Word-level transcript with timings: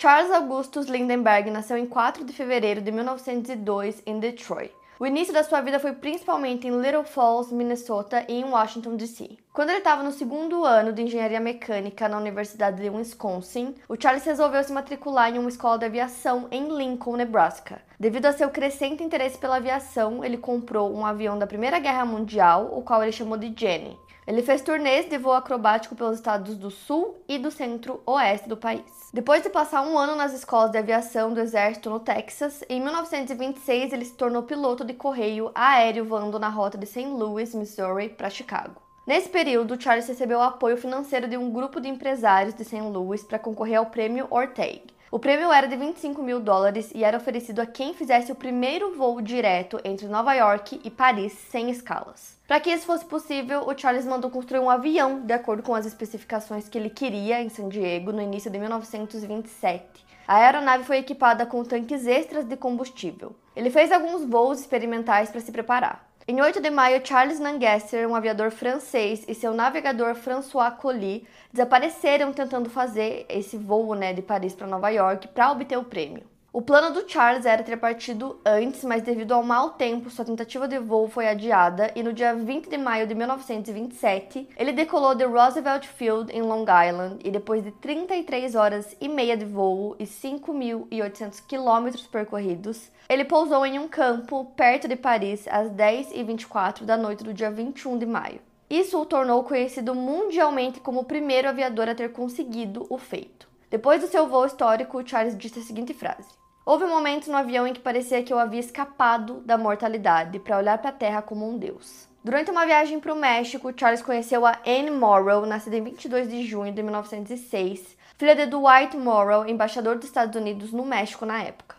Charles 0.00 0.32
Augustus 0.32 0.86
Lindenberg 0.86 1.50
nasceu 1.50 1.76
em 1.76 1.84
4 1.84 2.24
de 2.24 2.32
fevereiro 2.32 2.80
de 2.80 2.90
1902 2.90 4.02
em 4.06 4.18
Detroit. 4.18 4.72
O 4.98 5.06
início 5.06 5.30
da 5.30 5.44
sua 5.44 5.60
vida 5.60 5.78
foi 5.78 5.92
principalmente 5.92 6.66
em 6.66 6.80
Little 6.80 7.04
Falls, 7.04 7.54
Minnesota 7.54 8.24
e 8.26 8.40
em 8.40 8.44
Washington, 8.44 8.96
D.C. 8.96 9.36
Quando 9.52 9.68
ele 9.68 9.80
estava 9.80 10.02
no 10.02 10.10
segundo 10.10 10.64
ano 10.64 10.90
de 10.90 11.02
engenharia 11.02 11.38
mecânica 11.38 12.08
na 12.08 12.16
Universidade 12.16 12.80
de 12.80 12.88
Wisconsin, 12.88 13.74
o 13.86 14.00
Charles 14.00 14.24
resolveu 14.24 14.64
se 14.64 14.72
matricular 14.72 15.28
em 15.34 15.38
uma 15.38 15.50
escola 15.50 15.78
de 15.78 15.84
aviação 15.84 16.48
em 16.50 16.74
Lincoln, 16.74 17.16
Nebraska. 17.16 17.82
Devido 17.98 18.24
a 18.24 18.32
seu 18.32 18.48
crescente 18.48 19.04
interesse 19.04 19.36
pela 19.36 19.56
aviação, 19.56 20.24
ele 20.24 20.38
comprou 20.38 20.90
um 20.96 21.04
avião 21.04 21.38
da 21.38 21.46
Primeira 21.46 21.78
Guerra 21.78 22.06
Mundial, 22.06 22.70
o 22.72 22.80
qual 22.80 23.02
ele 23.02 23.12
chamou 23.12 23.36
de 23.36 23.52
Jenny. 23.54 23.98
Ele 24.30 24.42
fez 24.42 24.62
turnês 24.62 25.08
de 25.08 25.18
voo 25.18 25.32
acrobático 25.32 25.96
pelos 25.96 26.14
estados 26.14 26.56
do 26.56 26.70
sul 26.70 27.16
e 27.28 27.36
do 27.36 27.50
centro-oeste 27.50 28.48
do 28.48 28.56
país. 28.56 29.10
Depois 29.12 29.42
de 29.42 29.50
passar 29.50 29.82
um 29.82 29.98
ano 29.98 30.14
nas 30.14 30.32
escolas 30.32 30.70
de 30.70 30.78
aviação 30.78 31.34
do 31.34 31.40
exército 31.40 31.90
no 31.90 31.98
Texas, 31.98 32.62
em 32.68 32.80
1926 32.80 33.92
ele 33.92 34.04
se 34.04 34.14
tornou 34.14 34.44
piloto 34.44 34.84
de 34.84 34.94
correio 34.94 35.50
aéreo 35.52 36.04
voando 36.04 36.38
na 36.38 36.48
rota 36.48 36.78
de 36.78 36.86
St. 36.86 37.06
Louis, 37.06 37.52
Missouri, 37.56 38.10
para 38.10 38.30
Chicago. 38.30 38.80
Nesse 39.04 39.28
período, 39.28 39.82
Charles 39.82 40.06
recebeu 40.06 40.38
o 40.38 40.42
apoio 40.42 40.76
financeiro 40.76 41.26
de 41.26 41.36
um 41.36 41.50
grupo 41.50 41.80
de 41.80 41.88
empresários 41.88 42.54
de 42.54 42.62
St. 42.64 42.82
Louis 42.82 43.24
para 43.24 43.36
concorrer 43.36 43.78
ao 43.78 43.86
prêmio 43.86 44.28
Orteig. 44.30 44.94
O 45.12 45.18
prêmio 45.18 45.50
era 45.50 45.66
de 45.66 45.74
25 45.74 46.22
mil 46.22 46.38
dólares 46.38 46.92
e 46.94 47.02
era 47.02 47.16
oferecido 47.16 47.60
a 47.60 47.66
quem 47.66 47.92
fizesse 47.92 48.30
o 48.30 48.34
primeiro 48.36 48.94
voo 48.94 49.20
direto 49.20 49.80
entre 49.84 50.06
Nova 50.06 50.32
York 50.34 50.80
e 50.84 50.88
Paris 50.88 51.32
sem 51.50 51.68
escalas. 51.68 52.38
Para 52.46 52.60
que 52.60 52.70
isso 52.70 52.86
fosse 52.86 53.04
possível, 53.04 53.62
o 53.66 53.76
Charles 53.76 54.06
mandou 54.06 54.30
construir 54.30 54.60
um 54.60 54.70
avião 54.70 55.22
de 55.22 55.32
acordo 55.32 55.64
com 55.64 55.74
as 55.74 55.84
especificações 55.84 56.68
que 56.68 56.78
ele 56.78 56.90
queria 56.90 57.42
em 57.42 57.48
San 57.48 57.68
Diego 57.68 58.12
no 58.12 58.22
início 58.22 58.52
de 58.52 58.58
1927. 58.60 59.82
A 60.28 60.36
aeronave 60.36 60.84
foi 60.84 60.98
equipada 60.98 61.44
com 61.44 61.64
tanques 61.64 62.06
extras 62.06 62.44
de 62.44 62.56
combustível. 62.56 63.34
Ele 63.56 63.68
fez 63.68 63.90
alguns 63.90 64.24
voos 64.24 64.60
experimentais 64.60 65.28
para 65.28 65.40
se 65.40 65.50
preparar. 65.50 66.08
Em 66.28 66.40
8 66.40 66.60
de 66.60 66.70
maio, 66.70 67.04
Charles 67.04 67.40
Nangesser, 67.40 68.08
um 68.08 68.14
aviador 68.14 68.50
francês, 68.50 69.24
e 69.26 69.34
seu 69.34 69.54
navegador 69.54 70.14
François 70.14 70.70
Colly 70.70 71.26
desapareceram 71.52 72.32
tentando 72.32 72.68
fazer 72.68 73.24
esse 73.28 73.56
voo 73.56 73.94
né, 73.94 74.12
de 74.12 74.22
Paris 74.22 74.54
para 74.54 74.66
Nova 74.66 74.90
York 74.90 75.28
para 75.28 75.50
obter 75.50 75.78
o 75.78 75.84
prêmio. 75.84 76.22
O 76.52 76.60
plano 76.60 76.92
do 76.92 77.08
Charles 77.08 77.46
era 77.46 77.62
ter 77.62 77.76
partido 77.76 78.40
antes, 78.44 78.82
mas 78.82 79.02
devido 79.02 79.32
ao 79.32 79.40
mau 79.40 79.70
tempo, 79.70 80.10
sua 80.10 80.24
tentativa 80.24 80.66
de 80.66 80.80
voo 80.80 81.08
foi 81.08 81.28
adiada 81.28 81.92
e 81.94 82.02
no 82.02 82.12
dia 82.12 82.34
20 82.34 82.68
de 82.68 82.76
maio 82.76 83.06
de 83.06 83.14
1927, 83.14 84.48
ele 84.56 84.72
decolou 84.72 85.14
de 85.14 85.24
Roosevelt 85.24 85.86
Field 85.86 86.32
em 86.32 86.42
Long 86.42 86.64
Island 86.64 87.20
e 87.24 87.30
depois 87.30 87.62
de 87.62 87.70
33 87.70 88.56
horas 88.56 88.96
e 89.00 89.08
meia 89.08 89.36
de 89.36 89.44
voo 89.44 89.94
e 89.96 90.02
5.800 90.02 91.40
quilômetros 91.46 92.08
percorridos, 92.08 92.90
ele 93.08 93.24
pousou 93.24 93.64
em 93.64 93.78
um 93.78 93.86
campo 93.86 94.46
perto 94.56 94.88
de 94.88 94.96
Paris 94.96 95.46
às 95.46 95.70
10h24 95.70 96.82
da 96.82 96.96
noite 96.96 97.22
do 97.22 97.32
dia 97.32 97.52
21 97.52 97.96
de 97.96 98.06
maio. 98.06 98.40
Isso 98.68 99.00
o 99.00 99.06
tornou 99.06 99.44
conhecido 99.44 99.94
mundialmente 99.94 100.80
como 100.80 101.02
o 101.02 101.04
primeiro 101.04 101.48
aviador 101.48 101.88
a 101.88 101.94
ter 101.94 102.10
conseguido 102.10 102.88
o 102.90 102.98
feito. 102.98 103.48
Depois 103.70 104.00
do 104.00 104.08
seu 104.08 104.26
voo 104.26 104.44
histórico, 104.44 105.00
Charles 105.06 105.38
disse 105.38 105.60
a 105.60 105.62
seguinte 105.62 105.94
frase: 105.94 106.39
Houve 106.70 106.86
momentos 106.86 107.26
no 107.26 107.36
avião 107.36 107.66
em 107.66 107.72
que 107.72 107.80
parecia 107.80 108.22
que 108.22 108.32
eu 108.32 108.38
havia 108.38 108.60
escapado 108.60 109.40
da 109.40 109.58
mortalidade 109.58 110.38
para 110.38 110.56
olhar 110.56 110.78
para 110.78 110.90
a 110.90 110.92
Terra 110.92 111.20
como 111.20 111.44
um 111.44 111.58
deus. 111.58 112.08
Durante 112.22 112.48
uma 112.48 112.64
viagem 112.64 113.00
para 113.00 113.12
o 113.12 113.18
México, 113.18 113.72
Charles 113.76 114.00
conheceu 114.00 114.46
a 114.46 114.56
Anne 114.64 114.92
Morrow, 114.92 115.44
nascida 115.44 115.76
em 115.76 115.82
22 115.82 116.30
de 116.30 116.46
junho 116.46 116.72
de 116.72 116.80
1906, 116.80 117.96
filha 118.16 118.36
de 118.36 118.46
Dwight 118.46 118.96
Morrow, 118.96 119.48
embaixador 119.48 119.96
dos 119.96 120.04
Estados 120.04 120.40
Unidos 120.40 120.70
no 120.70 120.86
México 120.86 121.26
na 121.26 121.42
época. 121.42 121.74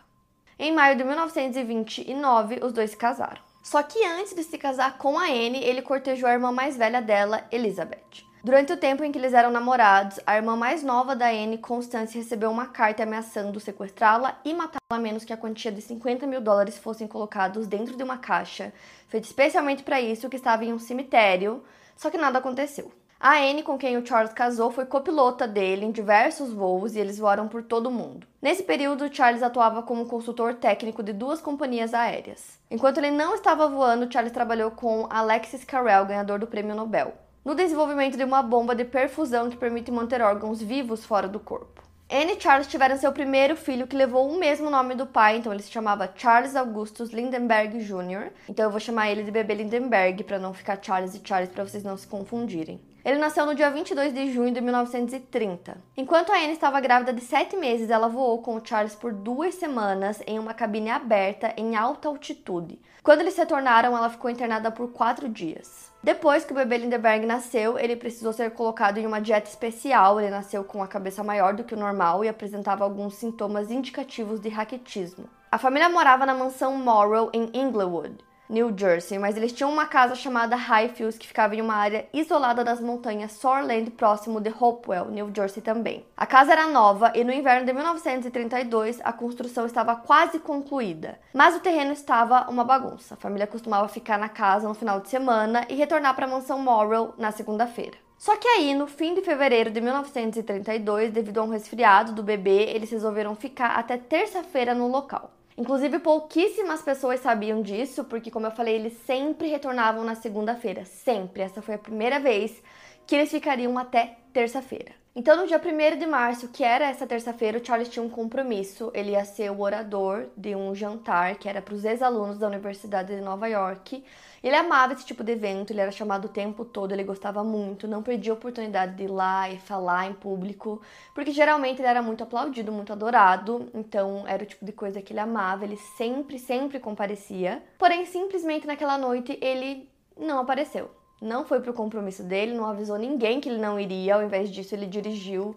Em 0.59 0.74
maio 0.74 0.97
de 0.97 1.06
1929, 1.06 2.59
os 2.62 2.74
dois 2.74 2.90
se 2.91 2.97
casaram. 2.97 3.41
Só 3.63 3.81
que 3.81 4.06
antes 4.06 4.35
de 4.35 4.44
se 4.44 4.57
casar 4.57 4.97
com 4.97 5.18
a 5.18 5.28
Anne, 5.28 5.63
ele 5.63 5.81
cortejou 5.81 6.28
a 6.28 6.34
irmã 6.34 6.51
mais 6.51 6.75
velha 6.75 7.01
dela, 7.01 7.46
Elizabeth. 7.50 8.30
Durante 8.44 8.74
o 8.74 8.78
tempo 8.78 9.03
em 9.03 9.12
que 9.12 9.19
eles 9.19 9.34
eram 9.34 9.52
namorados, 9.52 10.19
a 10.25 10.35
irmã 10.35 10.56
mais 10.56 10.81
nova 10.81 11.16
da 11.16 11.28
Anne, 11.29 11.59
Constance, 11.59 12.18
recebeu 12.18 12.50
uma 12.50 12.66
carta 12.66 13.03
ameaçando 13.03 13.59
sequestrá-la 13.59 14.40
e 14.44 14.52
matá-la 14.52 14.97
a 14.97 14.97
menos 14.97 15.24
que 15.24 15.31
a 15.31 15.38
quantia 15.38 15.72
de 15.72 15.79
50 15.79 16.25
mil 16.25 16.41
dólares 16.41 16.75
fossem 16.75 17.07
colocados 17.07 17.68
dentro 17.68 17.96
de 17.96 18.01
uma 18.01 18.18
caixa, 18.18 18.74
feita 19.07 19.28
especialmente 19.28 19.84
para 19.84 20.01
isso, 20.01 20.28
que 20.28 20.38
estava 20.38 20.66
em 20.66 20.74
um 20.74 20.80
cemitério, 20.80 21.63
só 21.96 22.09
que 22.09 22.18
nada 22.18 22.40
aconteceu. 22.40 22.91
A 23.19 23.38
Anne, 23.38 23.62
com 23.62 23.78
quem 23.78 23.96
o 23.96 24.03
Charles 24.03 24.34
casou, 24.34 24.72
foi 24.72 24.88
copilota 24.88 25.47
dele 25.47 25.85
em 25.85 25.91
diversos 25.91 26.51
voos 26.51 26.96
e 26.96 27.00
eles 27.00 27.19
voaram 27.19 27.47
por 27.47 27.62
todo 27.62 27.85
o 27.85 27.91
mundo. 27.91 28.25
Nesse 28.41 28.63
período, 28.63 29.13
Charles 29.13 29.44
atuava 29.44 29.84
como 29.84 30.07
consultor 30.07 30.56
técnico 30.56 31.03
de 31.03 31.13
duas 31.13 31.40
companhias 31.40 31.94
aéreas. 31.94 32.59
Enquanto 32.72 32.97
ele 32.97 33.12
não 33.12 33.35
estava 33.35 33.68
voando, 33.68 34.12
Charles 34.12 34.34
trabalhou 34.34 34.72
com 34.72 35.06
Alexis 35.12 35.63
Carrel, 35.63 36.07
ganhador 36.07 36.40
do 36.40 36.47
prêmio 36.47 36.75
Nobel 36.75 37.13
no 37.44 37.56
desenvolvimento 37.56 38.18
de 38.18 38.24
uma 38.24 38.44
bomba 38.44 38.75
de 38.75 38.85
perfusão 38.85 39.50
que 39.50 39.57
permite 39.57 39.91
manter 39.91 40.22
órgãos 40.22 40.62
vivos 40.62 41.03
fora 41.03 41.28
do 41.28 41.40
corpo. 41.40 41.81
Anne 42.13 42.34
e 42.34 42.41
Charles 42.41 42.68
tiveram 42.68 42.97
seu 42.97 43.12
primeiro 43.13 43.56
filho 43.56 43.88
que 43.88 43.96
levou 43.96 44.29
o 44.29 44.38
mesmo 44.38 44.69
nome 44.69 44.96
do 44.96 45.06
pai, 45.06 45.38
então 45.38 45.51
ele 45.51 45.63
se 45.63 45.72
chamava 45.72 46.12
Charles 46.13 46.57
Augustus 46.57 47.12
Lindenberg 47.12 47.80
Jr. 47.80 48.31
Então 48.50 48.66
eu 48.66 48.69
vou 48.69 48.81
chamar 48.81 49.09
ele 49.09 49.24
de 49.24 49.31
bebê 49.31 49.53
Lindenberg 49.53 50.24
para 50.25 50.38
não 50.38 50.53
ficar 50.53 50.78
Charles 50.81 51.16
e 51.16 51.22
Charles 51.24 51.50
para 51.50 51.63
vocês 51.63 51.84
não 51.84 51.96
se 51.96 52.06
confundirem. 52.06 52.81
Ele 53.03 53.18
nasceu 53.18 53.46
no 53.46 53.56
dia 53.56 53.72
22 53.72 54.13
de 54.13 54.31
junho 54.31 54.53
de 54.53 54.62
1930. 54.62 55.78
Enquanto 55.97 56.31
a 56.31 56.35
Anne 56.35 56.51
estava 56.51 56.80
grávida 56.80 57.13
de 57.13 57.22
7 57.22 57.56
meses, 57.56 57.90
ela 57.90 58.07
voou 58.07 58.41
com 58.41 58.56
o 58.56 58.62
Charles 58.63 58.94
por 58.94 59.13
duas 59.13 59.56
semanas 59.56 60.22
em 60.28 60.38
uma 60.38 60.53
cabine 60.53 60.91
aberta 60.91 61.53
em 61.57 61.75
alta 61.75 62.09
altitude. 62.09 62.80
Quando 63.01 63.22
eles 63.22 63.38
retornaram, 63.38 63.97
ela 63.97 64.09
ficou 64.09 64.30
internada 64.30 64.69
por 64.69 64.91
quatro 64.91 65.28
dias. 65.28 65.91
Depois 66.03 66.44
que 66.44 66.51
o 66.51 66.56
bebê 66.56 66.78
Lindenberg 66.78 67.28
nasceu, 67.28 67.78
ele 67.78 67.95
precisou 67.95 68.34
ser 68.34 68.51
colocado 68.51 68.97
em 68.97 69.06
uma 69.06 69.22
dieta 69.22 69.47
especial. 69.47 70.19
Ele 70.19 70.31
nasceu 70.31 70.63
com 70.63 70.81
a 70.81 70.88
cabeça 70.88 71.23
maior 71.23 71.53
do 71.53 71.63
que 71.63 71.75
o 71.75 71.78
normal 71.78 72.25
e 72.25 72.28
apresentava 72.28 72.84
alguns 72.84 73.13
sintomas 73.13 73.69
indicativos 73.69 74.39
de 74.39 74.50
raquitismo. 74.50 75.29
A 75.51 75.59
família 75.59 75.89
morava 75.89 76.25
na 76.25 76.34
mansão 76.34 76.75
Morrow 76.75 77.29
em 77.31 77.51
Inglewood. 77.53 78.17
New 78.51 78.78
Jersey, 78.78 79.17
mas 79.17 79.38
eles 79.38 79.53
tinham 79.53 79.72
uma 79.72 79.85
casa 79.85 80.13
chamada 80.13 80.57
Highfields 80.57 81.17
que 81.17 81.25
ficava 81.25 81.56
em 81.56 81.62
uma 81.62 81.73
área 81.73 82.06
isolada 82.13 82.66
das 82.66 82.81
montanhas 82.81 83.31
Soarland, 83.31 83.89
próximo 83.91 84.41
de 84.41 84.50
Hopewell, 84.50 85.06
New 85.06 85.31
Jersey 85.34 85.63
também. 85.63 86.06
A 86.17 86.25
casa 86.25 86.51
era 86.51 86.67
nova 86.67 87.13
e 87.16 87.23
no 87.23 87.31
inverno 87.31 87.66
de 87.66 87.72
1932 87.72 89.00
a 89.06 89.13
construção 89.13 89.66
estava 89.66 89.95
quase 89.95 90.38
concluída, 90.38 91.17
mas 91.34 91.56
o 91.56 91.62
terreno 91.62 91.94
estava 91.94 92.50
uma 92.50 92.66
bagunça. 92.66 93.13
A 93.13 93.17
família 93.17 93.47
costumava 93.47 93.88
ficar 93.88 94.19
na 94.19 94.28
casa 94.28 94.68
no 94.68 94.73
final 94.73 95.00
de 95.00 95.07
semana 95.07 95.66
e 95.69 95.75
retornar 95.75 96.13
para 96.13 96.25
a 96.25 96.29
mansão 96.29 96.59
Morrow 96.59 97.13
na 97.18 97.31
segunda-feira. 97.31 97.97
Só 98.18 98.35
que 98.35 98.47
aí, 98.47 98.75
no 98.75 98.85
fim 98.85 99.16
de 99.16 99.22
fevereiro 99.22 99.72
de 99.72 99.81
1932, 99.81 101.12
devido 101.12 101.39
a 101.39 101.44
um 101.44 101.50
resfriado 101.50 102.12
do 102.12 102.22
bebê, 102.22 102.66
eles 102.69 102.91
resolveram 102.91 103.33
ficar 103.33 103.72
até 103.79 103.97
terça-feira 103.97 104.75
no 104.75 104.88
local. 104.88 105.31
Inclusive, 105.57 106.00
pouquíssimas 106.00 106.81
pessoas 106.81 107.19
sabiam 107.19 107.62
disso, 107.62 108.03
porque, 108.06 108.31
como 108.31 108.48
eu 108.48 108.51
falei, 108.51 108.75
eles 108.75 108.94
sempre 109.06 109.48
retornavam 109.48 110.03
na 110.03 110.15
segunda-feira. 110.15 110.86
Sempre. 110.86 111.44
Essa 111.44 111.62
foi 111.62 111.75
a 111.75 111.80
primeira 111.80 112.19
vez 112.19 112.62
que 113.06 113.15
eles 113.15 113.30
ficariam 113.30 113.77
até 113.77 114.18
terça-feira. 114.31 114.94
Então, 115.13 115.36
no 115.36 115.45
dia 115.45 115.59
1 115.59 115.98
de 116.00 116.07
março, 116.07 116.48
que 116.48 116.63
era 116.63 116.86
essa 116.86 117.06
terça-feira, 117.06 117.57
o 117.57 117.65
Charles 117.65 117.89
tinha 117.89 118.01
um 118.01 118.09
compromisso. 118.09 118.89
Ele 118.94 119.12
ia 119.12 119.25
ser 119.25 119.51
o 119.51 119.59
orador 119.59 120.27
de 120.38 120.56
um 120.56 120.74
jantar 120.74 121.36
que 121.36 121.50
era 121.50 121.62
para 121.62 121.74
os 121.74 121.83
ex-alunos 121.83 122.38
da 122.38 122.47
Universidade 122.47 123.13
de 123.13 123.21
Nova 123.21 123.47
York. 123.47 124.06
Ele 124.44 124.56
amava 124.56 124.94
esse 124.94 125.06
tipo 125.06 125.24
de 125.24 125.34
evento, 125.34 125.72
ele 125.72 125.82
era 125.82 125.92
chamado 125.92 126.26
o 126.26 126.30
tempo 126.30 126.66
todo, 126.66 126.92
ele 126.92 127.04
gostava 127.04 127.44
muito, 127.44 127.88
não 127.88 128.02
perdia 128.02 128.32
a 128.32 128.36
oportunidade 128.36 128.96
de 128.96 129.04
ir 129.04 129.08
lá 129.08 129.50
e 129.50 129.60
falar 129.60 130.08
em 130.10 130.14
público, 130.14 130.82
porque 131.14 131.32
geralmente 131.32 131.80
ele 131.80 131.88
era 131.88 132.02
muito 132.02 132.24
aplaudido, 132.24 132.72
muito 132.72 132.92
adorado, 132.92 133.70
então 133.74 134.24
era 134.28 134.44
o 134.44 134.46
tipo 134.46 134.66
de 134.66 134.72
coisa 134.72 135.02
que 135.02 135.14
ele 135.14 135.20
amava, 135.20 135.64
ele 135.64 135.78
sempre, 135.78 136.40
sempre 136.40 136.80
comparecia. 136.80 137.62
Porém, 137.78 138.06
simplesmente 138.06 138.66
naquela 138.66 138.98
noite 138.98 139.38
ele 139.42 139.88
não 140.18 140.40
apareceu 140.40 140.90
não 141.22 141.46
foi 141.46 141.60
pro 141.60 141.72
compromisso 141.72 142.24
dele, 142.24 142.56
não 142.56 142.66
avisou 142.66 142.98
ninguém 142.98 143.40
que 143.40 143.48
ele 143.48 143.62
não 143.62 143.80
iria, 143.80 144.16
ao 144.16 144.24
invés 144.24 144.50
disso 144.50 144.74
ele 144.74 144.88
dirigiu 144.88 145.56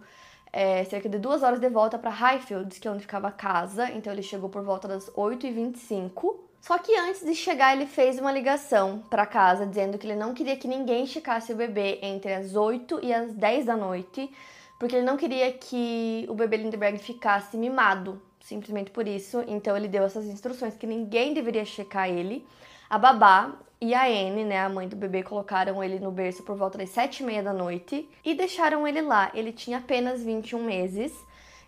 é, 0.55 0.85
cerca 0.85 1.09
de 1.09 1.19
duas 1.19 1.43
horas 1.43 1.59
de 1.59 1.69
volta 1.69 1.99
para 1.99 2.11
Highfields, 2.11 2.79
que 2.79 2.87
é 2.87 2.91
onde 2.91 3.03
ficava 3.03 3.27
a 3.27 3.33
casa. 3.33 3.91
Então 3.91 4.13
ele 4.13 4.23
chegou 4.23 4.49
por 4.49 4.63
volta 4.63 4.87
das 4.87 5.11
8h25. 5.11 6.37
Só 6.61 6.79
que 6.79 6.97
antes 6.97 7.25
de 7.25 7.35
chegar, 7.35 7.75
ele 7.75 7.87
fez 7.87 8.21
uma 8.21 8.31
ligação 8.31 9.03
para 9.11 9.27
casa 9.27 9.67
dizendo 9.67 9.99
que 9.99 10.07
ele 10.07 10.15
não 10.15 10.33
queria 10.33 10.57
que 10.57 10.69
ninguém 10.69 11.07
checasse 11.07 11.53
o 11.53 11.57
bebê 11.57 11.99
entre 12.01 12.33
as 12.33 12.55
8 12.55 13.01
e 13.03 13.13
as 13.13 13.35
10 13.35 13.67
da 13.67 13.77
noite, 13.77 14.31
porque 14.79 14.95
ele 14.95 15.05
não 15.05 15.17
queria 15.17 15.53
que 15.53 16.25
o 16.29 16.35
bebê 16.35 16.57
Lindenberg 16.57 16.99
ficasse 16.99 17.57
mimado, 17.57 18.23
simplesmente 18.41 18.93
por 18.93 19.09
isso. 19.09 19.45
Então 19.49 19.77
ele 19.77 19.89
deu 19.89 20.05
essas 20.05 20.25
instruções 20.25 20.77
que 20.77 20.87
ninguém 20.87 21.35
deveria 21.35 21.65
checar 21.65 22.09
ele. 22.09 22.47
A 22.89 22.97
babá 22.97 23.53
e 23.81 23.95
a 23.95 24.05
Anne, 24.07 24.45
né, 24.45 24.61
a 24.61 24.69
mãe 24.69 24.89
do 24.89 24.97
bebê, 24.97 25.23
colocaram 25.23 25.83
ele 25.83 25.99
no 25.99 26.11
berço 26.11 26.43
por 26.43 26.57
volta 26.57 26.79
das 26.79 26.91
sete 26.91 27.23
e 27.23 27.27
meia 27.27 27.43
da 27.43 27.53
noite 27.53 28.09
e 28.25 28.35
deixaram 28.35 28.87
ele 28.87 29.03
lá. 29.03 29.31
Ele 29.35 29.53
tinha 29.53 29.79
apenas 29.79 30.23
21 30.23 30.63
meses. 30.63 31.13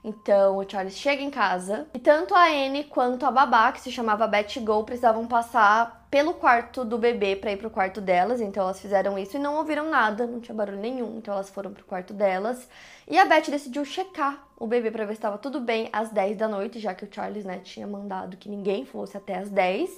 Então 0.03 0.57
o 0.59 0.71
Charles 0.71 0.97
chega 0.97 1.21
em 1.21 1.31
casa 1.31 1.89
e 1.93 1.99
tanto 1.99 2.33
a 2.33 2.47
Anne 2.47 2.85
quanto 2.85 3.27
a 3.27 3.31
babá, 3.31 3.73
que 3.73 3.81
se 3.81 3.91
chamava 3.91 4.29
Betty 4.29 4.61
Go, 4.61 4.85
precisavam 4.85 5.27
passar 5.27 6.07
pelo 6.09 6.33
quarto 6.35 6.85
do 6.85 6.97
bebê 6.97 7.35
para 7.35 7.51
ir 7.51 7.57
pro 7.57 7.69
quarto 7.69 8.01
delas. 8.01 8.41
Então 8.41 8.63
elas 8.63 8.81
fizeram 8.81 9.19
isso 9.19 9.37
e 9.37 9.41
não 9.41 9.57
ouviram 9.57 9.91
nada, 9.91 10.25
não 10.25 10.41
tinha 10.41 10.55
barulho 10.55 10.79
nenhum. 10.79 11.19
Então 11.19 11.35
elas 11.35 11.51
foram 11.51 11.73
pro 11.73 11.85
quarto 11.85 12.15
delas. 12.15 12.69
E 13.09 13.19
a 13.19 13.25
Betty 13.25 13.51
decidiu 13.51 13.85
checar 13.85 14.47
o 14.57 14.67
bebê 14.67 14.93
para 14.93 15.05
ver 15.05 15.15
se 15.15 15.19
estava 15.19 15.39
tudo 15.39 15.61
bem 15.61 15.89
às 15.93 16.11
10 16.11 16.37
da 16.37 16.47
noite, 16.47 16.79
já 16.79 16.95
que 16.95 17.05
o 17.05 17.09
Charles, 17.13 17.45
né, 17.45 17.59
tinha 17.59 17.87
mandado 17.87 18.37
que 18.37 18.49
ninguém 18.49 18.87
fosse 18.87 19.17
até 19.17 19.37
às 19.37 19.51
10. 19.51 19.91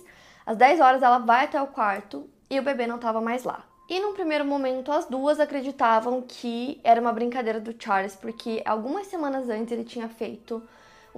Às 0.48 0.56
10 0.56 0.80
horas 0.80 1.02
ela 1.02 1.18
vai 1.18 1.44
até 1.44 1.60
o 1.60 1.66
quarto 1.66 2.26
e 2.48 2.58
o 2.58 2.62
bebê 2.62 2.86
não 2.86 2.96
estava 2.96 3.20
mais 3.20 3.44
lá. 3.44 3.64
E 3.86 4.00
num 4.00 4.14
primeiro 4.14 4.46
momento, 4.46 4.90
as 4.90 5.04
duas 5.04 5.38
acreditavam 5.38 6.22
que 6.26 6.80
era 6.82 6.98
uma 6.98 7.12
brincadeira 7.12 7.60
do 7.60 7.74
Charles, 7.78 8.16
porque 8.16 8.62
algumas 8.64 9.08
semanas 9.08 9.50
antes 9.50 9.72
ele 9.72 9.84
tinha 9.84 10.08
feito 10.08 10.62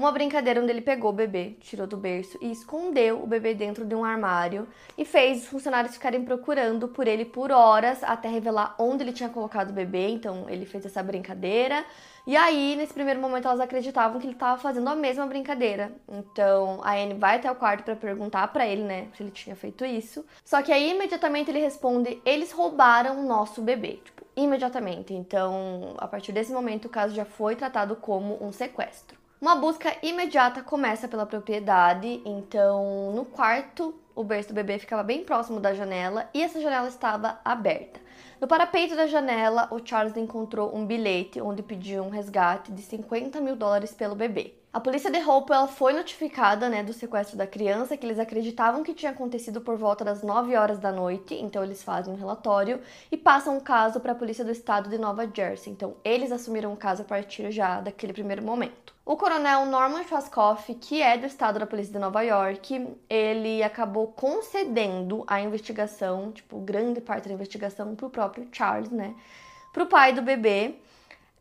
uma 0.00 0.12
brincadeira 0.12 0.62
onde 0.62 0.72
ele 0.72 0.80
pegou 0.80 1.10
o 1.10 1.12
bebê, 1.12 1.56
tirou 1.60 1.86
do 1.86 1.96
berço 1.96 2.38
e 2.40 2.50
escondeu 2.50 3.22
o 3.22 3.26
bebê 3.26 3.52
dentro 3.52 3.84
de 3.84 3.94
um 3.94 4.02
armário 4.02 4.66
e 4.96 5.04
fez 5.04 5.42
os 5.42 5.48
funcionários 5.48 5.92
ficarem 5.92 6.24
procurando 6.24 6.88
por 6.88 7.06
ele 7.06 7.26
por 7.26 7.52
horas 7.52 8.02
até 8.02 8.26
revelar 8.26 8.74
onde 8.78 9.04
ele 9.04 9.12
tinha 9.12 9.28
colocado 9.28 9.68
o 9.68 9.74
bebê. 9.74 10.08
Então 10.08 10.48
ele 10.48 10.64
fez 10.64 10.86
essa 10.86 11.02
brincadeira. 11.02 11.84
E 12.26 12.34
aí, 12.34 12.76
nesse 12.76 12.94
primeiro 12.94 13.20
momento, 13.20 13.46
elas 13.46 13.60
acreditavam 13.60 14.18
que 14.18 14.26
ele 14.26 14.34
estava 14.34 14.60
fazendo 14.60 14.88
a 14.88 14.96
mesma 14.96 15.26
brincadeira. 15.26 15.92
Então 16.08 16.80
a 16.82 16.94
Anne 16.94 17.14
vai 17.14 17.36
até 17.36 17.50
o 17.50 17.54
quarto 17.54 17.84
para 17.84 17.94
perguntar 17.94 18.48
para 18.48 18.66
ele, 18.66 18.82
né, 18.82 19.08
se 19.14 19.22
ele 19.22 19.30
tinha 19.30 19.54
feito 19.54 19.84
isso. 19.84 20.24
Só 20.44 20.62
que 20.62 20.72
aí 20.72 20.92
imediatamente 20.92 21.50
ele 21.50 21.60
responde: 21.60 22.22
eles 22.24 22.52
roubaram 22.52 23.20
o 23.20 23.26
nosso 23.26 23.60
bebê. 23.60 24.00
Tipo, 24.02 24.24
imediatamente. 24.34 25.12
Então, 25.12 25.94
a 25.98 26.08
partir 26.08 26.32
desse 26.32 26.52
momento, 26.52 26.86
o 26.86 26.88
caso 26.88 27.14
já 27.14 27.26
foi 27.26 27.54
tratado 27.54 27.96
como 27.96 28.42
um 28.42 28.50
sequestro. 28.50 29.19
Uma 29.40 29.56
busca 29.56 29.96
imediata 30.02 30.62
começa 30.62 31.08
pela 31.08 31.24
propriedade, 31.24 32.20
então 32.26 33.10
no 33.14 33.24
quarto 33.24 33.98
o 34.14 34.22
berço 34.22 34.48
do 34.48 34.54
bebê 34.54 34.78
ficava 34.78 35.02
bem 35.02 35.24
próximo 35.24 35.58
da 35.58 35.72
janela 35.72 36.28
e 36.34 36.42
essa 36.42 36.60
janela 36.60 36.88
estava 36.88 37.40
aberta. 37.42 37.98
No 38.38 38.46
parapeito 38.46 38.94
da 38.94 39.06
janela, 39.06 39.66
o 39.70 39.80
Charles 39.82 40.14
encontrou 40.14 40.76
um 40.76 40.84
bilhete 40.84 41.40
onde 41.40 41.62
pedia 41.62 42.02
um 42.02 42.10
resgate 42.10 42.70
de 42.70 42.82
50 42.82 43.40
mil 43.40 43.56
dólares 43.56 43.94
pelo 43.94 44.14
bebê. 44.14 44.59
A 44.72 44.78
polícia 44.78 45.10
de 45.10 45.18
Hopewell 45.18 45.66
foi 45.66 45.92
notificada 45.92 46.68
né, 46.68 46.84
do 46.84 46.92
sequestro 46.92 47.36
da 47.36 47.44
criança, 47.44 47.96
que 47.96 48.06
eles 48.06 48.20
acreditavam 48.20 48.84
que 48.84 48.94
tinha 48.94 49.10
acontecido 49.10 49.60
por 49.60 49.76
volta 49.76 50.04
das 50.04 50.22
9 50.22 50.54
horas 50.54 50.78
da 50.78 50.92
noite, 50.92 51.34
então 51.34 51.64
eles 51.64 51.82
fazem 51.82 52.14
um 52.14 52.16
relatório 52.16 52.80
e 53.10 53.16
passam 53.16 53.58
o 53.58 53.60
caso 53.60 53.98
para 53.98 54.12
a 54.12 54.14
polícia 54.14 54.44
do 54.44 54.52
estado 54.52 54.88
de 54.88 54.96
Nova 54.96 55.28
Jersey. 55.28 55.72
Então 55.72 55.96
eles 56.04 56.30
assumiram 56.30 56.72
o 56.72 56.76
caso 56.76 57.02
a 57.02 57.04
partir 57.04 57.50
já 57.50 57.80
daquele 57.80 58.12
primeiro 58.12 58.44
momento. 58.44 58.94
O 59.04 59.16
coronel 59.16 59.66
Norman 59.66 60.04
Schwarzkopf, 60.04 60.72
que 60.76 61.02
é 61.02 61.18
do 61.18 61.26
estado 61.26 61.58
da 61.58 61.66
polícia 61.66 61.92
de 61.92 61.98
Nova 61.98 62.22
York, 62.22 62.96
ele 63.08 63.64
acabou 63.64 64.06
concedendo 64.06 65.24
a 65.26 65.40
investigação, 65.40 66.30
tipo, 66.30 66.60
grande 66.60 67.00
parte 67.00 67.26
da 67.26 67.34
investigação 67.34 67.96
para 67.96 68.06
o 68.06 68.10
próprio 68.10 68.46
Charles, 68.52 68.92
né? 68.92 69.16
Para 69.72 69.82
o 69.82 69.86
pai 69.86 70.12
do 70.12 70.22
bebê. 70.22 70.76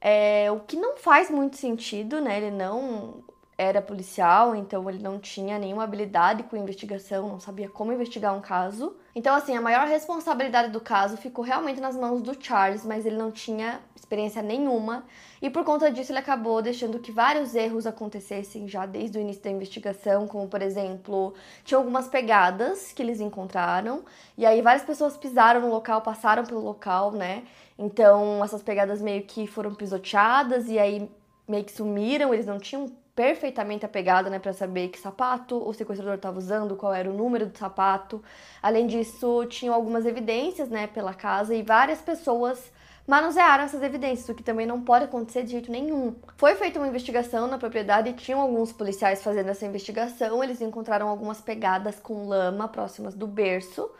É, 0.01 0.51
o 0.51 0.60
que 0.62 0.75
não 0.78 0.98
faz 0.98 1.30
muito 1.30 1.57
sentido, 1.57 2.22
né? 2.22 2.38
Ele 2.38 2.51
não 2.51 3.24
era 3.60 3.82
policial, 3.82 4.56
então 4.56 4.90
ele 4.90 5.04
não 5.04 5.20
tinha 5.20 5.60
nenhuma 5.60 5.84
habilidade 5.84 6.44
com 6.44 6.56
investigação, 6.56 7.28
não 7.28 7.42
sabia 7.42 7.68
como 7.68 7.92
investigar 7.92 8.34
um 8.34 8.40
caso. 8.40 8.96
Então, 9.14 9.36
assim, 9.36 9.54
a 9.54 9.60
maior 9.60 9.86
responsabilidade 9.86 10.72
do 10.72 10.80
caso 10.80 11.18
ficou 11.18 11.44
realmente 11.44 11.82
nas 11.82 11.94
mãos 11.94 12.22
do 12.22 12.34
Charles, 12.42 12.86
mas 12.86 13.06
ele 13.06 13.18
não 13.18 13.30
tinha 13.32 13.82
experiência 13.94 14.42
nenhuma. 14.42 15.04
E 15.42 15.50
por 15.50 15.66
conta 15.66 15.92
disso, 15.92 16.14
ele 16.14 16.20
acabou 16.20 16.62
deixando 16.62 17.00
que 17.00 17.12
vários 17.12 17.54
erros 17.54 17.86
acontecessem 17.86 18.66
já 18.66 18.86
desde 18.86 19.18
o 19.18 19.22
início 19.22 19.44
da 19.44 19.50
investigação, 19.50 20.26
como 20.26 20.48
por 20.48 20.62
exemplo, 20.62 21.34
tinha 21.66 21.78
algumas 21.78 22.08
pegadas 22.08 22.94
que 22.94 23.02
eles 23.02 23.20
encontraram, 23.20 24.06
e 24.38 24.46
aí 24.46 24.62
várias 24.62 24.84
pessoas 24.84 25.18
pisaram 25.18 25.60
no 25.60 25.70
local, 25.70 26.00
passaram 26.02 26.46
pelo 26.46 26.62
local, 26.62 27.12
né? 27.12 27.44
Então, 27.78 28.42
essas 28.42 28.64
pegadas 28.64 29.02
meio 29.02 29.24
que 29.24 29.46
foram 29.48 29.76
pisoteadas 29.76 30.70
e 30.70 30.80
aí 30.80 31.12
meio 31.46 31.66
que 31.66 31.74
sumiram, 31.74 32.34
eles 32.34 32.46
não 32.46 32.58
tinham 32.58 32.90
perfeitamente 33.19 33.86
a 33.86 33.89
pegada, 33.89 34.30
né, 34.30 34.39
para 34.39 34.54
saber 34.54 34.88
que 34.88 34.98
sapato 34.98 35.57
o 35.68 35.74
sequestrador 35.74 36.16
estava 36.16 36.38
usando, 36.38 36.77
qual 36.77 36.94
era 36.94 37.12
o 37.12 37.13
número 37.13 37.48
do 37.48 37.57
sapato. 37.57 38.24
Além 38.62 38.88
disso, 38.88 39.45
tinham 39.48 39.75
algumas 39.75 40.06
evidências, 40.06 40.69
né, 40.69 40.88
pela 40.88 41.13
casa 41.13 41.54
e 41.54 41.62
várias 41.62 42.00
pessoas 42.00 42.71
manusearam 43.06 43.66
essas 43.66 43.83
evidências, 43.83 44.30
o 44.30 44.33
que 44.33 44.42
também 44.42 44.66
não 44.66 44.80
pode 44.81 45.04
acontecer 45.04 45.44
de 45.44 45.51
jeito 45.51 45.69
nenhum. 45.69 46.16
Foi 46.38 46.56
feita 46.56 46.80
uma 46.80 46.88
investigação 46.88 47.45
na 47.45 47.57
propriedade 47.57 48.10
e 48.12 48.13
tinham 48.13 48.39
alguns 48.39 48.71
policiais 48.71 49.22
fazendo 49.22 49.50
essa 49.50 49.65
investigação. 49.65 50.42
Eles 50.42 50.62
encontraram 50.62 51.10
algumas 51.10 51.42
pegadas 51.42 52.00
com 52.00 52.25
lama 52.25 52.69
próximas 52.69 53.15
do 53.15 53.27
berço 53.27 53.92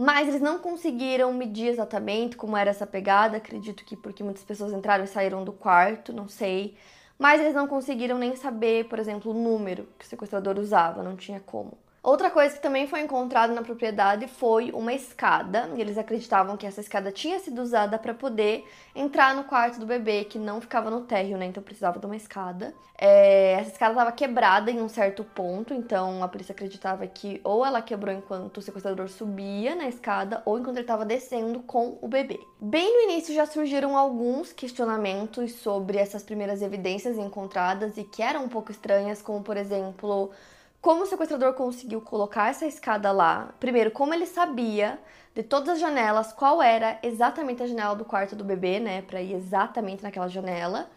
mas 0.00 0.28
eles 0.28 0.40
não 0.40 0.60
conseguiram 0.60 1.32
medir 1.32 1.66
exatamente 1.66 2.36
como 2.36 2.56
era 2.56 2.70
essa 2.70 2.86
pegada. 2.86 3.36
Acredito 3.36 3.84
que 3.84 3.96
porque 3.96 4.22
muitas 4.22 4.44
pessoas 4.44 4.72
entraram 4.72 5.02
e 5.02 5.08
saíram 5.08 5.42
do 5.44 5.52
quarto, 5.52 6.12
não 6.12 6.28
sei. 6.28 6.76
Mas 7.18 7.40
eles 7.40 7.54
não 7.54 7.66
conseguiram 7.66 8.16
nem 8.18 8.36
saber, 8.36 8.88
por 8.88 8.98
exemplo, 8.98 9.32
o 9.32 9.34
número 9.34 9.88
que 9.98 10.04
o 10.04 10.08
sequestrador 10.08 10.58
usava, 10.58 11.02
não 11.02 11.16
tinha 11.16 11.40
como. 11.40 11.76
Outra 12.08 12.30
coisa 12.30 12.54
que 12.54 12.62
também 12.62 12.86
foi 12.86 13.02
encontrada 13.02 13.52
na 13.52 13.60
propriedade 13.60 14.26
foi 14.28 14.70
uma 14.72 14.94
escada. 14.94 15.70
Eles 15.76 15.98
acreditavam 15.98 16.56
que 16.56 16.66
essa 16.66 16.80
escada 16.80 17.12
tinha 17.12 17.38
sido 17.38 17.60
usada 17.60 17.98
para 17.98 18.14
poder 18.14 18.66
entrar 18.96 19.36
no 19.36 19.44
quarto 19.44 19.78
do 19.78 19.84
bebê, 19.84 20.24
que 20.24 20.38
não 20.38 20.58
ficava 20.58 20.90
no 20.90 21.02
térreo, 21.02 21.36
né? 21.36 21.44
Então 21.44 21.62
precisava 21.62 21.98
de 21.98 22.06
uma 22.06 22.16
escada. 22.16 22.72
É, 22.96 23.52
essa 23.60 23.72
escada 23.72 23.92
estava 23.92 24.10
quebrada 24.10 24.70
em 24.70 24.80
um 24.80 24.88
certo 24.88 25.22
ponto, 25.22 25.74
então 25.74 26.22
a 26.22 26.28
polícia 26.28 26.54
acreditava 26.54 27.06
que 27.06 27.42
ou 27.44 27.62
ela 27.62 27.82
quebrou 27.82 28.14
enquanto 28.14 28.56
o 28.56 28.62
sequestrador 28.62 29.10
subia 29.10 29.74
na 29.74 29.86
escada 29.86 30.40
ou 30.46 30.58
enquanto 30.58 30.76
ele 30.76 30.84
estava 30.84 31.04
descendo 31.04 31.60
com 31.60 31.98
o 32.00 32.08
bebê. 32.08 32.40
Bem 32.58 32.90
no 32.90 33.12
início 33.12 33.34
já 33.34 33.44
surgiram 33.44 33.98
alguns 33.98 34.50
questionamentos 34.50 35.52
sobre 35.56 35.98
essas 35.98 36.22
primeiras 36.22 36.62
evidências 36.62 37.18
encontradas 37.18 37.98
e 37.98 38.04
que 38.04 38.22
eram 38.22 38.44
um 38.44 38.48
pouco 38.48 38.72
estranhas, 38.72 39.20
como 39.20 39.42
por 39.42 39.58
exemplo 39.58 40.32
como 40.80 41.02
o 41.02 41.06
sequestrador 41.06 41.54
conseguiu 41.54 42.00
colocar 42.00 42.50
essa 42.50 42.66
escada 42.66 43.10
lá? 43.10 43.52
Primeiro, 43.58 43.90
como 43.90 44.14
ele 44.14 44.26
sabia 44.26 44.98
de 45.34 45.42
todas 45.42 45.70
as 45.70 45.80
janelas 45.80 46.32
qual 46.32 46.62
era 46.62 46.98
exatamente 47.02 47.62
a 47.62 47.66
janela 47.66 47.94
do 47.94 48.04
quarto 48.04 48.36
do 48.36 48.44
bebê, 48.44 48.78
né, 48.78 49.02
para 49.02 49.20
ir 49.20 49.34
exatamente 49.34 50.02
naquela 50.02 50.28
janela? 50.28 50.88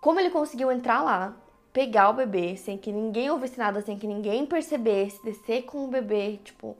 Como 0.00 0.20
ele 0.20 0.30
conseguiu 0.30 0.70
entrar 0.70 1.02
lá, 1.02 1.34
pegar 1.72 2.10
o 2.10 2.14
bebê 2.14 2.56
sem 2.56 2.76
que 2.76 2.92
ninguém 2.92 3.30
ouvisse 3.30 3.58
nada, 3.58 3.80
sem 3.80 3.98
que 3.98 4.06
ninguém 4.06 4.46
percebesse, 4.46 5.22
descer 5.24 5.62
com 5.62 5.84
o 5.84 5.88
bebê, 5.88 6.38
tipo, 6.44 6.76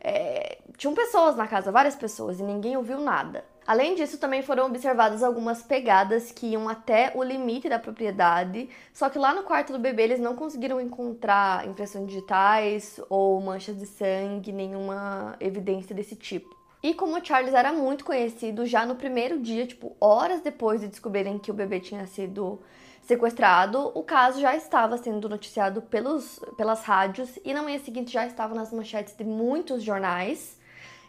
é... 0.00 0.58
tinham 0.76 0.94
pessoas 0.94 1.36
na 1.36 1.46
casa, 1.46 1.72
várias 1.72 1.96
pessoas, 1.96 2.38
e 2.38 2.42
ninguém 2.42 2.76
ouviu 2.76 2.98
nada. 2.98 3.44
Além 3.70 3.94
disso, 3.94 4.18
também 4.18 4.42
foram 4.42 4.66
observadas 4.66 5.22
algumas 5.22 5.62
pegadas 5.62 6.32
que 6.32 6.48
iam 6.48 6.68
até 6.68 7.12
o 7.14 7.22
limite 7.22 7.68
da 7.68 7.78
propriedade, 7.78 8.68
só 8.92 9.08
que 9.08 9.16
lá 9.16 9.32
no 9.32 9.44
quarto 9.44 9.72
do 9.72 9.78
bebê 9.78 10.02
eles 10.02 10.18
não 10.18 10.34
conseguiram 10.34 10.80
encontrar 10.80 11.68
impressões 11.68 12.08
digitais 12.08 13.00
ou 13.08 13.40
manchas 13.40 13.78
de 13.78 13.86
sangue, 13.86 14.50
nenhuma 14.50 15.36
evidência 15.38 15.94
desse 15.94 16.16
tipo. 16.16 16.52
E 16.82 16.92
como 16.94 17.16
o 17.16 17.24
Charles 17.24 17.54
era 17.54 17.72
muito 17.72 18.04
conhecido, 18.04 18.66
já 18.66 18.84
no 18.84 18.96
primeiro 18.96 19.38
dia, 19.38 19.64
tipo, 19.64 19.96
horas 20.00 20.40
depois 20.40 20.80
de 20.80 20.88
descobrirem 20.88 21.38
que 21.38 21.52
o 21.52 21.54
bebê 21.54 21.78
tinha 21.78 22.04
sido 22.08 22.58
sequestrado, 23.02 23.92
o 23.94 24.02
caso 24.02 24.40
já 24.40 24.56
estava 24.56 24.98
sendo 24.98 25.28
noticiado 25.28 25.80
pelos, 25.80 26.40
pelas 26.56 26.82
rádios 26.82 27.38
e 27.44 27.54
na 27.54 27.62
manhã 27.62 27.78
seguinte 27.78 28.10
já 28.10 28.26
estava 28.26 28.52
nas 28.52 28.72
manchetes 28.72 29.14
de 29.14 29.22
muitos 29.22 29.84
jornais. 29.84 30.58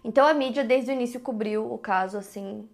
Então 0.04 0.26
a 0.26 0.34
mídia 0.34 0.64
desde 0.64 0.92
o 0.92 0.94
início 0.94 1.20
cobriu 1.20 1.72
o 1.72 1.78
caso 1.78 2.18
assim 2.18 2.68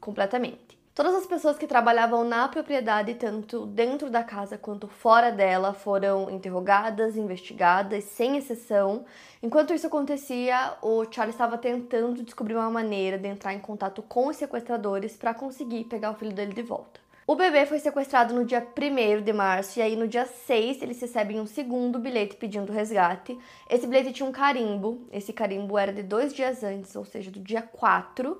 completamente. 0.00 0.78
Todas 0.94 1.14
as 1.16 1.26
pessoas 1.26 1.58
que 1.58 1.66
trabalhavam 1.66 2.22
na 2.22 2.46
propriedade, 2.46 3.14
tanto 3.14 3.66
dentro 3.66 4.08
da 4.08 4.22
casa 4.22 4.56
quanto 4.56 4.86
fora 4.86 5.32
dela, 5.32 5.74
foram 5.74 6.30
interrogadas, 6.30 7.16
investigadas, 7.16 8.04
sem 8.04 8.36
exceção. 8.36 9.04
Enquanto 9.42 9.74
isso 9.74 9.88
acontecia, 9.88 10.74
o 10.80 11.04
Charlie 11.10 11.34
estava 11.34 11.58
tentando 11.58 12.22
descobrir 12.22 12.54
uma 12.54 12.70
maneira 12.70 13.18
de 13.18 13.26
entrar 13.26 13.52
em 13.52 13.58
contato 13.58 14.02
com 14.02 14.28
os 14.28 14.36
sequestradores 14.36 15.16
para 15.16 15.34
conseguir 15.34 15.82
pegar 15.84 16.12
o 16.12 16.14
filho 16.14 16.32
dele 16.32 16.54
de 16.54 16.62
volta. 16.62 17.03
O 17.26 17.34
bebê 17.34 17.64
foi 17.64 17.78
sequestrado 17.78 18.34
no 18.34 18.44
dia 18.44 18.62
1 18.62 19.22
de 19.22 19.32
março 19.32 19.78
e 19.78 19.82
aí 19.82 19.96
no 19.96 20.06
dia 20.06 20.26
6 20.26 20.82
eles 20.82 21.00
recebem 21.00 21.40
um 21.40 21.46
segundo 21.46 21.98
bilhete 21.98 22.36
pedindo 22.36 22.70
resgate. 22.70 23.38
Esse 23.70 23.86
bilhete 23.86 24.12
tinha 24.12 24.28
um 24.28 24.32
carimbo, 24.32 25.08
esse 25.10 25.32
carimbo 25.32 25.78
era 25.78 25.90
de 25.90 26.02
dois 26.02 26.34
dias 26.34 26.62
antes, 26.62 26.94
ou 26.94 27.02
seja, 27.06 27.30
do 27.30 27.40
dia 27.40 27.62
4. 27.62 28.38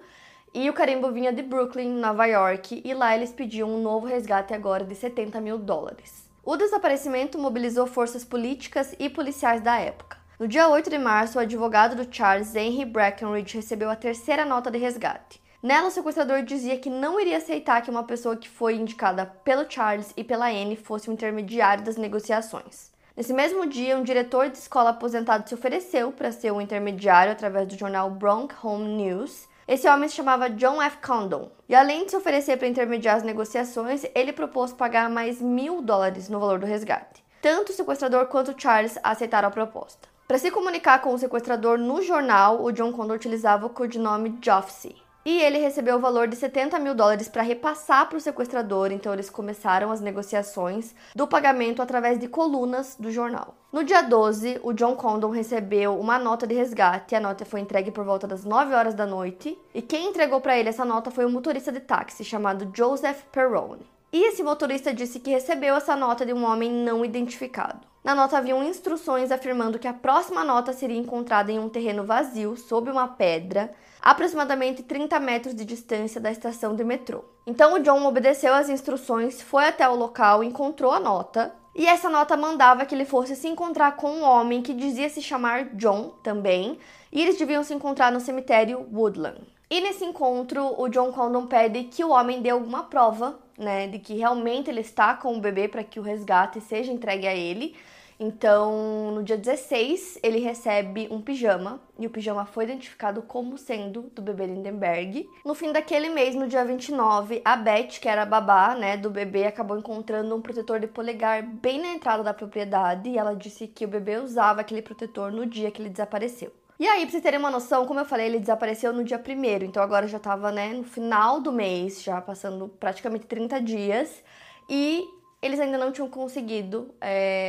E 0.52 0.68
o 0.68 0.74
carimbo 0.74 1.10
vinha 1.10 1.32
de 1.32 1.42
Brooklyn, 1.42 1.94
Nova 1.94 2.26
York, 2.26 2.82
e 2.84 2.92
lá 2.92 3.16
eles 3.16 3.32
pediam 3.32 3.70
um 3.70 3.80
novo 3.80 4.06
resgate 4.06 4.52
agora 4.52 4.84
de 4.84 4.94
70 4.94 5.40
mil 5.40 5.56
dólares. 5.56 6.28
O 6.44 6.54
desaparecimento 6.54 7.38
mobilizou 7.38 7.86
forças 7.86 8.22
políticas 8.22 8.94
e 8.98 9.08
policiais 9.08 9.62
da 9.62 9.80
época. 9.80 10.18
No 10.38 10.46
dia 10.46 10.68
8 10.68 10.90
de 10.90 10.98
março, 10.98 11.38
o 11.38 11.40
advogado 11.40 11.96
do 11.96 12.14
Charles, 12.14 12.54
Henry 12.54 12.84
Breckenridge, 12.84 13.56
recebeu 13.56 13.88
a 13.88 13.96
terceira 13.96 14.44
nota 14.44 14.70
de 14.70 14.76
resgate. 14.76 15.42
Nela, 15.64 15.88
o 15.88 15.90
sequestrador 15.90 16.42
dizia 16.42 16.76
que 16.76 16.90
não 16.90 17.18
iria 17.18 17.38
aceitar 17.38 17.80
que 17.80 17.90
uma 17.90 18.02
pessoa 18.02 18.36
que 18.36 18.50
foi 18.50 18.74
indicada 18.74 19.24
pelo 19.24 19.64
Charles 19.66 20.12
e 20.14 20.22
pela 20.22 20.50
Anne 20.50 20.76
fosse 20.76 21.08
o 21.08 21.12
intermediário 21.14 21.82
das 21.82 21.96
negociações. 21.96 22.92
Nesse 23.16 23.32
mesmo 23.32 23.64
dia, 23.64 23.96
um 23.96 24.02
diretor 24.02 24.50
de 24.50 24.58
escola 24.58 24.90
aposentado 24.90 25.48
se 25.48 25.54
ofereceu 25.54 26.12
para 26.12 26.30
ser 26.30 26.52
o 26.52 26.60
intermediário 26.60 27.32
através 27.32 27.66
do 27.66 27.78
jornal 27.78 28.10
Bronx 28.10 28.54
Home 28.62 28.84
News. 28.84 29.48
Esse 29.66 29.88
homem 29.88 30.06
se 30.06 30.16
chamava 30.16 30.50
John 30.50 30.82
F. 30.82 30.98
Condon. 30.98 31.50
E 31.66 31.74
além 31.74 32.04
de 32.04 32.10
se 32.10 32.16
oferecer 32.18 32.58
para 32.58 32.68
intermediar 32.68 33.16
as 33.16 33.22
negociações, 33.22 34.04
ele 34.14 34.34
propôs 34.34 34.70
pagar 34.70 35.08
mais 35.08 35.40
mil 35.40 35.80
dólares 35.80 36.28
no 36.28 36.40
valor 36.40 36.58
do 36.58 36.66
resgate. 36.66 37.24
Tanto 37.40 37.72
o 37.72 37.74
sequestrador 37.74 38.26
quanto 38.26 38.50
o 38.50 38.60
Charles 38.60 38.98
aceitaram 39.02 39.48
a 39.48 39.50
proposta. 39.50 40.10
Para 40.28 40.36
se 40.36 40.50
comunicar 40.50 41.00
com 41.00 41.14
o 41.14 41.18
sequestrador 41.18 41.78
no 41.78 42.02
jornal, 42.02 42.62
o 42.62 42.70
John 42.70 42.92
Condon 42.92 43.14
utilizava 43.14 43.64
o 43.64 43.70
codinome 43.70 44.38
Joffsey. 44.42 45.03
E 45.24 45.40
ele 45.40 45.56
recebeu 45.56 45.96
o 45.96 46.00
valor 46.00 46.28
de 46.28 46.36
70 46.36 46.78
mil 46.78 46.94
dólares 46.94 47.28
para 47.28 47.40
repassar 47.40 48.06
para 48.08 48.18
o 48.18 48.20
sequestrador, 48.20 48.92
então 48.92 49.12
eles 49.12 49.30
começaram 49.30 49.90
as 49.90 50.00
negociações 50.00 50.94
do 51.14 51.26
pagamento 51.26 51.80
através 51.80 52.18
de 52.18 52.28
colunas 52.28 52.94
do 52.98 53.10
jornal. 53.10 53.54
No 53.72 53.82
dia 53.82 54.02
12, 54.02 54.60
o 54.62 54.74
John 54.74 54.94
Condon 54.94 55.30
recebeu 55.30 55.98
uma 55.98 56.18
nota 56.18 56.46
de 56.46 56.54
resgate. 56.54 57.14
A 57.14 57.20
nota 57.20 57.44
foi 57.46 57.60
entregue 57.60 57.90
por 57.90 58.04
volta 58.04 58.26
das 58.26 58.44
9 58.44 58.74
horas 58.74 58.94
da 58.94 59.06
noite. 59.06 59.58
E 59.74 59.80
quem 59.80 60.08
entregou 60.08 60.42
para 60.42 60.58
ele 60.58 60.68
essa 60.68 60.84
nota 60.84 61.10
foi 61.10 61.24
um 61.24 61.30
motorista 61.30 61.72
de 61.72 61.80
táxi 61.80 62.22
chamado 62.22 62.70
Joseph 62.74 63.22
Perrone. 63.32 63.86
E 64.12 64.28
esse 64.28 64.42
motorista 64.42 64.92
disse 64.92 65.18
que 65.18 65.30
recebeu 65.30 65.74
essa 65.74 65.96
nota 65.96 66.24
de 66.24 66.32
um 66.32 66.44
homem 66.44 66.70
não 66.70 67.04
identificado. 67.04 67.93
Na 68.04 68.14
nota 68.14 68.36
haviam 68.36 68.62
instruções 68.62 69.32
afirmando 69.32 69.78
que 69.78 69.88
a 69.88 69.94
próxima 69.94 70.44
nota 70.44 70.74
seria 70.74 70.98
encontrada 70.98 71.50
em 71.50 71.58
um 71.58 71.70
terreno 71.70 72.04
vazio, 72.04 72.54
sob 72.54 72.90
uma 72.90 73.08
pedra, 73.08 73.72
aproximadamente 73.98 74.82
30 74.82 75.18
metros 75.18 75.54
de 75.54 75.64
distância 75.64 76.20
da 76.20 76.30
estação 76.30 76.76
de 76.76 76.84
metrô. 76.84 77.24
Então 77.46 77.72
o 77.72 77.78
John 77.78 78.04
obedeceu 78.04 78.52
às 78.52 78.68
instruções, 78.68 79.40
foi 79.40 79.64
até 79.68 79.88
o 79.88 79.94
local, 79.94 80.44
encontrou 80.44 80.92
a 80.92 81.00
nota, 81.00 81.54
e 81.74 81.86
essa 81.86 82.10
nota 82.10 82.36
mandava 82.36 82.84
que 82.84 82.94
ele 82.94 83.06
fosse 83.06 83.34
se 83.34 83.48
encontrar 83.48 83.96
com 83.96 84.10
um 84.10 84.22
homem 84.22 84.60
que 84.60 84.74
dizia 84.74 85.08
se 85.08 85.22
chamar 85.22 85.74
John 85.74 86.10
também, 86.22 86.78
e 87.10 87.22
eles 87.22 87.38
deviam 87.38 87.64
se 87.64 87.72
encontrar 87.72 88.12
no 88.12 88.20
cemitério 88.20 88.86
Woodland. 88.92 89.40
E 89.70 89.80
nesse 89.80 90.04
encontro, 90.04 90.78
o 90.78 90.90
John 90.90 91.10
Condon 91.10 91.46
pede 91.46 91.84
que 91.84 92.04
o 92.04 92.10
homem 92.10 92.42
dê 92.42 92.50
alguma 92.50 92.82
prova, 92.82 93.38
né, 93.56 93.88
de 93.88 93.98
que 93.98 94.14
realmente 94.14 94.68
ele 94.68 94.82
está 94.82 95.14
com 95.14 95.36
o 95.36 95.40
bebê 95.40 95.68
para 95.68 95.82
que 95.82 95.98
o 95.98 96.02
resgate 96.02 96.60
seja 96.60 96.92
entregue 96.92 97.26
a 97.26 97.34
ele. 97.34 97.74
Então, 98.18 99.10
no 99.10 99.22
dia 99.22 99.36
16, 99.36 100.20
ele 100.22 100.38
recebe 100.38 101.08
um 101.10 101.20
pijama, 101.20 101.80
e 101.98 102.06
o 102.06 102.10
pijama 102.10 102.46
foi 102.46 102.64
identificado 102.64 103.22
como 103.22 103.58
sendo 103.58 104.02
do 104.14 104.22
bebê 104.22 104.46
Lindenberg. 104.46 105.28
No 105.44 105.54
fim 105.54 105.72
daquele 105.72 106.08
mês, 106.08 106.34
no 106.34 106.46
dia 106.46 106.64
29, 106.64 107.42
a 107.44 107.56
Beth, 107.56 107.98
que 108.00 108.08
era 108.08 108.22
a 108.22 108.26
babá, 108.26 108.74
né, 108.76 108.96
do 108.96 109.10
bebê, 109.10 109.46
acabou 109.46 109.76
encontrando 109.76 110.34
um 110.34 110.40
protetor 110.40 110.78
de 110.78 110.86
polegar 110.86 111.42
bem 111.42 111.80
na 111.80 111.88
entrada 111.88 112.22
da 112.22 112.32
propriedade, 112.32 113.08
e 113.08 113.18
ela 113.18 113.34
disse 113.34 113.66
que 113.66 113.84
o 113.84 113.88
bebê 113.88 114.18
usava 114.18 114.60
aquele 114.60 114.82
protetor 114.82 115.32
no 115.32 115.44
dia 115.44 115.70
que 115.70 115.82
ele 115.82 115.90
desapareceu. 115.90 116.52
E 116.78 116.86
aí, 116.86 117.02
pra 117.02 117.10
vocês 117.10 117.22
terem 117.22 117.38
uma 117.38 117.50
noção, 117.50 117.86
como 117.86 118.00
eu 118.00 118.04
falei, 118.04 118.26
ele 118.26 118.40
desapareceu 118.40 118.92
no 118.92 119.04
dia 119.04 119.18
primeiro, 119.18 119.64
então 119.64 119.82
agora 119.82 120.06
já 120.06 120.18
tava, 120.18 120.52
né, 120.52 120.72
no 120.72 120.84
final 120.84 121.40
do 121.40 121.52
mês, 121.52 122.02
já 122.02 122.20
passando 122.20 122.68
praticamente 122.68 123.26
30 123.26 123.60
dias, 123.60 124.22
e 124.68 125.04
eles 125.40 125.60
ainda 125.60 125.78
não 125.78 125.92
tinham 125.92 126.08
conseguido 126.08 126.94
é, 127.00 127.48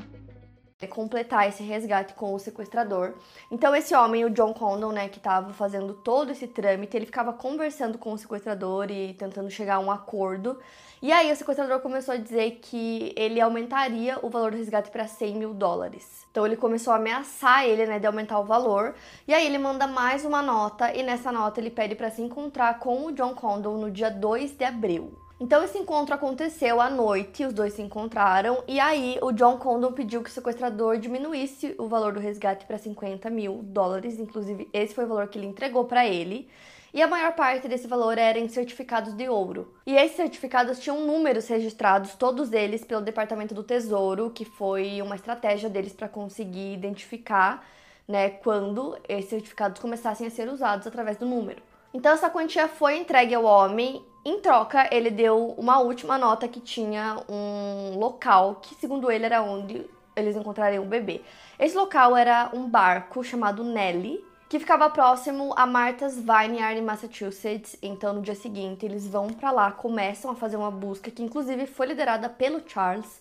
completar 0.87 1.47
esse 1.47 1.63
resgate 1.63 2.13
com 2.13 2.33
o 2.33 2.39
sequestrador. 2.39 3.13
Então 3.49 3.75
esse 3.75 3.95
homem, 3.95 4.25
o 4.25 4.29
John 4.29 4.53
Condon, 4.53 4.91
né, 4.91 5.09
que 5.09 5.17
estava 5.17 5.53
fazendo 5.53 5.93
todo 5.93 6.31
esse 6.31 6.47
trâmite, 6.47 6.95
ele 6.95 7.05
ficava 7.05 7.33
conversando 7.33 7.97
com 7.97 8.13
o 8.13 8.17
sequestrador 8.17 8.89
e 8.91 9.13
tentando 9.13 9.49
chegar 9.49 9.75
a 9.75 9.79
um 9.79 9.91
acordo. 9.91 10.57
E 11.01 11.11
aí 11.11 11.31
o 11.31 11.35
sequestrador 11.35 11.79
começou 11.79 12.13
a 12.13 12.17
dizer 12.17 12.59
que 12.61 13.11
ele 13.15 13.41
aumentaria 13.41 14.19
o 14.21 14.29
valor 14.29 14.51
do 14.51 14.57
resgate 14.57 14.91
para 14.91 15.07
100 15.07 15.35
mil 15.35 15.53
dólares. 15.53 16.27
Então 16.29 16.45
ele 16.45 16.55
começou 16.55 16.93
a 16.93 16.97
ameaçar 16.97 17.65
ele, 17.65 17.87
né, 17.87 17.97
de 17.97 18.05
aumentar 18.05 18.39
o 18.39 18.45
valor. 18.45 18.93
E 19.27 19.33
aí 19.33 19.45
ele 19.45 19.57
manda 19.57 19.87
mais 19.87 20.23
uma 20.23 20.41
nota 20.43 20.95
e 20.95 21.01
nessa 21.01 21.31
nota 21.31 21.59
ele 21.59 21.71
pede 21.71 21.95
para 21.95 22.11
se 22.11 22.21
encontrar 22.21 22.77
com 22.77 23.07
o 23.07 23.11
John 23.11 23.33
Condon 23.33 23.77
no 23.77 23.89
dia 23.89 24.11
2 24.11 24.51
de 24.51 24.63
abril. 24.63 25.11
Então 25.41 25.63
esse 25.63 25.75
encontro 25.75 26.13
aconteceu 26.13 26.79
à 26.79 26.87
noite, 26.87 27.43
os 27.43 27.51
dois 27.51 27.73
se 27.73 27.81
encontraram 27.81 28.63
e 28.67 28.79
aí 28.79 29.17
o 29.23 29.31
John 29.31 29.57
Condon 29.57 29.91
pediu 29.91 30.21
que 30.21 30.29
o 30.29 30.31
sequestrador 30.31 30.99
diminuísse 30.99 31.73
o 31.79 31.87
valor 31.87 32.13
do 32.13 32.19
resgate 32.19 32.63
para 32.67 32.77
50 32.77 33.27
mil 33.31 33.63
dólares, 33.63 34.19
inclusive 34.19 34.69
esse 34.71 34.93
foi 34.93 35.03
o 35.03 35.07
valor 35.07 35.27
que 35.29 35.39
ele 35.39 35.47
entregou 35.47 35.85
para 35.85 36.05
ele. 36.05 36.47
E 36.93 37.01
a 37.01 37.07
maior 37.07 37.33
parte 37.33 37.67
desse 37.67 37.87
valor 37.87 38.19
era 38.19 38.37
em 38.37 38.47
certificados 38.47 39.15
de 39.15 39.27
ouro. 39.29 39.73
E 39.83 39.95
esses 39.95 40.15
certificados 40.15 40.77
tinham 40.77 41.07
números 41.07 41.47
registrados, 41.47 42.13
todos 42.13 42.53
eles 42.53 42.85
pelo 42.85 43.01
Departamento 43.01 43.55
do 43.55 43.63
Tesouro, 43.63 44.29
que 44.29 44.45
foi 44.45 45.01
uma 45.01 45.15
estratégia 45.15 45.71
deles 45.71 45.93
para 45.93 46.07
conseguir 46.07 46.71
identificar, 46.71 47.67
né, 48.07 48.29
quando 48.29 48.95
esses 49.09 49.31
certificados 49.31 49.81
começassem 49.81 50.27
a 50.27 50.29
ser 50.29 50.47
usados 50.49 50.85
através 50.85 51.17
do 51.17 51.25
número. 51.25 51.63
Então 51.91 52.13
essa 52.13 52.29
quantia 52.29 52.67
foi 52.67 52.97
entregue 52.97 53.33
ao 53.33 53.43
homem. 53.43 54.05
Em 54.23 54.39
troca, 54.39 54.87
ele 54.91 55.09
deu 55.09 55.55
uma 55.57 55.79
última 55.79 56.15
nota 56.15 56.47
que 56.47 56.59
tinha 56.59 57.17
um 57.27 57.97
local 57.97 58.59
que, 58.61 58.75
segundo 58.75 59.09
ele, 59.09 59.25
era 59.25 59.41
onde 59.41 59.89
eles 60.15 60.35
encontrariam 60.35 60.83
o 60.83 60.87
bebê. 60.87 61.21
Esse 61.57 61.75
local 61.75 62.15
era 62.15 62.51
um 62.53 62.69
barco 62.69 63.23
chamado 63.23 63.63
Nelly, 63.63 64.23
que 64.47 64.59
ficava 64.59 64.89
próximo 64.91 65.53
a 65.57 65.65
Martha's 65.65 66.17
Vineyard, 66.17 66.77
em 66.77 66.83
Massachusetts. 66.83 67.75
Então, 67.81 68.13
no 68.13 68.21
dia 68.21 68.35
seguinte, 68.35 68.85
eles 68.85 69.07
vão 69.07 69.27
para 69.27 69.49
lá, 69.49 69.71
começam 69.71 70.29
a 70.29 70.35
fazer 70.35 70.57
uma 70.57 70.69
busca 70.69 71.09
que, 71.09 71.23
inclusive, 71.23 71.65
foi 71.65 71.87
liderada 71.87 72.29
pelo 72.29 72.61
Charles. 72.67 73.19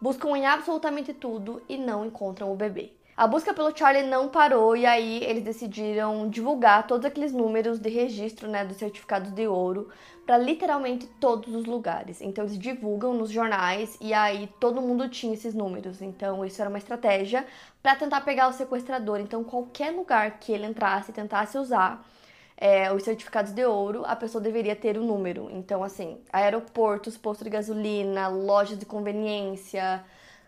Buscam 0.00 0.36
em 0.36 0.44
absolutamente 0.44 1.14
tudo 1.14 1.62
e 1.66 1.78
não 1.78 2.04
encontram 2.04 2.52
o 2.52 2.56
bebê. 2.56 2.92
A 3.14 3.26
busca 3.26 3.52
pelo 3.52 3.76
Charlie 3.76 4.06
não 4.06 4.28
parou 4.28 4.74
e 4.74 4.86
aí 4.86 5.22
eles 5.22 5.44
decidiram 5.44 6.30
divulgar 6.30 6.86
todos 6.86 7.04
aqueles 7.04 7.30
números 7.30 7.78
de 7.78 7.90
registro 7.90 8.48
né, 8.48 8.64
dos 8.64 8.78
certificados 8.78 9.30
de 9.32 9.46
ouro 9.46 9.90
para 10.24 10.38
literalmente 10.38 11.06
todos 11.20 11.54
os 11.54 11.66
lugares. 11.66 12.22
Então 12.22 12.44
eles 12.44 12.58
divulgam 12.58 13.12
nos 13.12 13.30
jornais 13.30 13.98
e 14.00 14.14
aí 14.14 14.48
todo 14.58 14.80
mundo 14.80 15.10
tinha 15.10 15.34
esses 15.34 15.52
números. 15.52 16.00
Então 16.00 16.42
isso 16.42 16.58
era 16.62 16.70
uma 16.70 16.78
estratégia 16.78 17.46
para 17.82 17.94
tentar 17.96 18.22
pegar 18.22 18.48
o 18.48 18.52
sequestrador. 18.52 19.20
Então 19.20 19.44
qualquer 19.44 19.90
lugar 19.90 20.38
que 20.38 20.50
ele 20.50 20.64
entrasse 20.64 21.10
e 21.10 21.14
tentasse 21.14 21.58
usar 21.58 22.02
é, 22.56 22.90
os 22.94 23.02
certificados 23.02 23.52
de 23.52 23.64
ouro, 23.66 24.04
a 24.06 24.16
pessoa 24.16 24.40
deveria 24.40 24.74
ter 24.74 24.96
o 24.96 25.04
número. 25.04 25.50
Então 25.50 25.84
assim, 25.84 26.18
aeroportos, 26.32 27.18
postos 27.18 27.44
de 27.44 27.50
gasolina, 27.50 28.28
lojas 28.28 28.78
de 28.78 28.86
conveniência 28.86 30.02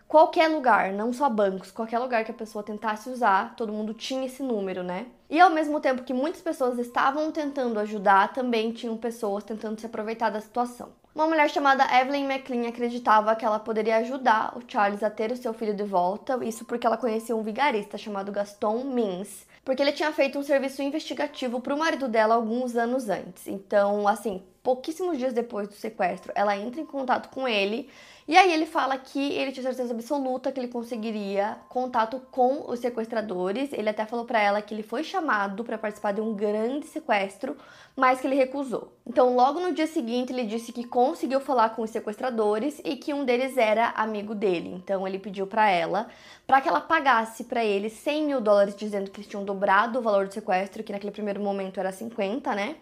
qualquer 0.07 0.47
lugar, 0.47 0.91
não 0.93 1.11
só 1.11 1.29
bancos, 1.29 1.71
qualquer 1.71 1.99
lugar 1.99 2.23
que 2.23 2.31
a 2.31 2.35
pessoa 2.35 2.63
tentasse 2.63 3.09
usar, 3.09 3.55
todo 3.55 3.73
mundo 3.73 3.93
tinha 3.93 4.25
esse 4.25 4.41
número, 4.43 4.83
né? 4.83 5.07
E 5.29 5.39
ao 5.39 5.49
mesmo 5.49 5.79
tempo 5.79 6.03
que 6.03 6.13
muitas 6.13 6.41
pessoas 6.41 6.77
estavam 6.77 7.31
tentando 7.31 7.79
ajudar, 7.79 8.33
também 8.33 8.71
tinham 8.71 8.95
pessoas 8.95 9.43
tentando 9.43 9.79
se 9.79 9.85
aproveitar 9.85 10.29
da 10.29 10.39
situação. 10.39 10.89
Uma 11.15 11.27
mulher 11.27 11.49
chamada 11.49 11.85
Evelyn 11.97 12.25
McLean 12.25 12.67
acreditava 12.67 13.35
que 13.35 13.45
ela 13.45 13.57
poderia 13.57 13.97
ajudar 13.97 14.55
o 14.57 14.61
Charles 14.67 15.01
a 15.01 15.09
ter 15.09 15.31
o 15.31 15.37
seu 15.37 15.53
filho 15.53 15.73
de 15.73 15.83
volta, 15.83 16.37
isso 16.43 16.65
porque 16.65 16.85
ela 16.85 16.97
conhecia 16.97 17.35
um 17.35 17.41
vigarista 17.41 17.97
chamado 17.97 18.33
Gaston 18.33 18.83
Mins, 18.83 19.47
porque 19.63 19.81
ele 19.81 19.93
tinha 19.93 20.11
feito 20.11 20.37
um 20.37 20.43
serviço 20.43 20.83
investigativo 20.83 21.61
para 21.61 21.73
o 21.73 21.79
marido 21.79 22.09
dela 22.09 22.35
alguns 22.35 22.75
anos 22.75 23.07
antes. 23.07 23.47
Então, 23.47 24.07
assim, 24.07 24.43
pouquíssimos 24.61 25.17
dias 25.17 25.31
depois 25.31 25.69
do 25.69 25.73
sequestro, 25.73 26.33
ela 26.35 26.57
entra 26.57 26.81
em 26.81 26.85
contato 26.85 27.29
com 27.29 27.47
ele 27.47 27.89
e 28.27 28.35
aí 28.35 28.51
ele 28.51 28.65
fala 28.65 28.97
que 28.97 29.33
ele 29.33 29.51
tinha 29.51 29.61
certeza 29.61 29.93
absoluta 29.93 30.51
que 30.51 30.59
ele 30.59 30.67
conseguiria 30.67 31.59
contato 31.69 32.19
com 32.31 32.67
os 32.67 32.79
sequestradores. 32.79 33.71
Ele 33.71 33.87
até 33.87 34.03
falou 34.03 34.25
para 34.25 34.41
ela 34.41 34.63
que 34.63 34.73
ele 34.73 34.81
foi 34.81 35.03
chamado 35.03 35.63
para 35.63 35.77
participar 35.77 36.11
de 36.11 36.21
um 36.21 36.33
grande 36.33 36.87
sequestro, 36.87 37.55
mas 37.95 38.19
que 38.19 38.25
ele 38.25 38.35
recusou. 38.35 38.91
Então, 39.05 39.35
logo 39.35 39.59
no 39.59 39.73
dia 39.73 39.85
seguinte, 39.85 40.33
ele 40.33 40.43
disse 40.43 40.73
que 40.73 40.83
conseguiu 40.83 41.39
falar 41.39 41.69
com 41.75 41.83
os 41.83 41.91
sequestradores 41.91 42.81
e 42.83 42.95
que 42.95 43.13
um 43.13 43.23
deles 43.23 43.57
era 43.57 43.89
amigo 43.89 44.33
dele. 44.33 44.73
Então, 44.73 45.07
ele 45.07 45.19
pediu 45.19 45.45
para 45.45 45.69
ela 45.69 46.07
para 46.47 46.61
que 46.61 46.67
ela 46.67 46.81
pagasse 46.81 47.43
para 47.43 47.63
ele 47.63 47.91
100 47.91 48.25
mil 48.25 48.41
dólares, 48.41 48.75
dizendo 48.75 49.11
que 49.11 49.19
eles 49.19 49.29
tinham 49.29 49.45
dobrado 49.45 49.99
o 49.99 50.01
valor 50.01 50.27
do 50.27 50.33
sequestro, 50.33 50.83
que 50.83 50.91
naquele 50.91 51.11
primeiro 51.11 51.39
momento 51.39 51.79
era 51.79 51.91
50, 51.91 52.55
né? 52.55 52.77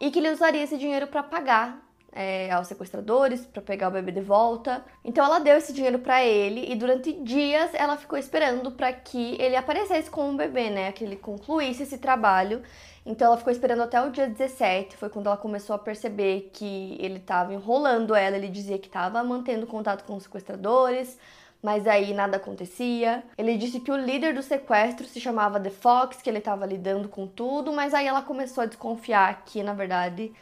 E 0.00 0.10
que 0.10 0.18
ele 0.18 0.32
usaria 0.32 0.62
esse 0.62 0.76
dinheiro 0.76 1.06
para 1.06 1.22
pagar 1.22 1.87
é, 2.12 2.50
aos 2.50 2.66
sequestradores 2.66 3.44
para 3.46 3.62
pegar 3.62 3.88
o 3.88 3.90
bebê 3.90 4.12
de 4.12 4.20
volta. 4.20 4.84
Então 5.04 5.24
ela 5.24 5.38
deu 5.38 5.56
esse 5.56 5.72
dinheiro 5.72 5.98
para 5.98 6.24
ele 6.24 6.70
e 6.70 6.74
durante 6.74 7.12
dias 7.12 7.70
ela 7.74 7.96
ficou 7.96 8.18
esperando 8.18 8.72
para 8.72 8.92
que 8.92 9.36
ele 9.40 9.56
aparecesse 9.56 10.10
com 10.10 10.30
o 10.30 10.36
bebê, 10.36 10.70
né? 10.70 10.92
Que 10.92 11.04
ele 11.04 11.16
concluísse 11.16 11.82
esse 11.82 11.98
trabalho. 11.98 12.62
Então 13.04 13.28
ela 13.28 13.36
ficou 13.36 13.52
esperando 13.52 13.82
até 13.82 14.00
o 14.02 14.10
dia 14.10 14.28
17, 14.28 14.96
foi 14.96 15.08
quando 15.08 15.28
ela 15.28 15.36
começou 15.36 15.74
a 15.74 15.78
perceber 15.78 16.50
que 16.52 16.96
ele 17.00 17.16
estava 17.16 17.54
enrolando 17.54 18.14
ela, 18.14 18.36
ele 18.36 18.48
dizia 18.48 18.78
que 18.78 18.86
estava 18.86 19.22
mantendo 19.24 19.66
contato 19.66 20.04
com 20.04 20.14
os 20.14 20.24
sequestradores, 20.24 21.18
mas 21.62 21.86
aí 21.86 22.12
nada 22.12 22.36
acontecia. 22.36 23.22
Ele 23.38 23.56
disse 23.56 23.80
que 23.80 23.90
o 23.90 23.96
líder 23.96 24.34
do 24.34 24.42
sequestro 24.42 25.06
se 25.06 25.20
chamava 25.20 25.58
The 25.58 25.70
Fox, 25.70 26.20
que 26.20 26.28
ele 26.28 26.38
estava 26.38 26.66
lidando 26.66 27.08
com 27.08 27.26
tudo, 27.26 27.72
mas 27.72 27.94
aí 27.94 28.06
ela 28.06 28.20
começou 28.20 28.62
a 28.62 28.66
desconfiar 28.66 29.42
que, 29.46 29.62
na 29.62 29.72
verdade, 29.72 30.32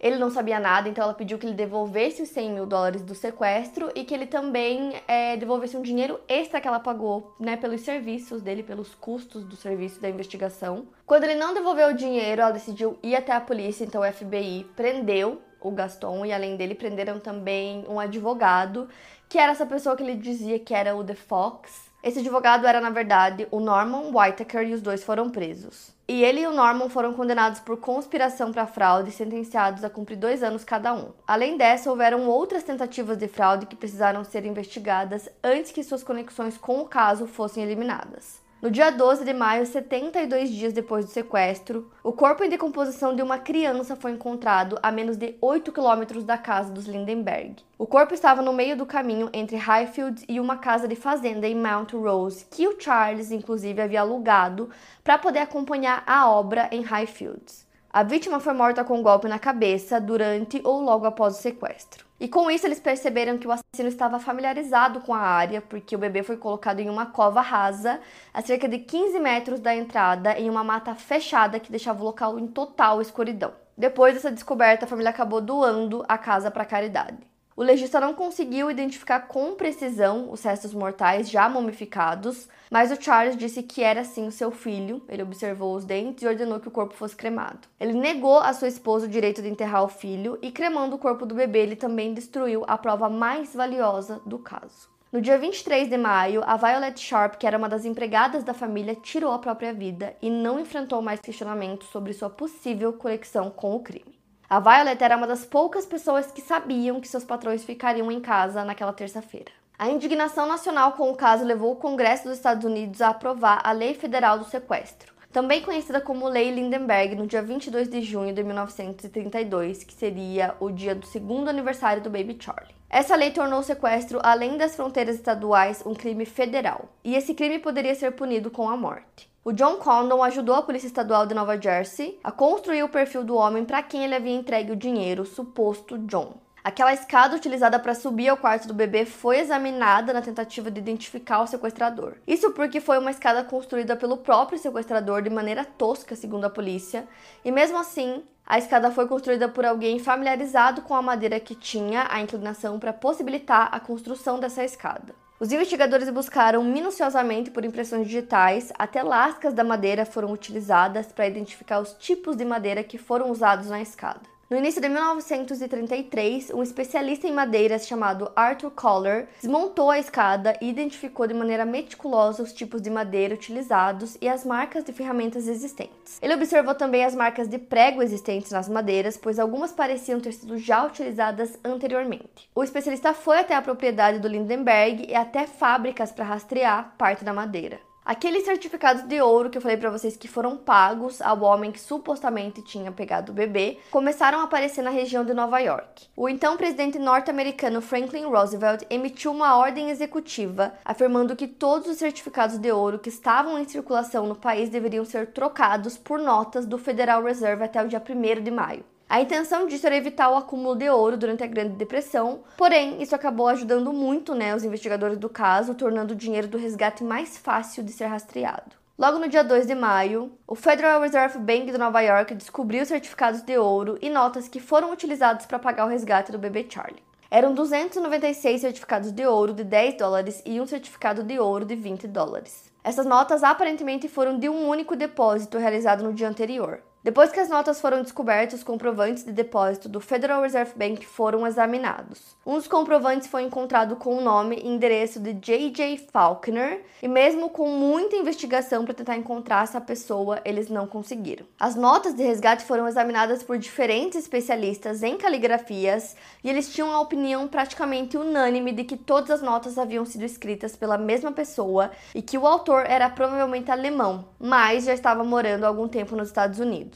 ele 0.00 0.16
não 0.16 0.30
sabia 0.30 0.58
nada, 0.58 0.88
então 0.88 1.04
ela 1.04 1.12
pediu 1.12 1.38
que 1.38 1.46
ele 1.46 1.54
devolvesse 1.54 2.22
os 2.22 2.30
100 2.30 2.50
mil 2.52 2.66
dólares 2.66 3.02
do 3.02 3.14
sequestro 3.14 3.90
e 3.94 4.02
que 4.02 4.14
ele 4.14 4.26
também 4.26 4.94
é, 5.06 5.36
devolvesse 5.36 5.76
um 5.76 5.82
dinheiro 5.82 6.18
extra 6.26 6.58
que 6.58 6.66
ela 6.66 6.80
pagou, 6.80 7.36
né, 7.38 7.56
pelos 7.56 7.82
serviços 7.82 8.40
dele, 8.40 8.62
pelos 8.62 8.94
custos 8.94 9.44
do 9.44 9.56
serviço 9.56 10.00
da 10.00 10.08
investigação. 10.08 10.86
Quando 11.04 11.24
ele 11.24 11.34
não 11.34 11.52
devolveu 11.52 11.88
o 11.88 11.94
dinheiro, 11.94 12.40
ela 12.40 12.50
decidiu 12.50 12.98
ir 13.02 13.14
até 13.14 13.32
a 13.32 13.40
polícia, 13.40 13.84
então 13.84 14.00
o 14.00 14.10
FBI 14.10 14.66
prendeu 14.74 15.42
o 15.60 15.70
Gaston 15.70 16.24
e 16.24 16.32
além 16.32 16.56
dele 16.56 16.74
prenderam 16.74 17.20
também 17.20 17.84
um 17.86 18.00
advogado, 18.00 18.88
que 19.28 19.38
era 19.38 19.52
essa 19.52 19.66
pessoa 19.66 19.94
que 19.94 20.02
ele 20.02 20.16
dizia 20.16 20.58
que 20.58 20.72
era 20.72 20.96
o 20.96 21.04
The 21.04 21.14
Fox. 21.14 21.89
Esse 22.02 22.20
advogado 22.20 22.66
era, 22.66 22.80
na 22.80 22.88
verdade, 22.88 23.46
o 23.50 23.60
Norman 23.60 24.10
Whitaker 24.10 24.66
e 24.66 24.72
os 24.72 24.80
dois 24.80 25.04
foram 25.04 25.28
presos. 25.28 25.92
E 26.08 26.24
ele 26.24 26.40
e 26.40 26.46
o 26.46 26.52
Norman 26.52 26.88
foram 26.88 27.12
condenados 27.12 27.60
por 27.60 27.76
conspiração 27.76 28.50
para 28.50 28.66
fraude 28.66 29.10
e 29.10 29.12
sentenciados 29.12 29.84
a 29.84 29.90
cumprir 29.90 30.16
dois 30.16 30.42
anos 30.42 30.64
cada 30.64 30.94
um. 30.94 31.12
Além 31.26 31.58
dessa, 31.58 31.90
houveram 31.90 32.26
outras 32.26 32.62
tentativas 32.62 33.18
de 33.18 33.28
fraude 33.28 33.66
que 33.66 33.76
precisaram 33.76 34.24
ser 34.24 34.46
investigadas 34.46 35.28
antes 35.44 35.72
que 35.72 35.84
suas 35.84 36.02
conexões 36.02 36.56
com 36.56 36.80
o 36.80 36.88
caso 36.88 37.26
fossem 37.26 37.62
eliminadas. 37.62 38.40
No 38.62 38.70
dia 38.70 38.90
12 38.90 39.24
de 39.24 39.32
maio, 39.32 39.64
72 39.64 40.50
dias 40.50 40.74
depois 40.74 41.06
do 41.06 41.10
sequestro, 41.10 41.90
o 42.04 42.12
corpo 42.12 42.44
em 42.44 42.48
decomposição 42.50 43.16
de 43.16 43.22
uma 43.22 43.38
criança 43.38 43.96
foi 43.96 44.10
encontrado 44.10 44.78
a 44.82 44.92
menos 44.92 45.16
de 45.16 45.34
8 45.40 45.72
quilômetros 45.72 46.24
da 46.24 46.36
casa 46.36 46.70
dos 46.70 46.84
Lindenberg. 46.84 47.56
O 47.78 47.86
corpo 47.86 48.12
estava 48.12 48.42
no 48.42 48.52
meio 48.52 48.76
do 48.76 48.84
caminho 48.84 49.30
entre 49.32 49.56
Highfields 49.56 50.26
e 50.28 50.38
uma 50.38 50.58
casa 50.58 50.86
de 50.86 50.94
fazenda 50.94 51.48
em 51.48 51.54
Mount 51.54 51.94
Rose, 51.94 52.44
que 52.50 52.68
o 52.68 52.78
Charles, 52.78 53.30
inclusive, 53.30 53.80
havia 53.80 54.02
alugado 54.02 54.68
para 55.02 55.16
poder 55.16 55.38
acompanhar 55.38 56.02
a 56.06 56.28
obra 56.28 56.68
em 56.70 56.82
Highfields. 56.82 57.66
A 57.90 58.02
vítima 58.02 58.40
foi 58.40 58.52
morta 58.52 58.84
com 58.84 58.98
um 58.98 59.02
golpe 59.02 59.26
na 59.26 59.38
cabeça 59.38 59.98
durante 59.98 60.60
ou 60.62 60.82
logo 60.82 61.06
após 61.06 61.38
o 61.38 61.40
sequestro. 61.40 62.09
E 62.20 62.28
com 62.28 62.50
isso 62.50 62.66
eles 62.66 62.78
perceberam 62.78 63.38
que 63.38 63.48
o 63.48 63.50
assassino 63.50 63.88
estava 63.88 64.20
familiarizado 64.20 65.00
com 65.00 65.14
a 65.14 65.20
área, 65.20 65.62
porque 65.62 65.96
o 65.96 65.98
bebê 65.98 66.22
foi 66.22 66.36
colocado 66.36 66.78
em 66.78 66.90
uma 66.90 67.06
cova 67.06 67.40
rasa, 67.40 67.98
a 68.34 68.42
cerca 68.42 68.68
de 68.68 68.78
15 68.80 69.18
metros 69.18 69.58
da 69.58 69.74
entrada, 69.74 70.38
em 70.38 70.50
uma 70.50 70.62
mata 70.62 70.94
fechada 70.94 71.58
que 71.58 71.70
deixava 71.70 72.02
o 72.02 72.04
local 72.04 72.38
em 72.38 72.46
total 72.46 73.00
escuridão. 73.00 73.54
Depois 73.74 74.12
dessa 74.12 74.30
descoberta, 74.30 74.84
a 74.84 74.88
família 74.88 75.08
acabou 75.08 75.40
doando 75.40 76.04
a 76.06 76.18
casa 76.18 76.50
para 76.50 76.66
caridade. 76.66 77.29
O 77.60 77.62
legista 77.62 78.00
não 78.00 78.14
conseguiu 78.14 78.70
identificar 78.70 79.20
com 79.28 79.54
precisão 79.54 80.30
os 80.32 80.42
restos 80.42 80.72
mortais 80.72 81.28
já 81.28 81.46
mumificados, 81.46 82.48
mas 82.70 82.90
o 82.90 82.98
Charles 82.98 83.36
disse 83.36 83.62
que 83.62 83.82
era 83.82 84.02
sim 84.02 84.26
o 84.26 84.32
seu 84.32 84.50
filho. 84.50 85.02
Ele 85.06 85.22
observou 85.22 85.76
os 85.76 85.84
dentes 85.84 86.22
e 86.22 86.26
ordenou 86.26 86.58
que 86.58 86.68
o 86.68 86.70
corpo 86.70 86.94
fosse 86.94 87.14
cremado. 87.14 87.68
Ele 87.78 87.92
negou 87.92 88.38
a 88.38 88.54
sua 88.54 88.66
esposa 88.66 89.04
o 89.04 89.10
direito 89.10 89.42
de 89.42 89.50
enterrar 89.50 89.84
o 89.84 89.88
filho 89.88 90.38
e, 90.40 90.50
cremando 90.50 90.96
o 90.96 90.98
corpo 90.98 91.26
do 91.26 91.34
bebê, 91.34 91.58
ele 91.58 91.76
também 91.76 92.14
destruiu 92.14 92.64
a 92.66 92.78
prova 92.78 93.10
mais 93.10 93.54
valiosa 93.54 94.22
do 94.24 94.38
caso. 94.38 94.88
No 95.12 95.20
dia 95.20 95.36
23 95.36 95.86
de 95.86 95.98
maio, 95.98 96.42
a 96.46 96.56
Violet 96.56 96.98
Sharp, 96.98 97.34
que 97.34 97.46
era 97.46 97.58
uma 97.58 97.68
das 97.68 97.84
empregadas 97.84 98.42
da 98.42 98.54
família, 98.54 98.94
tirou 98.94 99.32
a 99.32 99.38
própria 99.38 99.74
vida 99.74 100.16
e 100.22 100.30
não 100.30 100.58
enfrentou 100.58 101.02
mais 101.02 101.20
questionamentos 101.20 101.88
sobre 101.88 102.14
sua 102.14 102.30
possível 102.30 102.94
conexão 102.94 103.50
com 103.50 103.76
o 103.76 103.80
crime. 103.80 104.19
A 104.50 104.58
Violet 104.58 105.00
era 105.00 105.16
uma 105.16 105.28
das 105.28 105.44
poucas 105.44 105.86
pessoas 105.86 106.32
que 106.32 106.40
sabiam 106.40 107.00
que 107.00 107.06
seus 107.06 107.22
patrões 107.22 107.62
ficariam 107.62 108.10
em 108.10 108.18
casa 108.18 108.64
naquela 108.64 108.92
terça-feira. 108.92 109.52
A 109.78 109.88
indignação 109.88 110.44
nacional 110.44 110.94
com 110.94 111.08
o 111.08 111.14
caso 111.14 111.44
levou 111.44 111.70
o 111.70 111.76
Congresso 111.76 112.24
dos 112.24 112.36
Estados 112.36 112.64
Unidos 112.64 113.00
a 113.00 113.10
aprovar 113.10 113.60
a 113.62 113.70
Lei 113.70 113.94
Federal 113.94 114.40
do 114.40 114.44
Sequestro, 114.44 115.14
também 115.30 115.62
conhecida 115.62 116.00
como 116.00 116.26
Lei 116.26 116.50
Lindenberg, 116.50 117.14
no 117.14 117.28
dia 117.28 117.40
22 117.40 117.88
de 117.88 118.02
junho 118.02 118.34
de 118.34 118.42
1932, 118.42 119.84
que 119.84 119.94
seria 119.94 120.56
o 120.58 120.68
dia 120.68 120.96
do 120.96 121.06
segundo 121.06 121.48
aniversário 121.48 122.02
do 122.02 122.10
Baby 122.10 122.36
Charlie. 122.40 122.74
Essa 122.90 123.14
lei 123.14 123.30
tornou 123.30 123.60
o 123.60 123.62
sequestro, 123.62 124.18
além 124.20 124.56
das 124.56 124.74
fronteiras 124.74 125.14
estaduais, 125.14 125.80
um 125.86 125.94
crime 125.94 126.26
federal, 126.26 126.88
e 127.04 127.14
esse 127.14 127.34
crime 127.34 127.60
poderia 127.60 127.94
ser 127.94 128.10
punido 128.10 128.50
com 128.50 128.68
a 128.68 128.76
morte. 128.76 129.29
O 129.42 129.52
John 129.52 129.76
Condon 129.76 130.22
ajudou 130.22 130.54
a 130.54 130.62
Polícia 130.62 130.86
Estadual 130.86 131.24
de 131.24 131.34
Nova 131.34 131.58
Jersey 131.58 132.20
a 132.22 132.30
construir 132.30 132.82
o 132.82 132.90
perfil 132.90 133.24
do 133.24 133.36
homem 133.36 133.64
para 133.64 133.82
quem 133.82 134.04
ele 134.04 134.14
havia 134.14 134.34
entregue 134.36 134.72
o 134.72 134.76
dinheiro, 134.76 135.22
o 135.22 135.26
suposto 135.26 135.96
John. 135.96 136.34
Aquela 136.62 136.92
escada 136.92 137.36
utilizada 137.36 137.78
para 137.78 137.94
subir 137.94 138.28
ao 138.28 138.36
quarto 138.36 138.68
do 138.68 138.74
bebê 138.74 139.06
foi 139.06 139.38
examinada 139.38 140.12
na 140.12 140.20
tentativa 140.20 140.70
de 140.70 140.78
identificar 140.78 141.40
o 141.40 141.46
sequestrador. 141.46 142.16
Isso 142.26 142.50
porque 142.50 142.82
foi 142.82 142.98
uma 142.98 143.10
escada 143.10 143.42
construída 143.42 143.96
pelo 143.96 144.18
próprio 144.18 144.58
sequestrador 144.58 145.22
de 145.22 145.30
maneira 145.30 145.64
tosca, 145.64 146.14
segundo 146.14 146.44
a 146.44 146.50
polícia, 146.50 147.08
e 147.42 147.50
mesmo 147.50 147.78
assim, 147.78 148.22
a 148.44 148.58
escada 148.58 148.90
foi 148.90 149.08
construída 149.08 149.48
por 149.48 149.64
alguém 149.64 149.98
familiarizado 149.98 150.82
com 150.82 150.94
a 150.94 151.00
madeira 151.00 151.40
que 151.40 151.54
tinha 151.54 152.06
a 152.10 152.20
inclinação 152.20 152.78
para 152.78 152.92
possibilitar 152.92 153.70
a 153.72 153.80
construção 153.80 154.38
dessa 154.38 154.62
escada. 154.62 155.14
Os 155.40 155.50
investigadores 155.50 156.10
buscaram 156.10 156.62
minuciosamente 156.62 157.50
por 157.50 157.64
impressões 157.64 158.06
digitais, 158.06 158.70
até 158.78 159.02
lascas 159.02 159.54
da 159.54 159.64
madeira 159.64 160.04
foram 160.04 160.30
utilizadas 160.30 161.06
para 161.06 161.26
identificar 161.26 161.80
os 161.80 161.94
tipos 161.94 162.36
de 162.36 162.44
madeira 162.44 162.84
que 162.84 162.98
foram 162.98 163.30
usados 163.30 163.68
na 163.68 163.80
escada. 163.80 164.29
No 164.50 164.56
início 164.56 164.82
de 164.82 164.88
1933, 164.88 166.50
um 166.50 166.60
especialista 166.60 167.24
em 167.24 167.32
madeiras 167.32 167.86
chamado 167.86 168.32
Arthur 168.34 168.72
Coller 168.72 169.28
desmontou 169.40 169.92
a 169.92 169.98
escada 170.00 170.58
e 170.60 170.68
identificou 170.68 171.24
de 171.28 171.32
maneira 171.32 171.64
meticulosa 171.64 172.42
os 172.42 172.52
tipos 172.52 172.82
de 172.82 172.90
madeira 172.90 173.32
utilizados 173.32 174.18
e 174.20 174.28
as 174.28 174.44
marcas 174.44 174.82
de 174.82 174.92
ferramentas 174.92 175.46
existentes. 175.46 176.18
Ele 176.20 176.34
observou 176.34 176.74
também 176.74 177.04
as 177.04 177.14
marcas 177.14 177.46
de 177.46 177.58
prego 177.58 178.02
existentes 178.02 178.50
nas 178.50 178.68
madeiras, 178.68 179.16
pois 179.16 179.38
algumas 179.38 179.70
pareciam 179.70 180.18
ter 180.18 180.32
sido 180.32 180.58
já 180.58 180.84
utilizadas 180.84 181.56
anteriormente. 181.62 182.50
O 182.52 182.64
especialista 182.64 183.14
foi 183.14 183.38
até 183.38 183.54
a 183.54 183.62
propriedade 183.62 184.18
do 184.18 184.26
Lindenberg 184.26 185.06
e 185.08 185.14
até 185.14 185.46
fábricas 185.46 186.10
para 186.10 186.24
rastrear 186.24 186.92
parte 186.98 187.24
da 187.24 187.32
madeira. 187.32 187.78
Aqueles 188.04 188.44
certificados 188.44 189.02
de 189.02 189.20
ouro 189.20 189.50
que 189.50 189.58
eu 189.58 189.62
falei 189.62 189.76
para 189.76 189.90
vocês 189.90 190.16
que 190.16 190.26
foram 190.26 190.56
pagos 190.56 191.20
ao 191.20 191.42
homem 191.42 191.70
que 191.70 191.78
supostamente 191.78 192.62
tinha 192.62 192.90
pegado 192.90 193.30
o 193.30 193.34
bebê 193.34 193.78
começaram 193.90 194.40
a 194.40 194.44
aparecer 194.44 194.82
na 194.82 194.88
região 194.88 195.22
de 195.22 195.34
Nova 195.34 195.58
York. 195.58 196.06
O 196.16 196.26
então 196.26 196.56
presidente 196.56 196.98
norte-americano 196.98 197.82
Franklin 197.82 198.24
Roosevelt 198.24 198.84
emitiu 198.88 199.30
uma 199.30 199.54
ordem 199.56 199.90
executiva 199.90 200.72
afirmando 200.82 201.36
que 201.36 201.46
todos 201.46 201.88
os 201.88 201.98
certificados 201.98 202.56
de 202.56 202.72
ouro 202.72 202.98
que 202.98 203.10
estavam 203.10 203.58
em 203.58 203.68
circulação 203.68 204.26
no 204.26 204.34
país 204.34 204.70
deveriam 204.70 205.04
ser 205.04 205.32
trocados 205.32 205.98
por 205.98 206.18
notas 206.18 206.64
do 206.64 206.78
Federal 206.78 207.22
Reserve 207.22 207.64
até 207.64 207.84
o 207.84 207.88
dia 207.88 208.02
1 208.02 208.42
de 208.42 208.50
maio. 208.50 208.84
A 209.10 209.20
intenção 209.20 209.66
disso 209.66 209.88
era 209.88 209.96
evitar 209.96 210.30
o 210.30 210.36
acúmulo 210.36 210.76
de 210.76 210.88
ouro 210.88 211.16
durante 211.16 211.42
a 211.42 211.46
Grande 211.48 211.74
Depressão, 211.74 212.44
porém, 212.56 213.02
isso 213.02 213.12
acabou 213.12 213.48
ajudando 213.48 213.92
muito 213.92 214.36
né, 214.36 214.54
os 214.54 214.62
investigadores 214.62 215.18
do 215.18 215.28
caso, 215.28 215.74
tornando 215.74 216.14
o 216.14 216.16
dinheiro 216.16 216.46
do 216.46 216.56
resgate 216.56 217.02
mais 217.02 217.36
fácil 217.36 217.82
de 217.82 217.90
ser 217.90 218.06
rastreado. 218.06 218.76
Logo 218.96 219.18
no 219.18 219.28
dia 219.28 219.42
2 219.42 219.66
de 219.66 219.74
maio, 219.74 220.30
o 220.46 220.54
Federal 220.54 221.00
Reserve 221.00 221.40
Bank 221.40 221.72
de 221.72 221.76
Nova 221.76 222.00
York 222.00 222.36
descobriu 222.36 222.86
certificados 222.86 223.42
de 223.42 223.58
ouro 223.58 223.98
e 224.00 224.08
notas 224.08 224.46
que 224.46 224.60
foram 224.60 224.92
utilizados 224.92 225.44
para 225.44 225.58
pagar 225.58 225.86
o 225.86 225.88
resgate 225.88 226.30
do 226.30 226.38
bebê 226.38 226.64
Charlie. 226.70 227.02
Eram 227.28 227.52
296 227.52 228.60
certificados 228.60 229.10
de 229.10 229.26
ouro 229.26 229.52
de 229.52 229.64
10 229.64 229.96
dólares 229.96 230.40
e 230.46 230.60
um 230.60 230.66
certificado 230.68 231.24
de 231.24 231.36
ouro 231.36 231.64
de 231.64 231.74
20 231.74 232.06
dólares. 232.06 232.70
Essas 232.84 233.06
notas 233.06 233.42
aparentemente 233.42 234.06
foram 234.06 234.38
de 234.38 234.48
um 234.48 234.68
único 234.68 234.94
depósito 234.94 235.58
realizado 235.58 236.04
no 236.04 236.14
dia 236.14 236.28
anterior. 236.28 236.80
Depois 237.02 237.32
que 237.32 237.40
as 237.40 237.48
notas 237.48 237.80
foram 237.80 238.02
descobertas, 238.02 238.58
os 238.58 238.64
comprovantes 238.64 239.24
de 239.24 239.32
depósito 239.32 239.88
do 239.88 240.00
Federal 240.00 240.42
Reserve 240.42 240.72
Bank 240.76 241.06
foram 241.06 241.46
examinados. 241.46 242.36
Um 242.44 242.56
dos 242.56 242.68
comprovantes 242.68 243.26
foi 243.26 243.42
encontrado 243.42 243.96
com 243.96 244.18
o 244.18 244.20
nome 244.20 244.56
e 244.56 244.68
endereço 244.68 245.18
de 245.18 245.32
J.J. 245.32 245.96
Faulkner, 246.12 246.82
e 247.02 247.08
mesmo 247.08 247.48
com 247.48 247.68
muita 247.68 248.16
investigação 248.16 248.84
para 248.84 248.92
tentar 248.92 249.16
encontrar 249.16 249.64
essa 249.64 249.80
pessoa, 249.80 250.42
eles 250.44 250.68
não 250.68 250.86
conseguiram. 250.86 251.46
As 251.58 251.74
notas 251.74 252.12
de 252.12 252.22
resgate 252.22 252.64
foram 252.64 252.86
examinadas 252.86 253.42
por 253.42 253.56
diferentes 253.56 254.18
especialistas 254.18 255.02
em 255.02 255.16
caligrafias 255.16 256.14
e 256.44 256.50
eles 256.50 256.70
tinham 256.70 256.92
a 256.92 257.00
opinião 257.00 257.48
praticamente 257.48 258.18
unânime 258.18 258.72
de 258.72 258.84
que 258.84 258.98
todas 258.98 259.30
as 259.30 259.40
notas 259.40 259.78
haviam 259.78 260.04
sido 260.04 260.24
escritas 260.26 260.76
pela 260.76 260.98
mesma 260.98 261.32
pessoa 261.32 261.92
e 262.14 262.20
que 262.20 262.36
o 262.36 262.46
autor 262.46 262.84
era 262.84 263.08
provavelmente 263.08 263.70
alemão, 263.70 264.26
mas 264.38 264.84
já 264.84 264.92
estava 264.92 265.24
morando 265.24 265.64
há 265.64 265.68
algum 265.68 265.88
tempo 265.88 266.14
nos 266.14 266.28
Estados 266.28 266.58
Unidos. 266.58 266.89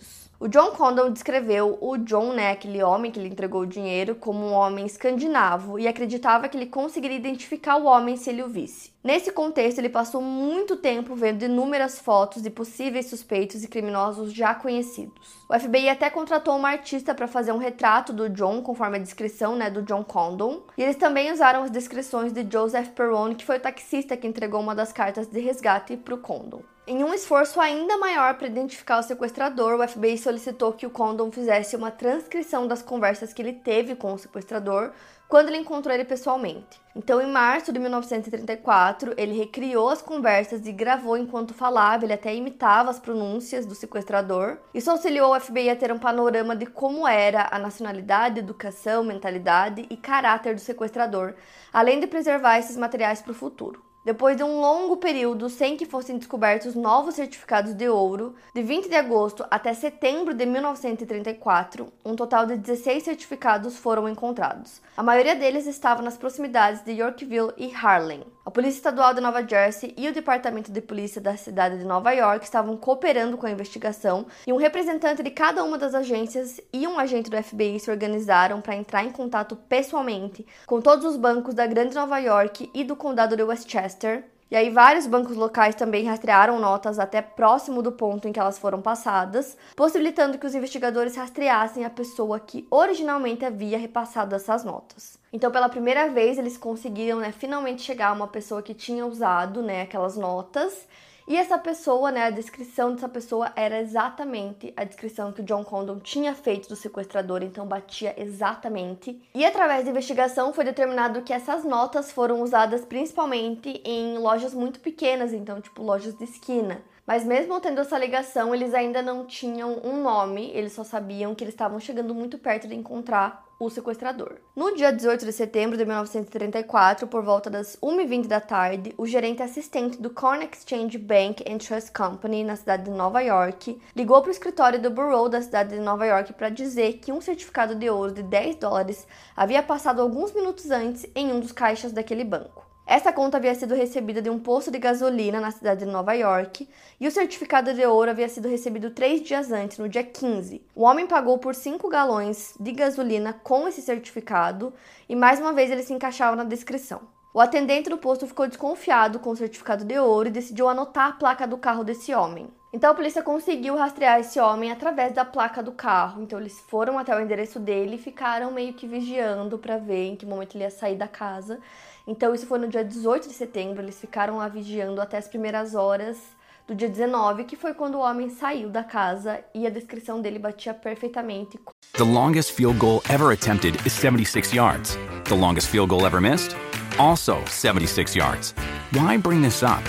O 0.44 0.48
John 0.48 0.72
Condon 0.72 1.10
descreveu 1.10 1.78
o 1.80 1.96
John, 1.96 2.34
né, 2.34 2.50
aquele 2.50 2.82
homem 2.82 3.10
que 3.10 3.18
lhe 3.18 3.30
entregou 3.30 3.62
o 3.62 3.66
dinheiro, 3.66 4.14
como 4.14 4.44
um 4.44 4.52
homem 4.52 4.84
escandinavo 4.84 5.78
e 5.78 5.88
acreditava 5.88 6.50
que 6.50 6.58
ele 6.58 6.66
conseguiria 6.66 7.16
identificar 7.16 7.76
o 7.76 7.86
homem 7.86 8.14
se 8.18 8.28
ele 8.28 8.42
o 8.42 8.48
visse. 8.50 8.92
Nesse 9.02 9.32
contexto, 9.32 9.78
ele 9.78 9.88
passou 9.88 10.20
muito 10.20 10.76
tempo 10.76 11.14
vendo 11.14 11.46
inúmeras 11.46 11.98
fotos 11.98 12.42
de 12.42 12.50
possíveis 12.50 13.06
suspeitos 13.06 13.64
e 13.64 13.68
criminosos 13.68 14.34
já 14.34 14.54
conhecidos. 14.54 15.14
O 15.48 15.58
FBI 15.58 15.88
até 15.88 16.10
contratou 16.10 16.54
uma 16.58 16.68
artista 16.68 17.14
para 17.14 17.26
fazer 17.26 17.52
um 17.52 17.56
retrato 17.56 18.12
do 18.12 18.28
John, 18.28 18.60
conforme 18.60 18.98
a 18.98 19.02
descrição 19.02 19.56
né, 19.56 19.70
do 19.70 19.80
John 19.80 20.04
Condon. 20.04 20.64
E 20.76 20.82
eles 20.82 20.96
também 20.96 21.32
usaram 21.32 21.62
as 21.62 21.70
descrições 21.70 22.34
de 22.34 22.46
Joseph 22.46 22.88
Perrone, 22.90 23.34
que 23.34 23.46
foi 23.46 23.56
o 23.56 23.62
taxista 23.62 24.14
que 24.14 24.26
entregou 24.26 24.60
uma 24.60 24.74
das 24.74 24.92
cartas 24.92 25.26
de 25.26 25.40
resgate 25.40 25.96
para 25.96 26.14
o 26.14 26.18
Condon. 26.18 26.60
Em 26.86 27.02
um 27.02 27.14
esforço 27.14 27.58
ainda 27.62 27.96
maior 27.96 28.34
para 28.34 28.46
identificar 28.46 28.98
o 28.98 29.02
sequestrador, 29.02 29.80
o 29.80 29.88
FBI 29.88 30.18
solicitou 30.18 30.70
que 30.74 30.84
o 30.84 30.90
Condon 30.90 31.32
fizesse 31.32 31.74
uma 31.74 31.90
transcrição 31.90 32.68
das 32.68 32.82
conversas 32.82 33.32
que 33.32 33.40
ele 33.40 33.54
teve 33.54 33.96
com 33.96 34.12
o 34.12 34.18
sequestrador 34.18 34.92
quando 35.26 35.48
ele 35.48 35.56
encontrou 35.56 35.94
ele 35.94 36.04
pessoalmente. 36.04 36.78
Então, 36.94 37.22
em 37.22 37.26
março 37.26 37.72
de 37.72 37.78
1934, 37.78 39.14
ele 39.16 39.32
recriou 39.32 39.88
as 39.88 40.02
conversas 40.02 40.66
e 40.66 40.72
gravou 40.72 41.16
enquanto 41.16 41.54
falava, 41.54 42.04
ele 42.04 42.12
até 42.12 42.34
imitava 42.34 42.90
as 42.90 43.00
pronúncias 43.00 43.64
do 43.64 43.74
sequestrador. 43.74 44.58
Isso 44.74 44.90
auxiliou 44.90 45.34
o 45.34 45.40
FBI 45.40 45.70
a 45.70 45.76
ter 45.76 45.90
um 45.90 45.98
panorama 45.98 46.54
de 46.54 46.66
como 46.66 47.08
era 47.08 47.48
a 47.50 47.58
nacionalidade, 47.58 48.40
educação, 48.40 49.02
mentalidade 49.02 49.86
e 49.88 49.96
caráter 49.96 50.54
do 50.54 50.60
sequestrador, 50.60 51.34
além 51.72 51.98
de 51.98 52.06
preservar 52.06 52.58
esses 52.58 52.76
materiais 52.76 53.22
para 53.22 53.32
o 53.32 53.34
futuro. 53.34 53.93
Depois 54.04 54.36
de 54.36 54.44
um 54.44 54.60
longo 54.60 54.98
período 54.98 55.48
sem 55.48 55.78
que 55.78 55.86
fossem 55.86 56.18
descobertos 56.18 56.74
novos 56.74 57.14
certificados 57.14 57.72
de 57.72 57.88
ouro, 57.88 58.34
de 58.54 58.62
20 58.62 58.86
de 58.86 58.94
agosto 58.94 59.46
até 59.50 59.72
setembro 59.72 60.34
de 60.34 60.44
1934, 60.44 61.90
um 62.04 62.14
total 62.14 62.44
de 62.44 62.58
16 62.58 63.02
certificados 63.02 63.78
foram 63.78 64.06
encontrados. 64.06 64.82
A 64.94 65.02
maioria 65.02 65.34
deles 65.34 65.66
estava 65.66 66.02
nas 66.02 66.18
proximidades 66.18 66.84
de 66.84 66.92
Yorkville 66.92 67.54
e 67.56 67.74
Harlem. 67.74 68.22
A 68.46 68.50
Polícia 68.50 68.76
Estadual 68.76 69.14
de 69.14 69.22
Nova 69.22 69.42
Jersey 69.42 69.94
e 69.96 70.06
o 70.06 70.12
Departamento 70.12 70.70
de 70.70 70.82
Polícia 70.82 71.18
da 71.18 71.34
cidade 71.34 71.78
de 71.78 71.84
Nova 71.84 72.12
York 72.12 72.44
estavam 72.44 72.76
cooperando 72.76 73.38
com 73.38 73.46
a 73.46 73.50
investigação 73.50 74.26
e 74.46 74.52
um 74.52 74.58
representante 74.58 75.22
de 75.22 75.30
cada 75.30 75.64
uma 75.64 75.78
das 75.78 75.94
agências 75.94 76.60
e 76.70 76.86
um 76.86 76.98
agente 76.98 77.30
do 77.30 77.42
FBI 77.42 77.80
se 77.80 77.90
organizaram 77.90 78.60
para 78.60 78.76
entrar 78.76 79.02
em 79.02 79.10
contato 79.10 79.56
pessoalmente 79.56 80.46
com 80.66 80.78
todos 80.78 81.06
os 81.06 81.16
bancos 81.16 81.54
da 81.54 81.66
Grande 81.66 81.94
Nova 81.94 82.18
York 82.18 82.70
e 82.74 82.84
do 82.84 82.94
Condado 82.94 83.34
de 83.34 83.42
Westchester 83.42 84.24
e 84.54 84.56
aí 84.56 84.70
vários 84.70 85.04
bancos 85.04 85.36
locais 85.36 85.74
também 85.74 86.04
rastrearam 86.04 86.60
notas 86.60 87.00
até 87.00 87.20
próximo 87.20 87.82
do 87.82 87.90
ponto 87.90 88.28
em 88.28 88.32
que 88.32 88.38
elas 88.38 88.56
foram 88.56 88.80
passadas, 88.80 89.56
possibilitando 89.74 90.38
que 90.38 90.46
os 90.46 90.54
investigadores 90.54 91.16
rastreassem 91.16 91.84
a 91.84 91.90
pessoa 91.90 92.38
que 92.38 92.64
originalmente 92.70 93.44
havia 93.44 93.76
repassado 93.76 94.32
essas 94.32 94.62
notas. 94.62 95.18
Então, 95.32 95.50
pela 95.50 95.68
primeira 95.68 96.08
vez, 96.08 96.38
eles 96.38 96.56
conseguiram, 96.56 97.18
né, 97.18 97.32
finalmente 97.32 97.82
chegar 97.82 98.10
a 98.10 98.12
uma 98.12 98.28
pessoa 98.28 98.62
que 98.62 98.74
tinha 98.74 99.04
usado, 99.04 99.60
né, 99.60 99.82
aquelas 99.82 100.16
notas 100.16 100.86
e 101.26 101.36
essa 101.36 101.56
pessoa, 101.56 102.10
né, 102.10 102.24
a 102.24 102.30
descrição 102.30 102.94
dessa 102.94 103.08
pessoa 103.08 103.50
era 103.56 103.80
exatamente 103.80 104.72
a 104.76 104.84
descrição 104.84 105.32
que 105.32 105.40
o 105.40 105.44
John 105.44 105.64
Condon 105.64 105.98
tinha 105.98 106.34
feito 106.34 106.68
do 106.68 106.76
sequestrador, 106.76 107.42
então 107.42 107.66
batia 107.66 108.14
exatamente. 108.20 109.20
E 109.34 109.44
através 109.44 109.84
da 109.84 109.90
investigação 109.90 110.52
foi 110.52 110.64
determinado 110.64 111.22
que 111.22 111.32
essas 111.32 111.64
notas 111.64 112.12
foram 112.12 112.42
usadas 112.42 112.84
principalmente 112.84 113.80
em 113.84 114.18
lojas 114.18 114.52
muito 114.52 114.80
pequenas, 114.80 115.32
então 115.32 115.60
tipo 115.60 115.82
lojas 115.82 116.14
de 116.14 116.24
esquina. 116.24 116.82
Mas 117.06 117.22
mesmo 117.22 117.60
tendo 117.60 117.82
essa 117.82 117.98
ligação, 117.98 118.54
eles 118.54 118.72
ainda 118.72 119.02
não 119.02 119.26
tinham 119.26 119.78
um 119.84 120.02
nome, 120.02 120.50
eles 120.54 120.72
só 120.72 120.82
sabiam 120.82 121.34
que 121.34 121.44
eles 121.44 121.52
estavam 121.52 121.78
chegando 121.78 122.14
muito 122.14 122.38
perto 122.38 122.66
de 122.66 122.74
encontrar 122.74 123.44
o 123.60 123.68
sequestrador. 123.68 124.38
No 124.56 124.74
dia 124.74 124.90
18 124.90 125.24
de 125.24 125.32
setembro 125.32 125.76
de 125.76 125.84
1934, 125.84 127.06
por 127.06 127.22
volta 127.22 127.50
das 127.50 127.76
1h20 127.76 128.26
da 128.26 128.40
tarde, 128.40 128.94
o 128.96 129.06
gerente 129.06 129.42
assistente 129.42 130.00
do 130.00 130.08
Corn 130.08 130.48
Exchange 130.50 130.96
Bank 130.96 131.44
and 131.46 131.58
Trust 131.58 131.92
Company, 131.92 132.42
na 132.42 132.56
cidade 132.56 132.84
de 132.84 132.90
Nova 132.90 133.20
York, 133.20 133.78
ligou 133.94 134.20
para 134.22 134.28
o 134.30 134.32
escritório 134.32 134.80
do 134.80 134.90
Bureau 134.90 135.28
da 135.28 135.42
cidade 135.42 135.76
de 135.76 135.80
Nova 135.80 136.06
York 136.06 136.32
para 136.32 136.48
dizer 136.48 136.94
que 136.94 137.12
um 137.12 137.20
certificado 137.20 137.74
de 137.74 137.88
ouro 137.88 138.12
de 138.12 138.22
10 138.22 138.56
dólares 138.56 139.06
havia 139.36 139.62
passado 139.62 140.00
alguns 140.00 140.32
minutos 140.32 140.70
antes 140.70 141.06
em 141.14 141.30
um 141.30 141.38
dos 141.38 141.52
caixas 141.52 141.92
daquele 141.92 142.24
banco. 142.24 142.63
Essa 142.86 143.10
conta 143.10 143.38
havia 143.38 143.54
sido 143.54 143.74
recebida 143.74 144.20
de 144.20 144.28
um 144.28 144.38
posto 144.38 144.70
de 144.70 144.78
gasolina 144.78 145.40
na 145.40 145.50
cidade 145.50 145.86
de 145.86 145.90
Nova 145.90 146.12
York 146.12 146.68
e 147.00 147.08
o 147.08 147.10
certificado 147.10 147.72
de 147.72 147.84
ouro 147.86 148.10
havia 148.10 148.28
sido 148.28 148.46
recebido 148.46 148.90
três 148.90 149.22
dias 149.22 149.50
antes, 149.50 149.78
no 149.78 149.88
dia 149.88 150.04
15. 150.04 150.60
O 150.74 150.82
homem 150.82 151.06
pagou 151.06 151.38
por 151.38 151.54
5 151.54 151.88
galões 151.88 152.54
de 152.60 152.72
gasolina 152.72 153.32
com 153.32 153.66
esse 153.66 153.80
certificado 153.80 154.70
e 155.08 155.16
mais 155.16 155.40
uma 155.40 155.54
vez 155.54 155.70
ele 155.70 155.82
se 155.82 155.94
encaixava 155.94 156.36
na 156.36 156.44
descrição. 156.44 157.00
O 157.32 157.40
atendente 157.40 157.88
do 157.88 157.98
posto 157.98 158.26
ficou 158.26 158.46
desconfiado 158.46 159.18
com 159.18 159.30
o 159.30 159.36
certificado 159.36 159.84
de 159.84 159.98
ouro 159.98 160.28
e 160.28 160.30
decidiu 160.30 160.68
anotar 160.68 161.08
a 161.08 161.12
placa 161.12 161.48
do 161.48 161.56
carro 161.56 161.82
desse 161.82 162.14
homem. 162.14 162.48
Então 162.72 162.90
a 162.90 162.94
polícia 162.94 163.22
conseguiu 163.22 163.76
rastrear 163.76 164.20
esse 164.20 164.38
homem 164.38 164.70
através 164.70 165.12
da 165.12 165.24
placa 165.24 165.62
do 165.62 165.72
carro. 165.72 166.22
Então 166.22 166.38
eles 166.38 166.60
foram 166.68 166.98
até 166.98 167.16
o 167.16 167.20
endereço 167.20 167.58
dele 167.58 167.96
e 167.96 167.98
ficaram 167.98 168.52
meio 168.52 168.74
que 168.74 168.86
vigiando 168.86 169.58
para 169.58 169.78
ver 169.78 170.08
em 170.08 170.16
que 170.16 170.26
momento 170.26 170.54
ele 170.54 170.64
ia 170.64 170.70
sair 170.70 170.96
da 170.96 171.08
casa. 171.08 171.58
Então, 172.06 172.34
isso 172.34 172.46
foi 172.46 172.58
no 172.58 172.68
dia 172.68 172.84
18 172.84 173.28
de 173.28 173.34
setembro. 173.34 173.82
Eles 173.82 173.98
ficaram 173.98 174.36
lá 174.36 174.48
vigiando 174.48 175.00
até 175.00 175.16
as 175.16 175.26
primeiras 175.26 175.74
horas 175.74 176.18
do 176.66 176.74
dia 176.74 176.88
19, 176.88 177.44
que 177.44 177.56
foi 177.56 177.74
quando 177.74 177.96
o 177.96 178.00
homem 178.00 178.30
saiu 178.30 178.70
da 178.70 178.82
casa 178.82 179.44
e 179.54 179.66
a 179.66 179.70
descrição 179.70 180.20
dele 180.20 180.38
batia 180.38 180.72
perfeitamente. 180.72 181.58
The 181.92 182.04
longest 182.04 182.52
field 182.52 182.78
goal 182.78 183.02
ever 183.08 183.32
attempted 183.32 183.76
is 183.86 183.92
76 183.92 184.52
yards. 184.54 184.96
The 185.24 185.34
longest 185.34 185.68
field 185.68 185.90
goal 185.90 186.06
ever 186.06 186.20
missed? 186.20 186.56
Also 186.98 187.42
76 187.46 188.16
yards. 188.16 188.54
Why 188.92 189.18
bring 189.18 189.42
this 189.42 189.62
up? 189.62 189.82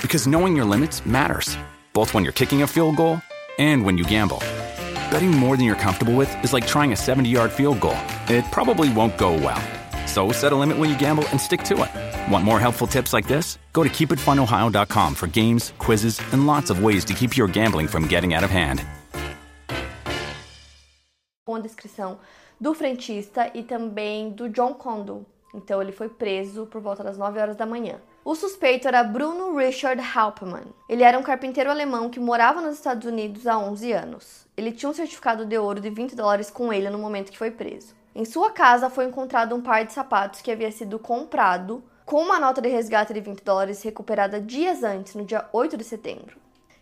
Because 0.00 0.28
knowing 0.28 0.56
your 0.56 0.66
limits 0.66 1.04
matters, 1.04 1.56
both 1.92 2.14
when 2.14 2.24
you're 2.24 2.32
kicking 2.32 2.62
a 2.62 2.66
field 2.66 2.96
goal 2.96 3.20
and 3.58 3.84
when 3.84 3.98
you 3.98 4.04
gamble. 4.04 4.38
Betting 5.10 5.30
more 5.30 5.56
than 5.56 5.66
you're 5.66 5.76
comfortable 5.76 6.14
with 6.14 6.32
is 6.44 6.52
like 6.52 6.66
trying 6.66 6.92
a 6.92 6.96
70 6.96 7.28
yard 7.28 7.50
field 7.50 7.80
goal. 7.80 7.98
It 8.28 8.44
probably 8.52 8.92
won't 8.92 9.18
go 9.18 9.32
well. 9.32 9.60
So 10.12 10.30
set 10.30 10.52
a 10.52 10.56
limit 10.56 10.76
when 10.76 10.90
you 10.90 10.98
gamble 10.98 11.26
and 11.30 11.40
stick 11.40 11.64
to 11.64 11.74
it. 11.84 11.90
Want 12.30 12.44
more 12.44 12.60
helpful 12.60 12.86
tips 12.86 13.14
like 13.14 13.26
this? 13.26 13.58
Go 13.72 13.82
to 13.82 13.88
keepitfunohio.com 13.88 15.14
for 15.14 15.26
games, 15.26 15.72
quizzes, 15.78 16.20
and 16.32 16.46
lots 16.46 16.68
of 16.68 16.84
ways 16.84 17.02
to 17.06 17.14
keep 17.14 17.34
your 17.34 17.48
gambling 17.48 17.88
from 17.88 18.06
getting 18.06 18.34
out 18.34 18.44
of 18.44 18.50
hand. 18.52 18.84
Com 21.46 21.56
a 21.56 21.60
descrição 21.60 22.18
do 22.60 22.74
frentista 22.74 23.50
e 23.54 23.62
também 23.62 24.30
do 24.30 24.50
John 24.50 24.74
Condon. 24.74 25.24
Então 25.54 25.80
ele 25.80 25.92
foi 25.92 26.10
preso 26.10 26.66
por 26.66 26.82
volta 26.82 27.02
das 27.02 27.16
9 27.16 27.40
horas 27.40 27.56
da 27.56 27.64
manhã. 27.64 27.98
O 28.22 28.34
suspeito 28.34 28.86
era 28.86 29.02
Bruno 29.02 29.56
Richard 29.56 30.00
Hauptmann. 30.14 30.66
Ele 30.90 31.02
era 31.02 31.18
um 31.18 31.22
carpinteiro 31.22 31.70
alemão 31.70 32.10
que 32.10 32.20
morava 32.20 32.60
nos 32.60 32.74
Estados 32.74 33.06
Unidos 33.08 33.46
há 33.46 33.58
11 33.58 33.92
anos. 33.92 34.46
Ele 34.58 34.72
tinha 34.72 34.90
um 34.90 34.94
certificado 34.94 35.46
de 35.46 35.56
ouro 35.56 35.80
de 35.80 35.88
20 35.88 36.14
dólares 36.14 36.50
com 36.50 36.70
ele 36.70 36.90
no 36.90 36.98
momento 36.98 37.32
que 37.32 37.38
foi 37.38 37.50
preso. 37.50 38.01
Em 38.14 38.26
sua 38.26 38.50
casa 38.50 38.90
foi 38.90 39.06
encontrado 39.06 39.54
um 39.54 39.62
par 39.62 39.86
de 39.86 39.92
sapatos 39.94 40.42
que 40.42 40.50
havia 40.50 40.70
sido 40.70 40.98
comprado 40.98 41.82
com 42.04 42.20
uma 42.20 42.38
nota 42.38 42.60
de 42.60 42.68
resgate 42.68 43.14
de 43.14 43.20
20 43.22 43.42
dólares 43.42 43.82
recuperada 43.82 44.38
dias 44.38 44.82
antes, 44.82 45.14
no 45.14 45.24
dia 45.24 45.46
8 45.50 45.78
de 45.78 45.84
setembro. 45.84 46.36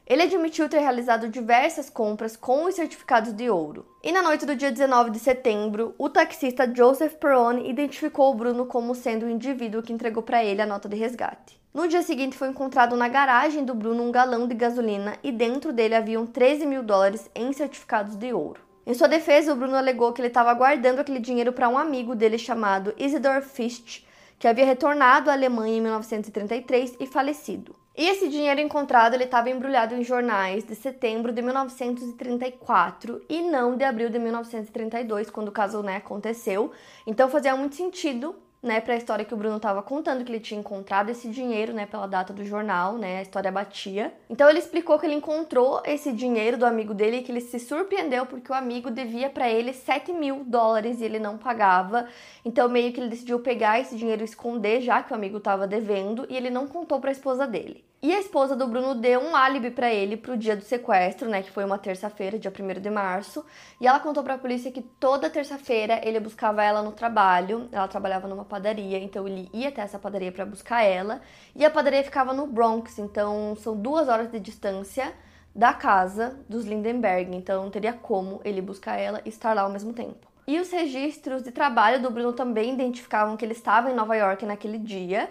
Ele 0.05 0.23
admitiu 0.23 0.69
ter 0.69 0.81
realizado 0.81 1.29
diversas 1.29 1.89
compras 1.89 2.37
com 2.37 2.65
os 2.65 2.75
certificados 2.75 3.33
de 3.33 3.49
ouro. 3.49 3.87
E 4.03 4.11
na 4.11 4.23
noite 4.23 4.45
do 4.45 4.57
dia 4.57 4.73
19 4.73 5.11
de 5.11 5.21
setembro, 5.21 5.95
o 5.97 6.09
taxista 6.09 6.69
Joseph 6.75 7.15
Perrone 7.15 7.71
identificou 7.71 8.33
o 8.33 8.35
Bruno 8.35 8.67
como 8.67 8.93
sendo 8.93 9.27
o 9.27 9.31
indivíduo 9.31 9.85
que 9.85 9.93
entregou 9.93 10.25
para 10.25 10.43
ele 10.43 10.61
a 10.61 10.67
nota 10.67 10.89
de 10.89 10.97
resgate. 10.97 11.61
No 11.73 11.87
dia 11.87 12.03
seguinte, 12.03 12.37
foi 12.37 12.49
encontrado 12.49 12.97
na 12.97 13.07
garagem 13.07 13.65
do 13.65 13.73
Bruno 13.73 14.03
um 14.03 14.11
galão 14.11 14.49
de 14.49 14.55
gasolina 14.57 15.17
e 15.23 15.31
dentro 15.31 15.73
dele 15.73 15.95
haviam 15.95 16.27
13 16.27 16.67
mil 16.67 16.83
dólares 16.83 17.31
em 17.33 17.53
certificados 17.53 18.17
de 18.17 18.33
ouro. 18.33 18.69
Em 18.87 18.95
sua 18.95 19.09
defesa, 19.09 19.53
o 19.53 19.57
Bruno 19.57 19.77
alegou 19.77 20.13
que 20.13 20.21
ele 20.21 20.29
estava 20.29 20.55
guardando 20.55 21.01
aquele 21.01 21.19
dinheiro 21.19 21.53
para 21.53 21.69
um 21.69 21.77
amigo 21.77 22.15
dele 22.15 22.39
chamado 22.39 22.95
Isidor 22.99 23.43
Ficht, 23.43 24.07
que 24.39 24.49
havia 24.49 24.65
retornado 24.65 25.29
à 25.29 25.35
Alemanha 25.35 25.77
em 25.77 25.81
1933 25.83 26.97
e 26.99 27.07
falecido. 27.07 27.77
E 27.97 28.09
esse 28.09 28.29
dinheiro 28.29 28.61
encontrado 28.61 29.13
ele 29.15 29.25
estava 29.25 29.51
embrulhado 29.51 29.95
em 29.95 30.03
jornais 30.03 30.65
de 30.65 30.75
setembro 30.75 31.33
de 31.33 31.43
1934 31.43 33.21
e 33.29 33.43
não 33.43 33.77
de 33.77 33.85
abril 33.85 34.09
de 34.09 34.19
1932, 34.19 35.29
quando 35.29 35.49
o 35.49 35.53
caso 35.53 35.83
né, 35.83 35.97
aconteceu. 35.97 36.73
Então 37.07 37.29
fazia 37.29 37.55
muito 37.55 37.75
sentido 37.75 38.35
né, 38.63 38.81
para 38.81 38.95
a 38.95 38.97
história 38.97 39.25
que 39.25 39.33
o 39.33 39.37
Bruno 39.37 39.57
estava 39.57 39.83
contando, 39.83 40.25
que 40.25 40.31
ele 40.31 40.41
tinha 40.41 40.61
encontrado 40.61 41.09
esse 41.09 41.29
dinheiro, 41.29 41.73
né, 41.73 41.87
pela 41.87 42.07
data 42.07 42.33
do 42.33 42.45
jornal, 42.45 42.99
né, 42.99 43.19
a 43.19 43.23
história 43.23 43.51
batia. 43.51 44.13
Então 44.29 44.49
ele 44.49 44.59
explicou 44.59 44.99
que 44.99 45.07
ele 45.07 45.15
encontrou 45.15 45.83
esse 45.85 46.13
dinheiro 46.13 46.59
do 46.59 46.67
amigo 46.67 46.93
dele 46.93 47.19
e 47.19 47.23
que 47.23 47.33
ele 47.33 47.41
se 47.41 47.59
surpreendeu 47.59 48.27
porque 48.27 48.53
o 48.53 48.55
amigo 48.55 48.91
devia 48.91 49.31
para 49.31 49.49
ele 49.49 49.73
7 49.73 50.13
mil 50.13 50.45
dólares 50.45 51.01
e 51.01 51.05
ele 51.05 51.19
não 51.19 51.39
pagava. 51.39 52.07
Então 52.45 52.69
meio 52.69 52.93
que 52.93 53.01
ele 53.01 53.09
decidiu 53.09 53.41
pegar 53.41 53.81
esse 53.81 53.97
dinheiro 53.97 54.23
e 54.23 54.25
esconder, 54.25 54.81
já 54.83 55.03
que 55.03 55.13
o 55.13 55.17
amigo 55.17 55.39
estava 55.39 55.67
devendo, 55.67 56.27
e 56.29 56.37
ele 56.37 56.51
não 56.51 56.67
contou 56.67 57.01
para 57.01 57.11
a 57.11 57.13
esposa 57.13 57.47
dele. 57.47 57.85
E 58.03 58.15
a 58.15 58.19
esposa 58.19 58.57
do 58.57 58.67
Bruno 58.67 58.95
deu 58.95 59.21
um 59.21 59.37
álibi 59.37 59.71
para 59.71 59.93
ele 59.93 60.17
pro 60.17 60.35
dia 60.35 60.57
do 60.57 60.65
sequestro, 60.65 61.29
né, 61.29 61.43
que 61.43 61.51
foi 61.51 61.67
uma 61.67 61.77
terça-feira, 61.77 62.39
dia 62.39 62.51
1 62.51 62.81
de 62.81 62.89
março, 62.89 63.45
e 63.79 63.87
ela 63.87 64.01
contou 64.01 64.23
para 64.23 64.35
a 64.35 64.39
polícia 64.39 64.73
que 64.73 64.81
toda 64.81 65.29
terça-feira 65.29 66.01
ele 66.03 66.19
buscava 66.19 66.65
ela 66.65 66.83
no 66.83 66.93
trabalho. 66.93 67.69
Ela 67.71 67.87
trabalhava 67.89 68.27
numa 68.27 68.45
padaria, 68.45 68.99
então 68.99 69.29
ele 69.29 69.51
ia 69.53 69.69
até 69.69 69.83
essa 69.83 69.99
padaria 69.99 70.33
para 70.33 70.47
buscar 70.47 70.83
ela, 70.83 71.21
e 71.55 71.63
a 71.63 71.71
padaria 71.71 72.03
ficava 72.03 72.33
no 72.33 72.47
Bronx, 72.47 72.99
então 72.99 73.55
são 73.57 73.77
duas 73.77 74.09
horas 74.09 74.31
de 74.31 74.41
distância 74.41 75.13
da 75.55 75.75
casa 75.75 76.41
dos 76.49 76.65
Lindenberg, 76.65 77.37
então 77.37 77.65
não 77.65 77.71
teria 77.71 77.93
como 77.93 78.41
ele 78.45 78.63
buscar 78.63 78.97
ela 78.97 79.21
e 79.27 79.29
estar 79.29 79.53
lá 79.53 79.61
ao 79.63 79.71
mesmo 79.71 79.93
tempo. 79.93 80.27
E 80.47 80.59
os 80.59 80.71
registros 80.71 81.43
de 81.43 81.53
trabalho 81.53 82.01
do 82.01 82.11
Bruno 82.11 82.33
também 82.33 82.73
identificavam 82.73 83.37
que 83.37 83.45
ele 83.45 83.53
estava 83.53 83.91
em 83.91 83.95
Nova 83.95 84.17
York 84.17 84.47
naquele 84.47 84.79
dia. 84.79 85.29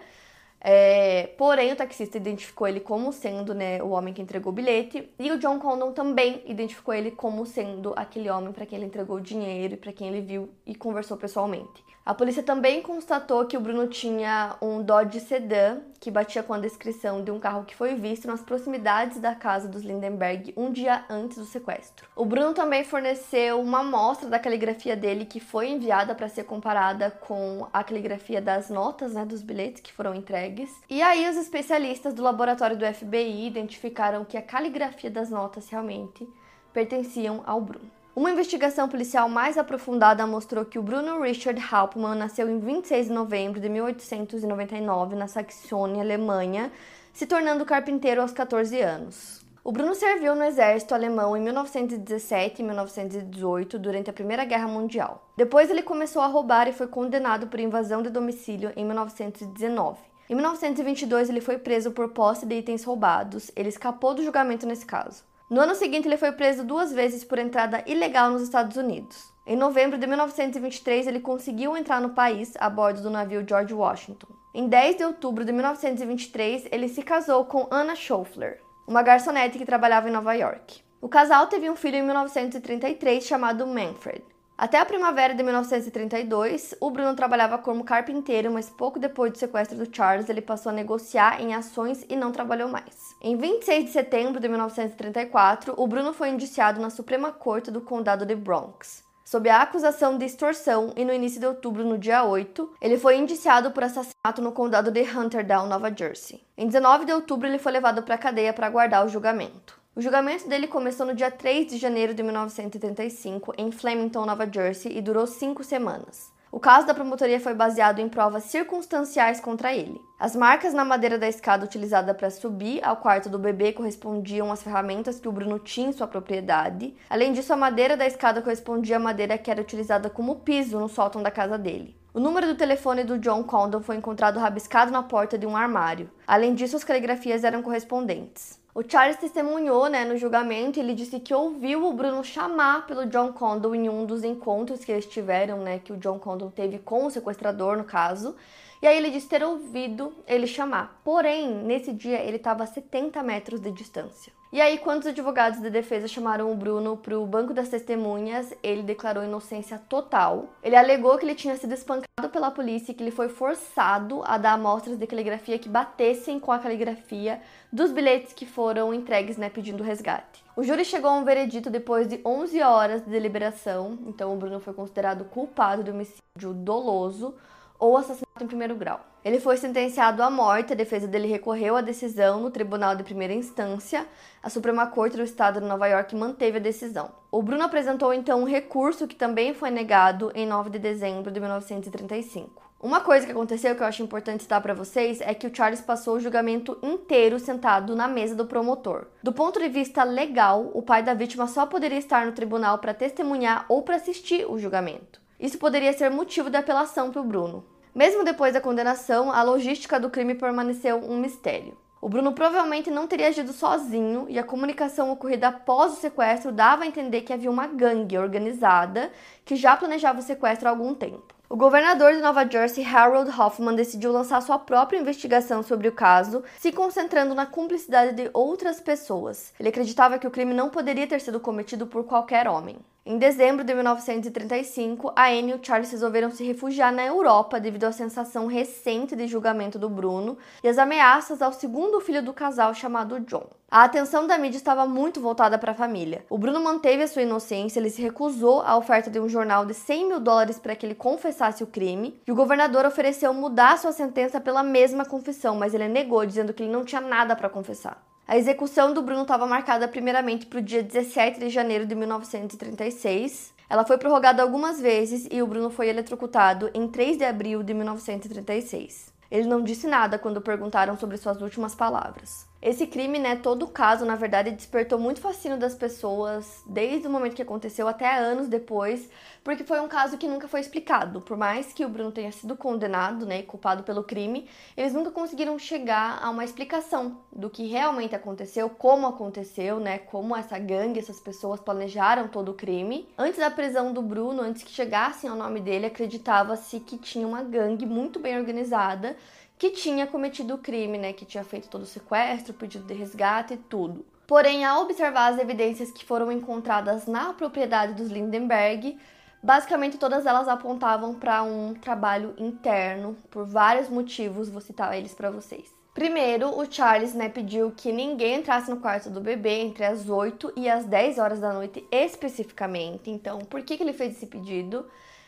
É, 0.61 1.27
porém, 1.37 1.71
o 1.71 1.75
taxista 1.75 2.17
identificou 2.17 2.67
ele 2.67 2.81
como 2.81 3.13
sendo 3.13 3.53
né, 3.53 3.81
o 3.81 3.89
homem 3.89 4.13
que 4.13 4.21
entregou 4.21 4.51
o 4.51 4.55
bilhete 4.55 5.09
e 5.17 5.31
o 5.31 5.39
John 5.39 5.57
Condon 5.57 5.93
também 5.93 6.43
identificou 6.45 6.93
ele 6.93 7.11
como 7.11 7.45
sendo 7.45 7.93
aquele 7.95 8.29
homem 8.29 8.51
para 8.51 8.65
quem 8.65 8.77
ele 8.77 8.85
entregou 8.85 9.17
o 9.17 9.21
dinheiro 9.21 9.75
e 9.75 9.77
para 9.77 9.93
quem 9.93 10.09
ele 10.09 10.21
viu 10.21 10.49
e 10.65 10.75
conversou 10.75 11.15
pessoalmente. 11.17 11.88
A 12.09 12.13
polícia 12.15 12.41
também 12.41 12.81
constatou 12.81 13.45
que 13.45 13.55
o 13.55 13.59
Bruno 13.59 13.85
tinha 13.85 14.55
um 14.59 14.81
Dodge 14.81 15.19
Sedan 15.19 15.81
que 15.99 16.09
batia 16.09 16.41
com 16.41 16.55
a 16.55 16.57
descrição 16.57 17.23
de 17.23 17.29
um 17.29 17.39
carro 17.39 17.65
que 17.65 17.75
foi 17.75 17.93
visto 17.93 18.27
nas 18.27 18.41
proximidades 18.41 19.19
da 19.19 19.35
casa 19.35 19.67
dos 19.67 19.83
Lindenberg 19.83 20.51
um 20.57 20.71
dia 20.71 21.05
antes 21.07 21.37
do 21.37 21.45
sequestro. 21.45 22.09
O 22.15 22.25
Bruno 22.25 22.51
também 22.51 22.83
forneceu 22.83 23.61
uma 23.61 23.81
amostra 23.81 24.27
da 24.27 24.39
caligrafia 24.39 24.95
dele 24.95 25.23
que 25.23 25.39
foi 25.39 25.69
enviada 25.69 26.15
para 26.15 26.27
ser 26.27 26.45
comparada 26.45 27.11
com 27.11 27.67
a 27.71 27.83
caligrafia 27.83 28.41
das 28.41 28.71
notas, 28.71 29.13
né, 29.13 29.23
dos 29.23 29.43
bilhetes 29.43 29.79
que 29.79 29.93
foram 29.93 30.15
entregues. 30.15 30.81
E 30.89 31.03
aí 31.03 31.29
os 31.29 31.37
especialistas 31.37 32.15
do 32.15 32.23
laboratório 32.23 32.75
do 32.75 32.91
FBI 32.91 33.45
identificaram 33.45 34.25
que 34.25 34.35
a 34.35 34.41
caligrafia 34.41 35.11
das 35.11 35.29
notas 35.29 35.69
realmente 35.69 36.27
pertenciam 36.73 37.43
ao 37.45 37.61
Bruno. 37.61 37.98
Uma 38.15 38.31
investigação 38.31 38.89
policial 38.89 39.29
mais 39.29 39.57
aprofundada 39.57 40.25
mostrou 40.25 40.65
que 40.65 40.79
o 40.79 40.83
Bruno 40.83 41.21
Richard 41.21 41.61
Hauptmann 41.71 42.17
nasceu 42.17 42.49
em 42.49 42.59
26 42.59 43.07
de 43.07 43.13
novembro 43.13 43.59
de 43.59 43.69
1899 43.69 45.15
na 45.15 45.27
Saxônia, 45.27 46.01
Alemanha, 46.01 46.71
se 47.13 47.27
tornando 47.27 47.65
carpinteiro 47.65 48.21
aos 48.21 48.31
14 48.31 48.81
anos. 48.81 49.45
O 49.63 49.71
Bruno 49.71 49.93
serviu 49.93 50.33
no 50.35 50.43
exército 50.43 50.95
alemão 50.95 51.37
em 51.37 51.41
1917 51.41 52.61
e 52.61 52.65
1918 52.65 53.77
durante 53.77 54.09
a 54.09 54.13
Primeira 54.13 54.43
Guerra 54.43 54.67
Mundial. 54.67 55.29
Depois 55.37 55.69
ele 55.69 55.83
começou 55.83 56.23
a 56.23 56.27
roubar 56.27 56.67
e 56.67 56.73
foi 56.73 56.87
condenado 56.87 57.45
por 57.45 57.59
invasão 57.59 58.01
de 58.01 58.09
domicílio 58.09 58.73
em 58.75 58.83
1919. 58.85 59.99
Em 60.27 60.33
1922 60.33 61.29
ele 61.29 61.41
foi 61.41 61.59
preso 61.59 61.91
por 61.91 62.09
posse 62.09 62.45
de 62.45 62.55
itens 62.55 62.83
roubados. 62.83 63.51
Ele 63.55 63.69
escapou 63.69 64.15
do 64.15 64.23
julgamento 64.23 64.65
nesse 64.65 64.85
caso. 64.85 65.28
No 65.49 65.61
ano 65.61 65.73
seguinte, 65.73 66.07
ele 66.07 66.15
foi 66.15 66.31
preso 66.31 66.63
duas 66.63 66.93
vezes 66.93 67.23
por 67.23 67.39
entrada 67.39 67.83
ilegal 67.87 68.29
nos 68.29 68.43
Estados 68.43 68.77
Unidos. 68.77 69.33
Em 69.47 69.55
novembro 69.55 69.97
de 69.97 70.05
1923, 70.05 71.07
ele 71.07 71.19
conseguiu 71.19 71.75
entrar 71.75 71.99
no 71.99 72.11
país 72.11 72.53
a 72.59 72.69
bordo 72.69 73.01
do 73.01 73.09
navio 73.09 73.43
George 73.47 73.73
Washington. 73.73 74.27
Em 74.53 74.67
10 74.67 74.97
de 74.97 75.03
outubro 75.05 75.43
de 75.43 75.51
1923, 75.51 76.67
ele 76.71 76.87
se 76.87 77.01
casou 77.01 77.45
com 77.45 77.67
Anna 77.71 77.95
Schoeffler, 77.95 78.61
uma 78.87 79.01
garçonete 79.01 79.57
que 79.57 79.65
trabalhava 79.65 80.07
em 80.07 80.11
Nova 80.11 80.35
York. 80.35 80.83
O 81.01 81.09
casal 81.09 81.47
teve 81.47 81.67
um 81.67 81.75
filho 81.75 81.97
em 81.97 82.03
1933 82.03 83.23
chamado 83.23 83.65
Manfred. 83.65 84.23
Até 84.55 84.77
a 84.77 84.85
primavera 84.85 85.33
de 85.33 85.41
1932, 85.41 86.75
o 86.79 86.91
Bruno 86.91 87.15
trabalhava 87.15 87.57
como 87.57 87.83
carpinteiro, 87.83 88.51
mas 88.51 88.69
pouco 88.69 88.99
depois 88.99 89.31
do 89.31 89.39
sequestro 89.39 89.77
do 89.77 89.95
Charles, 89.95 90.29
ele 90.29 90.41
passou 90.41 90.69
a 90.69 90.75
negociar 90.75 91.41
em 91.41 91.55
ações 91.55 92.05
e 92.07 92.15
não 92.15 92.31
trabalhou 92.31 92.69
mais. 92.69 93.08
Em 93.21 93.35
26 93.35 93.83
de 93.83 93.91
setembro 93.91 94.39
de 94.39 94.47
1934, 94.47 95.73
o 95.75 95.85
Bruno 95.87 96.13
foi 96.13 96.29
indiciado 96.29 96.79
na 96.79 96.89
Suprema 96.89 97.33
Corte 97.33 97.69
do 97.69 97.81
Condado 97.81 98.25
de 98.25 98.33
Bronx. 98.33 99.03
Sob 99.25 99.49
a 99.49 99.61
acusação 99.61 100.17
de 100.17 100.23
extorsão 100.23 100.93
e 100.95 101.03
no 101.03 101.11
início 101.11 101.37
de 101.37 101.45
outubro, 101.45 101.83
no 101.83 101.97
dia 101.97 102.23
8, 102.23 102.75
ele 102.81 102.97
foi 102.97 103.17
indiciado 103.17 103.71
por 103.71 103.83
assassinato 103.83 104.41
no 104.41 104.53
condado 104.53 104.89
de 104.89 105.01
Hunterdown, 105.01 105.67
Nova 105.67 105.93
Jersey. 105.93 106.41
Em 106.57 106.65
19 106.65 107.03
de 107.03 107.11
outubro, 107.11 107.45
ele 107.45 107.59
foi 107.59 107.73
levado 107.73 108.03
para 108.03 108.15
a 108.15 108.17
cadeia 108.17 108.53
para 108.53 108.67
aguardar 108.67 109.05
o 109.05 109.09
julgamento. 109.09 109.77
O 109.93 110.01
julgamento 110.01 110.47
dele 110.47 110.67
começou 110.67 111.05
no 111.05 111.13
dia 111.13 111.29
3 111.29 111.67
de 111.67 111.77
janeiro 111.77 112.13
de 112.13 112.23
1935 112.23 113.53
em 113.57 113.69
Flemington, 113.69 114.25
Nova 114.25 114.49
Jersey, 114.49 114.97
e 114.97 115.01
durou 115.01 115.27
cinco 115.27 115.61
semanas. 115.61 116.31
O 116.51 116.59
caso 116.59 116.87
da 116.87 116.95
promotoria 116.95 117.39
foi 117.39 117.53
baseado 117.53 117.99
em 117.99 118.09
provas 118.09 118.45
circunstanciais 118.45 119.39
contra 119.39 119.71
ele. 119.71 120.01
As 120.19 120.35
marcas 120.35 120.73
na 120.73 120.83
madeira 120.83 121.17
da 121.17 121.27
escada 121.27 121.63
utilizada 121.63 122.11
para 122.13 122.31
subir 122.31 122.83
ao 122.83 122.97
quarto 122.97 123.29
do 123.29 123.37
bebê 123.37 123.71
correspondiam 123.71 124.51
às 124.51 124.63
ferramentas 124.63 125.19
que 125.19 125.27
o 125.27 125.31
Bruno 125.31 125.59
tinha 125.59 125.89
em 125.89 125.93
sua 125.93 126.07
propriedade. 126.07 126.95
Além 127.07 127.33
disso, 127.33 127.53
a 127.53 127.57
madeira 127.57 127.95
da 127.95 128.07
escada 128.07 128.41
correspondia 128.41 128.95
à 128.95 128.99
madeira 128.99 129.37
que 129.37 129.51
era 129.51 129.61
utilizada 129.61 130.09
como 130.09 130.37
piso 130.37 130.79
no 130.79 130.89
sótão 130.89 131.21
da 131.21 131.29
casa 131.29 131.57
dele. 131.57 131.95
O 132.11 132.19
número 132.19 132.47
do 132.47 132.55
telefone 132.55 133.03
do 133.03 133.19
John 133.19 133.43
Condon 133.43 133.81
foi 133.81 133.95
encontrado 133.95 134.39
rabiscado 134.39 134.91
na 134.91 135.03
porta 135.03 135.37
de 135.37 135.45
um 135.45 135.55
armário. 135.55 136.09
Além 136.25 136.55
disso, 136.55 136.75
as 136.75 136.83
caligrafias 136.83 137.43
eram 137.43 137.61
correspondentes. 137.61 138.59
O 138.79 138.83
Charles 138.89 139.17
testemunhou 139.17 139.89
né, 139.89 140.05
no 140.05 140.15
julgamento 140.15 140.79
e 140.79 140.81
ele 140.81 140.93
disse 140.93 141.19
que 141.19 141.33
ouviu 141.33 141.85
o 141.85 141.91
Bruno 141.91 142.23
chamar 142.23 142.87
pelo 142.87 143.05
John 143.05 143.33
Condon 143.33 143.75
em 143.75 143.89
um 143.89 144.05
dos 144.05 144.23
encontros 144.23 144.85
que 144.85 144.91
eles 144.93 145.05
tiveram, 145.05 145.57
né, 145.57 145.79
que 145.79 145.91
o 145.91 145.97
John 145.97 146.17
Condon 146.17 146.49
teve 146.49 146.79
com 146.79 147.05
o 147.05 147.11
sequestrador, 147.11 147.75
no 147.75 147.83
caso. 147.83 148.37
E 148.81 148.87
aí 148.87 148.97
ele 148.97 149.11
disse 149.11 149.27
ter 149.27 149.43
ouvido 149.43 150.13
ele 150.25 150.47
chamar. 150.47 151.01
Porém, 151.03 151.53
nesse 151.53 151.91
dia 151.91 152.19
ele 152.23 152.37
estava 152.37 152.63
a 152.63 152.67
70 152.67 153.21
metros 153.23 153.59
de 153.59 153.71
distância. 153.71 154.31
E 154.51 154.59
aí, 154.59 154.79
quando 154.79 155.01
os 155.01 155.07
advogados 155.07 155.61
de 155.61 155.69
defesa 155.69 156.07
chamaram 156.07 156.51
o 156.51 156.55
Bruno 156.55 156.97
para 156.97 157.19
o 157.19 157.27
banco 157.27 157.53
das 157.53 157.69
testemunhas, 157.69 158.51
ele 158.63 158.81
declarou 158.81 159.23
inocência 159.23 159.77
total. 159.77 160.49
Ele 160.63 160.75
alegou 160.75 161.15
que 161.19 161.25
ele 161.25 161.35
tinha 161.35 161.55
sido 161.55 161.71
espancado 161.71 162.29
pela 162.31 162.49
polícia 162.49 162.91
e 162.91 162.95
que 162.95 163.03
ele 163.03 163.11
foi 163.11 163.29
forçado 163.29 164.23
a 164.25 164.39
dar 164.39 164.53
amostras 164.53 164.97
de 164.97 165.05
caligrafia 165.05 165.59
que 165.59 165.69
batessem 165.69 166.39
com 166.39 166.51
a 166.51 166.57
caligrafia 166.57 167.39
dos 167.71 167.91
bilhetes 167.91 168.33
que 168.33 168.47
foram 168.47 168.91
entregues, 168.91 169.37
né, 169.37 169.49
pedindo 169.49 169.83
resgate. 169.83 170.43
O 170.55 170.63
júri 170.63 170.83
chegou 170.83 171.11
a 171.11 171.17
um 171.17 171.23
veredito 171.23 171.69
depois 171.69 172.07
de 172.07 172.19
11 172.25 172.59
horas 172.63 173.03
de 173.03 173.11
deliberação, 173.11 173.99
então 174.07 174.33
o 174.33 174.37
Bruno 174.37 174.59
foi 174.59 174.73
considerado 174.73 175.25
culpado 175.25 175.83
de 175.83 175.91
homicídio 175.91 176.55
doloso 176.55 177.35
ou 177.79 177.97
assassinato 177.97 178.43
em 178.43 178.47
primeiro 178.47 178.75
grau. 178.75 178.99
Ele 179.23 179.39
foi 179.39 179.57
sentenciado 179.57 180.21
à 180.21 180.29
morte, 180.29 180.73
a 180.73 180.75
defesa 180.75 181.07
dele 181.07 181.27
recorreu 181.27 181.75
à 181.75 181.81
decisão 181.81 182.39
no 182.39 182.51
Tribunal 182.51 182.95
de 182.95 183.03
Primeira 183.03 183.33
Instância. 183.33 184.05
A 184.43 184.49
Suprema 184.49 184.87
Corte 184.87 185.17
do 185.17 185.23
Estado 185.23 185.59
de 185.59 185.67
Nova 185.67 185.87
York 185.87 186.15
manteve 186.15 186.57
a 186.57 186.61
decisão. 186.61 187.11
O 187.31 187.41
Bruno 187.41 187.63
apresentou 187.63 188.13
então 188.13 188.41
um 188.41 188.45
recurso 188.45 189.07
que 189.07 189.15
também 189.15 189.53
foi 189.53 189.71
negado 189.71 190.31
em 190.35 190.45
9 190.45 190.69
de 190.69 190.79
dezembro 190.79 191.31
de 191.31 191.39
1935. 191.39 192.69
Uma 192.81 193.01
coisa 193.01 193.25
que 193.25 193.33
aconteceu 193.33 193.75
que 193.75 193.83
eu 193.83 193.87
acho 193.87 194.01
importante 194.01 194.43
citar 194.43 194.61
para 194.61 194.73
vocês 194.73 195.19
é 195.19 195.33
que 195.33 195.45
o 195.45 195.53
Charles 195.53 195.81
passou 195.81 196.15
o 196.15 196.19
julgamento 196.19 196.77
inteiro 196.81 197.37
sentado 197.37 197.93
na 197.93 198.07
mesa 198.07 198.33
do 198.33 198.45
promotor. 198.45 199.07
Do 199.21 199.33
ponto 199.33 199.59
de 199.59 199.67
vista 199.67 200.01
legal, 200.05 200.71
o 200.73 200.81
pai 200.81 201.03
da 201.03 201.13
vítima 201.13 201.45
só 201.45 201.65
poderia 201.65 201.97
estar 201.97 202.25
no 202.25 202.31
tribunal 202.31 202.77
para 202.77 202.93
testemunhar 202.93 203.65
ou 203.67 203.81
para 203.81 203.97
assistir 203.97 204.49
o 204.49 204.57
julgamento. 204.57 205.19
Isso 205.39 205.57
poderia 205.57 205.93
ser 205.93 206.09
motivo 206.09 206.49
de 206.49 206.57
apelação 206.57 207.11
para 207.11 207.21
o 207.21 207.23
Bruno. 207.23 207.65
Mesmo 207.95 208.23
depois 208.23 208.53
da 208.53 208.61
condenação, 208.61 209.31
a 209.31 209.41
logística 209.41 209.99
do 209.99 210.09
crime 210.09 210.35
permaneceu 210.35 210.97
um 210.97 211.17
mistério. 211.17 211.77
O 212.01 212.07
Bruno 212.07 212.33
provavelmente 212.33 212.89
não 212.89 213.07
teria 213.07 213.27
agido 213.27 213.51
sozinho 213.51 214.25
e 214.29 214.39
a 214.39 214.43
comunicação 214.43 215.11
ocorrida 215.11 215.49
após 215.49 215.93
o 215.93 215.95
sequestro 215.95 216.51
dava 216.51 216.83
a 216.83 216.87
entender 216.87 217.21
que 217.21 217.33
havia 217.33 217.51
uma 217.51 217.67
gangue 217.67 218.17
organizada 218.17 219.11
que 219.43 219.55
já 219.55 219.75
planejava 219.75 220.19
o 220.19 220.23
sequestro 220.23 220.67
há 220.67 220.71
algum 220.71 220.93
tempo. 220.93 221.38
O 221.51 221.57
governador 221.57 222.13
de 222.13 222.21
Nova 222.21 222.47
Jersey, 222.47 222.85
Harold 222.85 223.31
Hoffman, 223.31 223.73
decidiu 223.73 224.11
lançar 224.11 224.39
sua 224.39 224.59
própria 224.59 224.99
investigação 224.99 225.63
sobre 225.63 225.87
o 225.87 225.91
caso, 225.91 226.43
se 226.59 226.71
concentrando 226.71 227.33
na 227.33 227.47
cumplicidade 227.47 228.13
de 228.13 228.29
outras 228.35 228.79
pessoas. 228.79 229.51
Ele 229.59 229.69
acreditava 229.69 230.19
que 230.19 230.27
o 230.27 230.29
crime 230.29 230.53
não 230.53 230.69
poderia 230.69 231.07
ter 231.07 231.19
sido 231.19 231.39
cometido 231.39 231.87
por 231.87 232.03
qualquer 232.03 232.47
homem. 232.47 232.77
Em 233.03 233.17
dezembro 233.17 233.63
de 233.63 233.73
1935, 233.73 235.11
a 235.15 235.29
Anne 235.29 235.49
e 235.49 235.55
o 235.55 235.59
Charles 235.59 235.89
resolveram 235.89 236.29
se 236.29 236.43
refugiar 236.43 236.93
na 236.93 237.03
Europa 237.03 237.59
devido 237.59 237.85
à 237.85 237.91
sensação 237.91 238.45
recente 238.45 239.15
de 239.15 239.25
julgamento 239.25 239.79
do 239.79 239.89
Bruno 239.89 240.37
e 240.63 240.67
as 240.67 240.77
ameaças 240.77 241.41
ao 241.41 241.51
segundo 241.51 241.99
filho 241.99 242.21
do 242.21 242.31
casal 242.31 242.75
chamado 242.75 243.19
John. 243.21 243.47
A 243.71 243.83
atenção 243.83 244.25
da 244.25 244.35
mídia 244.35 244.57
estava 244.57 244.87
muito 244.87 245.21
voltada 245.21 245.55
para 245.55 245.73
a 245.73 245.75
família. 245.75 246.25
O 246.27 246.39
Bruno 246.39 246.59
manteve 246.59 247.03
a 247.03 247.07
sua 247.07 247.21
inocência, 247.21 247.79
ele 247.79 247.91
se 247.91 248.01
recusou 248.01 248.61
à 248.61 248.75
oferta 248.75 249.11
de 249.11 249.19
um 249.19 249.29
jornal 249.29 249.63
de 249.63 249.75
100 249.75 250.07
mil 250.07 250.19
dólares 250.19 250.57
para 250.57 250.75
que 250.75 250.87
ele 250.87 250.95
confessasse 250.95 251.63
o 251.63 251.67
crime, 251.67 252.19
e 252.25 252.31
o 252.31 252.35
governador 252.35 252.83
ofereceu 252.83 253.31
mudar 253.31 253.77
sua 253.77 253.91
sentença 253.91 254.41
pela 254.41 254.63
mesma 254.63 255.05
confissão, 255.05 255.55
mas 255.55 255.75
ele 255.75 255.87
negou, 255.87 256.25
dizendo 256.25 256.51
que 256.51 256.63
ele 256.63 256.71
não 256.71 256.83
tinha 256.83 256.99
nada 256.99 257.35
para 257.35 257.47
confessar. 257.47 258.03
A 258.27 258.35
execução 258.35 258.91
do 258.91 259.03
Bruno 259.03 259.21
estava 259.21 259.45
marcada 259.45 259.87
primeiramente 259.87 260.47
para 260.47 260.57
o 260.57 260.63
dia 260.63 260.81
17 260.81 261.39
de 261.39 261.49
janeiro 261.49 261.85
de 261.85 261.93
1936. 261.93 263.53
Ela 263.69 263.85
foi 263.85 263.99
prorrogada 263.99 264.41
algumas 264.41 264.81
vezes 264.81 265.27
e 265.29 265.43
o 265.43 265.47
Bruno 265.47 265.69
foi 265.69 265.89
eletrocutado 265.89 266.71
em 266.73 266.87
3 266.87 267.17
de 267.17 267.23
abril 267.23 267.61
de 267.61 267.75
1936. 267.75 269.13
Ele 269.29 269.47
não 269.47 269.61
disse 269.61 269.85
nada 269.85 270.17
quando 270.17 270.41
perguntaram 270.41 270.97
sobre 270.97 271.17
suas 271.17 271.39
últimas 271.39 271.75
palavras. 271.75 272.48
Esse 272.61 272.85
crime, 272.85 273.17
né, 273.19 273.37
todo 273.37 273.63
o 273.63 273.69
caso, 273.69 274.03
na 274.03 274.17
verdade, 274.17 274.51
despertou 274.51 274.99
muito 274.99 275.21
fascínio 275.21 275.57
das 275.57 275.73
pessoas 275.73 276.61
desde 276.65 277.07
o 277.07 277.09
momento 277.09 277.33
que 277.33 277.41
aconteceu 277.41 277.87
até 277.87 278.17
anos 278.17 278.49
depois, 278.49 279.09
porque 279.45 279.63
foi 279.63 279.79
um 279.79 279.87
caso 279.87 280.17
que 280.17 280.27
nunca 280.27 280.45
foi 280.45 280.59
explicado. 280.59 281.21
Por 281.21 281.37
mais 281.37 281.71
que 281.71 281.85
o 281.85 281.89
Bruno 281.89 282.11
tenha 282.11 282.33
sido 282.33 282.57
condenado, 282.57 283.25
né, 283.25 283.39
e 283.39 283.43
culpado 283.43 283.83
pelo 283.83 284.03
crime, 284.03 284.49
eles 284.75 284.91
nunca 284.91 285.09
conseguiram 285.09 285.57
chegar 285.57 286.19
a 286.21 286.29
uma 286.29 286.43
explicação 286.43 287.19
do 287.31 287.49
que 287.49 287.65
realmente 287.65 288.13
aconteceu, 288.13 288.69
como 288.69 289.07
aconteceu, 289.07 289.79
né, 289.79 289.97
como 289.97 290.35
essa 290.35 290.59
gangue, 290.59 290.99
essas 290.99 291.21
pessoas 291.21 291.61
planejaram 291.61 292.27
todo 292.27 292.51
o 292.51 292.55
crime. 292.55 293.07
Antes 293.17 293.39
da 293.39 293.49
prisão 293.49 293.93
do 293.93 294.01
Bruno, 294.01 294.41
antes 294.41 294.63
que 294.63 294.71
chegassem 294.71 295.29
ao 295.29 295.37
nome 295.37 295.61
dele, 295.61 295.85
acreditava-se 295.85 296.81
que 296.81 296.97
tinha 296.97 297.25
uma 297.25 297.41
gangue 297.41 297.85
muito 297.85 298.19
bem 298.19 298.37
organizada 298.37 299.15
que 299.59 299.71
tinha 299.71 300.07
cometido 300.07 300.55
o 300.55 300.57
crime, 300.57 300.97
né, 300.97 301.11
que 301.11 301.25
tinha 301.25 301.43
feito 301.43 301.67
todo 301.67 301.81
o 301.81 301.85
sequestro, 301.85 302.53
pedido 302.53 302.85
de 302.85 302.93
resgate 302.93 303.55
e 303.55 303.57
tudo. 303.57 304.05
Porém, 304.25 304.63
ao 304.63 304.83
observar 304.83 305.33
as 305.33 305.39
evidências 305.39 305.91
que 305.91 306.05
foram 306.05 306.31
encontradas 306.31 307.05
na 307.07 307.33
propriedade 307.33 307.93
dos 307.93 308.09
Lindenberg, 308.09 308.97
basicamente 309.43 309.97
todas 309.97 310.25
elas 310.25 310.47
apontavam 310.47 311.13
para 311.13 311.43
um 311.43 311.73
trabalho 311.73 312.33
interno 312.37 313.17
por 313.29 313.45
vários 313.45 313.89
motivos, 313.89 314.49
vou 314.49 314.61
citar 314.61 314.97
eles 314.97 315.13
para 315.13 315.29
vocês. 315.29 315.77
Primeiro, 315.93 316.57
o 316.57 316.71
Charles 316.71 317.13
né, 317.13 317.27
pediu 317.27 317.73
que 317.75 317.91
ninguém 317.91 318.35
entrasse 318.35 318.69
no 318.69 318.77
quarto 318.77 319.09
do 319.09 319.19
bebê 319.19 319.59
entre 319.59 319.83
as 319.83 320.07
8 320.07 320.53
e 320.55 320.69
as 320.69 320.85
10 320.85 321.17
horas 321.17 321.41
da 321.41 321.51
noite 321.51 321.85
especificamente. 321.91 323.09
Então, 323.09 323.39
por 323.39 323.61
que, 323.63 323.75
que 323.75 323.83
ele 323.83 323.91
fez 323.91 324.15
esse 324.15 324.27
pedido? 324.27 324.85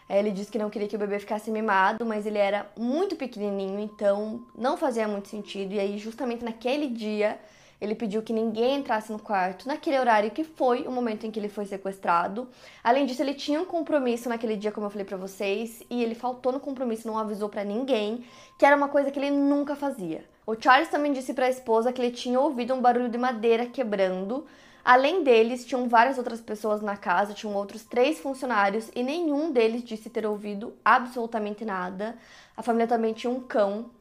É, 0.08 0.20
ele 0.20 0.32
disse 0.32 0.52
que 0.52 0.58
não 0.58 0.70
queria 0.70 0.88
que 0.88 0.96
o 0.96 1.00
bebê 1.00 1.20
ficasse 1.20 1.50
mimado, 1.50 2.06
mas 2.06 2.26
ele 2.26 2.38
era 2.38 2.70
muito 2.78 3.16
pequenininho, 3.16 3.80
então 3.80 4.42
não 4.58 4.76
fazia 4.78 5.08
muito 5.08 5.28
sentido. 5.28 5.74
E 5.74 5.80
aí, 5.80 5.98
justamente 5.98 6.44
naquele 6.44 6.88
dia, 6.88 7.40
ele 7.82 7.96
pediu 7.96 8.22
que 8.22 8.32
ninguém 8.32 8.78
entrasse 8.78 9.12
no 9.12 9.18
quarto, 9.18 9.68
naquele 9.68 9.98
horário 9.98 10.30
que 10.30 10.44
foi 10.44 10.84
o 10.88 10.92
momento 10.92 11.26
em 11.26 11.32
que 11.32 11.40
ele 11.40 11.50
foi 11.50 11.66
sequestrado. 11.66 12.48
Além 12.84 13.08
disso, 13.08 13.24
ele 13.24 13.34
tinha 13.34 13.60
um 13.60 13.66
compromisso 13.66 14.30
naquele 14.30 14.56
dia, 14.56 14.72
como 14.72 14.86
eu 14.86 14.92
falei 14.92 15.06
para 15.06 15.18
vocês, 15.18 15.82
e 15.90 16.04
ele 16.04 16.14
faltou 16.14 16.52
no 16.52 16.60
compromisso, 16.60 17.08
não 17.08 17.18
avisou 17.18 17.50
para 17.50 17.64
ninguém, 17.64 18.24
que 18.58 18.66
era 18.66 18.76
uma 18.76 18.88
coisa 18.88 19.10
que 19.10 19.18
ele 19.18 19.32
nunca 19.32 19.76
fazia. 19.76 20.24
O 20.46 20.56
Charles 20.60 20.90
também 20.90 21.12
disse 21.12 21.34
para 21.34 21.48
a 21.48 21.50
esposa 21.50 21.92
que 21.92 22.00
ele 22.00 22.12
tinha 22.12 22.40
ouvido 22.40 22.74
um 22.74 22.82
barulho 22.82 23.10
de 23.10 23.18
madeira 23.18 23.66
quebrando 23.66 24.46
Além 24.84 25.24
deles, 25.24 25.65
tinham 25.65 25.88
várias 25.88 26.17
outras 26.17 26.41
pessoas 26.41 26.82
na 26.82 26.98
casa, 26.98 27.34
tinham 27.34 27.56
outros 27.56 27.84
três 27.84 28.20
funcionários 28.20 28.89
e 28.96 29.04
nenhum 29.04 29.52
deles 29.52 29.84
disse 29.84 30.10
ter 30.10 30.26
ouvido 30.26 30.74
absolutamente 30.84 31.63
nada. 31.63 32.15
A 32.58 32.63
família 32.63 32.88
também 32.88 33.13
tinha 33.13 33.32
um 33.32 33.39
cão, 33.39 33.91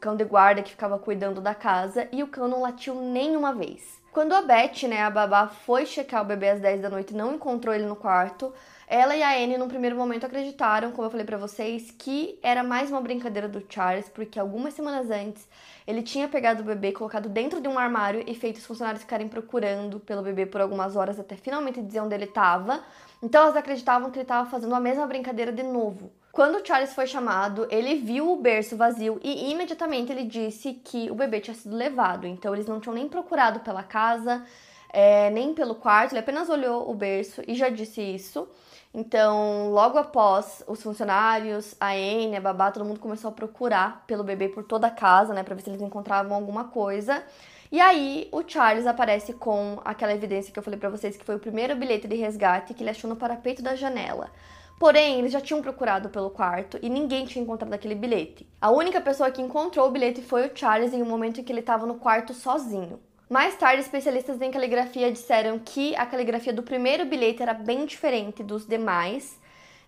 cão 0.00 0.16
de 0.16 0.24
guarda 0.24 0.62
que 0.62 0.70
ficava 0.70 0.98
cuidando 0.98 1.40
da 1.40 1.54
casa 1.54 2.08
e 2.10 2.22
o 2.22 2.28
cão 2.28 2.48
não 2.48 2.62
latiu 2.62 2.94
nenhuma 2.94 3.52
vez. 3.52 4.00
Quando 4.12 4.32
a 4.32 4.42
Beth, 4.42 4.88
né, 4.88 5.02
a 5.02 5.10
babá, 5.10 5.46
foi 5.46 5.86
checar 5.86 6.22
o 6.22 6.24
bebê 6.24 6.48
às 6.48 6.60
10 6.60 6.80
da 6.80 6.90
noite 6.90 7.14
e 7.14 7.16
não 7.16 7.34
encontrou 7.34 7.72
ele 7.72 7.86
no 7.86 7.94
quarto, 7.94 8.52
ela 8.92 9.14
e 9.14 9.22
a 9.22 9.36
Anne, 9.36 9.56
num 9.56 9.68
primeiro 9.68 9.94
momento, 9.94 10.26
acreditaram, 10.26 10.90
como 10.90 11.06
eu 11.06 11.10
falei 11.12 11.24
para 11.24 11.38
vocês, 11.38 11.92
que 11.96 12.36
era 12.42 12.64
mais 12.64 12.90
uma 12.90 13.00
brincadeira 13.00 13.48
do 13.48 13.64
Charles, 13.68 14.08
porque 14.08 14.36
algumas 14.36 14.74
semanas 14.74 15.08
antes 15.12 15.46
ele 15.86 16.02
tinha 16.02 16.26
pegado 16.26 16.62
o 16.62 16.66
bebê, 16.66 16.90
colocado 16.90 17.28
dentro 17.28 17.60
de 17.60 17.68
um 17.68 17.78
armário 17.78 18.24
e 18.26 18.34
feito 18.34 18.56
os 18.56 18.66
funcionários 18.66 19.04
ficarem 19.04 19.28
procurando 19.28 20.00
pelo 20.00 20.22
bebê 20.22 20.44
por 20.44 20.60
algumas 20.60 20.96
horas 20.96 21.20
até 21.20 21.36
finalmente 21.36 21.80
dizer 21.80 22.00
onde 22.00 22.16
ele 22.16 22.24
estava. 22.24 22.80
Então 23.22 23.42
elas 23.42 23.54
acreditavam 23.54 24.10
que 24.10 24.18
ele 24.18 24.24
estava 24.24 24.50
fazendo 24.50 24.74
a 24.74 24.80
mesma 24.80 25.06
brincadeira 25.06 25.52
de 25.52 25.62
novo. 25.62 26.10
Quando 26.32 26.66
Charles 26.66 26.92
foi 26.92 27.06
chamado, 27.06 27.68
ele 27.70 27.94
viu 27.94 28.32
o 28.32 28.40
berço 28.40 28.76
vazio 28.76 29.20
e 29.22 29.52
imediatamente 29.52 30.10
ele 30.10 30.24
disse 30.24 30.72
que 30.72 31.08
o 31.12 31.14
bebê 31.14 31.38
tinha 31.38 31.54
sido 31.54 31.76
levado. 31.76 32.26
Então 32.26 32.52
eles 32.52 32.66
não 32.66 32.80
tinham 32.80 32.94
nem 32.96 33.08
procurado 33.08 33.60
pela 33.60 33.84
casa, 33.84 34.44
é, 34.92 35.30
nem 35.30 35.54
pelo 35.54 35.76
quarto, 35.76 36.12
ele 36.12 36.18
apenas 36.18 36.48
olhou 36.48 36.90
o 36.90 36.94
berço 36.94 37.40
e 37.46 37.54
já 37.54 37.68
disse 37.68 38.02
isso. 38.02 38.48
Então, 38.92 39.70
logo 39.70 39.98
após 39.98 40.64
os 40.66 40.82
funcionários, 40.82 41.76
a 41.78 41.92
Anne, 41.92 42.36
a 42.36 42.40
babá, 42.40 42.72
todo 42.72 42.84
mundo 42.84 42.98
começou 42.98 43.28
a 43.28 43.32
procurar 43.32 44.04
pelo 44.06 44.24
bebê 44.24 44.48
por 44.48 44.64
toda 44.64 44.88
a 44.88 44.90
casa, 44.90 45.32
né, 45.32 45.44
para 45.44 45.54
ver 45.54 45.62
se 45.62 45.70
eles 45.70 45.80
encontravam 45.80 46.34
alguma 46.34 46.64
coisa. 46.64 47.22
E 47.70 47.80
aí, 47.80 48.28
o 48.32 48.42
Charles 48.46 48.86
aparece 48.88 49.32
com 49.32 49.80
aquela 49.84 50.12
evidência 50.12 50.52
que 50.52 50.58
eu 50.58 50.62
falei 50.62 50.78
para 50.78 50.90
vocês 50.90 51.16
que 51.16 51.24
foi 51.24 51.36
o 51.36 51.38
primeiro 51.38 51.76
bilhete 51.76 52.08
de 52.08 52.16
resgate 52.16 52.74
que 52.74 52.82
ele 52.82 52.90
achou 52.90 53.08
no 53.08 53.14
parapeito 53.14 53.62
da 53.62 53.76
janela. 53.76 54.28
Porém, 54.76 55.18
eles 55.20 55.30
já 55.30 55.40
tinham 55.40 55.62
procurado 55.62 56.08
pelo 56.08 56.30
quarto 56.30 56.78
e 56.82 56.88
ninguém 56.88 57.26
tinha 57.26 57.42
encontrado 57.44 57.72
aquele 57.72 57.94
bilhete. 57.94 58.48
A 58.60 58.70
única 58.72 59.00
pessoa 59.00 59.30
que 59.30 59.40
encontrou 59.40 59.86
o 59.86 59.90
bilhete 59.90 60.20
foi 60.22 60.48
o 60.48 60.56
Charles 60.56 60.92
em 60.92 61.02
um 61.02 61.06
momento 61.06 61.40
em 61.40 61.44
que 61.44 61.52
ele 61.52 61.60
estava 61.60 61.86
no 61.86 61.94
quarto 61.96 62.34
sozinho. 62.34 62.98
Mais 63.30 63.54
tarde, 63.54 63.80
especialistas 63.80 64.42
em 64.42 64.50
caligrafia 64.50 65.12
disseram 65.12 65.56
que 65.56 65.94
a 65.94 66.04
caligrafia 66.04 66.52
do 66.52 66.64
primeiro 66.64 67.04
bilhete 67.04 67.40
era 67.40 67.54
bem 67.54 67.86
diferente 67.86 68.42
dos 68.42 68.66
demais, 68.66 69.38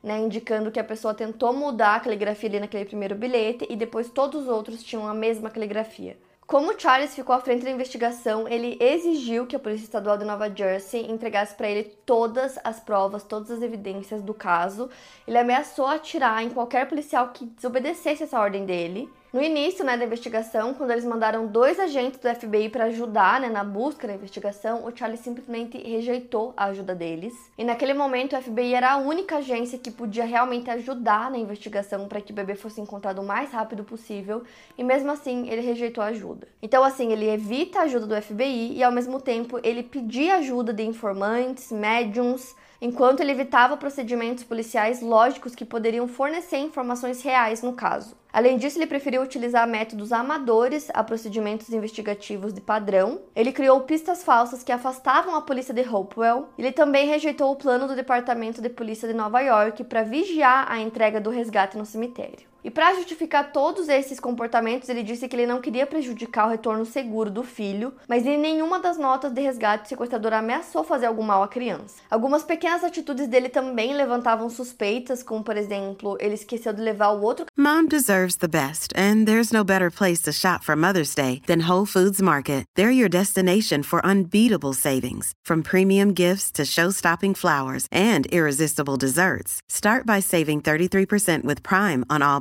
né, 0.00 0.20
indicando 0.20 0.70
que 0.70 0.78
a 0.78 0.85
pessoa 0.85 1.12
tentou 1.12 1.52
mudar 1.52 1.96
a 1.96 2.00
caligrafia 2.00 2.48
ali 2.48 2.61
naquele 2.61 2.85
primeiro 2.85 3.16
bilhete 3.16 3.66
e 3.68 3.74
depois 3.74 4.09
todos 4.09 4.42
os 4.42 4.48
outros 4.48 4.81
tinham 4.85 5.09
a 5.09 5.12
mesma 5.12 5.50
caligrafia. 5.50 6.16
Como 6.46 6.78
Charles 6.78 7.16
ficou 7.16 7.35
à 7.35 7.40
frente 7.40 7.64
da 7.64 7.70
investigação, 7.72 8.46
ele 8.46 8.76
exigiu 8.78 9.44
que 9.44 9.57
a 9.57 9.59
Polícia 9.59 9.87
Estadual 9.87 10.16
de 10.16 10.24
Nova 10.24 10.48
Jersey 10.48 11.11
entregasse 11.11 11.57
para 11.57 11.68
ele 11.68 11.83
todas 12.07 12.61
as 12.62 12.78
provas, 12.78 13.24
todas 13.24 13.50
as 13.50 13.61
evidências 13.61 14.22
do 14.22 14.33
caso. 14.35 14.88
Ele 15.26 15.38
ameaçou 15.38 15.87
atirar 15.87 16.44
em 16.44 16.50
qualquer 16.50 16.88
policial 16.88 17.31
que 17.31 17.46
desobedecesse 17.46 18.22
essa 18.22 18.38
ordem 18.38 18.64
dele. 18.64 19.11
No 19.32 19.40
início 19.40 19.82
né, 19.82 19.96
da 19.96 20.04
investigação, 20.04 20.74
quando 20.74 20.90
eles 20.90 21.06
mandaram 21.06 21.46
dois 21.46 21.80
agentes 21.80 22.20
do 22.20 22.28
FBI 22.28 22.68
para 22.68 22.84
ajudar 22.84 23.40
né, 23.40 23.48
na 23.48 23.64
busca 23.64 24.06
da 24.06 24.12
investigação, 24.12 24.84
o 24.84 24.94
Charlie 24.94 25.16
simplesmente 25.16 25.78
rejeitou 25.78 26.52
a 26.54 26.66
ajuda 26.66 26.94
deles. 26.94 27.32
E 27.56 27.64
naquele 27.64 27.94
momento, 27.94 28.36
o 28.36 28.42
FBI 28.42 28.74
era 28.74 28.92
a 28.92 28.98
única 28.98 29.38
agência 29.38 29.78
que 29.78 29.90
podia 29.90 30.26
realmente 30.26 30.68
ajudar 30.68 31.30
na 31.30 31.38
investigação 31.38 32.08
para 32.08 32.20
que 32.20 32.30
o 32.30 32.34
bebê 32.34 32.54
fosse 32.54 32.82
encontrado 32.82 33.20
o 33.22 33.26
mais 33.26 33.50
rápido 33.52 33.84
possível, 33.84 34.42
e 34.76 34.84
mesmo 34.84 35.10
assim 35.10 35.48
ele 35.48 35.62
rejeitou 35.62 36.04
a 36.04 36.08
ajuda. 36.08 36.46
Então, 36.60 36.84
assim, 36.84 37.10
ele 37.10 37.30
evita 37.30 37.78
a 37.78 37.82
ajuda 37.84 38.06
do 38.06 38.22
FBI 38.22 38.76
e 38.76 38.82
ao 38.82 38.92
mesmo 38.92 39.18
tempo 39.18 39.58
ele 39.62 39.82
pedia 39.82 40.36
ajuda 40.36 40.74
de 40.74 40.82
informantes, 40.82 41.72
médiums 41.72 42.54
enquanto 42.82 43.20
ele 43.20 43.30
evitava 43.30 43.76
procedimentos 43.76 44.42
policiais 44.42 45.00
lógicos 45.00 45.54
que 45.54 45.64
poderiam 45.64 46.08
fornecer 46.08 46.58
informações 46.58 47.22
reais 47.22 47.62
no 47.62 47.74
caso. 47.74 48.16
Além 48.32 48.58
disso, 48.58 48.76
ele 48.76 48.88
preferiu 48.88 49.22
utilizar 49.22 49.68
métodos 49.68 50.10
amadores 50.10 50.90
a 50.92 51.04
procedimentos 51.04 51.68
investigativos 51.68 52.52
de 52.52 52.60
padrão. 52.60 53.20
Ele 53.36 53.52
criou 53.52 53.82
pistas 53.82 54.24
falsas 54.24 54.64
que 54.64 54.72
afastavam 54.72 55.36
a 55.36 55.42
polícia 55.42 55.72
de 55.72 55.88
Hopewell. 55.88 56.48
Ele 56.58 56.72
também 56.72 57.06
rejeitou 57.06 57.52
o 57.52 57.56
plano 57.56 57.86
do 57.86 57.94
Departamento 57.94 58.60
de 58.60 58.68
Polícia 58.68 59.06
de 59.06 59.14
Nova 59.14 59.40
York 59.40 59.84
para 59.84 60.02
vigiar 60.02 60.66
a 60.68 60.80
entrega 60.80 61.20
do 61.20 61.30
resgate 61.30 61.78
no 61.78 61.86
cemitério. 61.86 62.51
E 62.64 62.70
para 62.70 62.94
justificar 62.94 63.53
todos 63.53 63.88
esses 63.88 64.20
comportamentos, 64.20 64.88
ele 64.88 65.03
disse 65.03 65.27
que 65.27 65.35
ele 65.35 65.46
não 65.46 65.61
queria 65.61 65.87
prejudicar 65.87 66.46
o 66.46 66.51
retorno 66.51 66.87
seguro 66.87 67.31
do 67.31 67.42
filho, 67.42 67.92
mas 68.09 68.25
em 68.25 68.38
nenhuma 68.38 68.79
das 68.79 68.96
notas 68.96 69.33
de 69.33 69.40
resgate 69.40 69.87
o 69.87 69.88
sequestrador 69.88 70.33
ameaçou 70.33 70.85
fazer 70.85 71.07
algum 71.07 71.22
mal 71.22 71.42
à 71.42 71.48
criança. 71.48 71.96
Algumas 72.11 72.44
pequenas 72.44 72.85
atitudes 72.85 73.27
dele 73.27 73.48
também 73.48 73.94
levantavam 73.94 74.48
suspeitas, 74.48 75.22
como 75.22 75.42
por 75.42 75.57
exemplo, 75.57 76.16
ele 76.20 76.35
esqueceu 76.35 76.72
de 76.72 76.81
levar 76.81 77.11
o 77.11 77.22
outro. 77.22 77.46
Mom 77.57 77.87
deserves 77.87 78.37
the 78.37 78.48
best, 78.48 78.92
and 78.96 79.27
there's 79.27 79.52
no 79.52 79.65
better 79.65 79.90
place 79.90 80.23
to 80.23 80.33
shop 80.33 80.65
for 80.65 80.77
Mother's 80.77 81.15
Day 81.15 81.42
than 81.46 81.69
Whole 81.69 81.87
Foods 81.87 82.23
Market. 82.23 82.65
They're 82.77 82.90
your 82.90 83.08
destination 83.08 83.83
for 83.83 84.04
unbeatable 84.04 84.73
savings, 84.73 85.33
from 85.44 85.63
premium 85.63 86.15
gifts 86.15 86.50
to 86.52 86.65
show-stopping 86.65 87.35
flowers 87.35 87.87
and 87.90 88.27
irresistible 88.27 88.96
desserts. 88.96 89.60
Start 89.69 90.06
by 90.06 90.21
saving 90.21 90.60
33% 90.60 91.44
with 91.44 91.63
Prime 91.63 92.04
on 92.08 92.23
all 92.23 92.40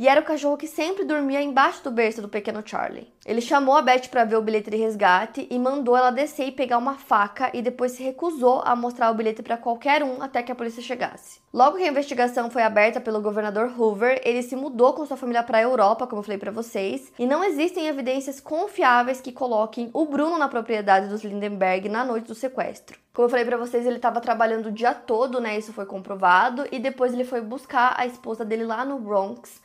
e 0.00 0.08
era 0.08 0.22
o 0.22 0.24
cachorro 0.24 0.56
que 0.56 0.66
sempre 0.66 1.04
dormia 1.04 1.42
embaixo 1.42 1.84
do 1.84 1.90
berço 1.90 2.22
do 2.22 2.28
pequeno 2.28 2.62
Charlie. 2.64 3.12
Ele 3.26 3.42
chamou 3.42 3.76
a 3.76 3.82
Beth 3.82 4.08
para 4.10 4.24
ver 4.24 4.36
o 4.36 4.40
bilhete 4.40 4.70
de 4.70 4.78
resgate 4.78 5.46
e 5.50 5.58
mandou 5.58 5.94
ela 5.94 6.10
descer 6.10 6.46
e 6.46 6.52
pegar 6.52 6.78
uma 6.78 6.94
faca 6.94 7.50
e 7.52 7.60
depois 7.60 7.92
se 7.92 8.02
recusou 8.02 8.62
a 8.64 8.74
mostrar 8.74 9.10
o 9.10 9.14
bilhete 9.14 9.42
para 9.42 9.58
qualquer 9.58 10.02
um 10.02 10.22
até 10.22 10.42
que 10.42 10.50
a 10.50 10.54
polícia 10.54 10.82
chegasse. 10.82 11.38
Logo 11.52 11.76
que 11.76 11.82
a 11.82 11.88
investigação 11.88 12.50
foi 12.50 12.62
aberta 12.62 12.98
pelo 12.98 13.20
governador 13.20 13.78
Hoover, 13.78 14.22
ele 14.24 14.42
se 14.42 14.56
mudou 14.56 14.94
com 14.94 15.04
sua 15.04 15.18
família 15.18 15.42
para 15.42 15.58
a 15.58 15.62
Europa, 15.62 16.06
como 16.06 16.20
eu 16.20 16.24
falei 16.24 16.38
para 16.38 16.50
vocês, 16.50 17.12
e 17.18 17.26
não 17.26 17.44
existem 17.44 17.86
evidências 17.86 18.40
confiáveis 18.40 19.20
que 19.20 19.32
coloquem 19.32 19.90
o 19.92 20.06
Bruno 20.06 20.38
na 20.38 20.48
propriedade 20.48 21.08
dos 21.08 21.22
Lindenberg 21.22 21.90
na 21.90 22.06
noite 22.06 22.26
do 22.26 22.34
sequestro. 22.34 22.98
Como 23.12 23.26
eu 23.26 23.30
falei 23.30 23.44
para 23.44 23.58
vocês, 23.58 23.84
ele 23.84 23.96
estava 23.96 24.18
trabalhando 24.18 24.66
o 24.70 24.72
dia 24.72 24.94
todo, 24.94 25.42
né? 25.42 25.58
Isso 25.58 25.74
foi 25.74 25.84
comprovado, 25.84 26.66
e 26.72 26.78
depois 26.78 27.12
ele 27.12 27.24
foi 27.24 27.42
buscar 27.42 27.92
a 27.98 28.06
esposa 28.06 28.46
dele 28.46 28.64
lá 28.64 28.82
no 28.82 28.98
Bronx 28.98 29.60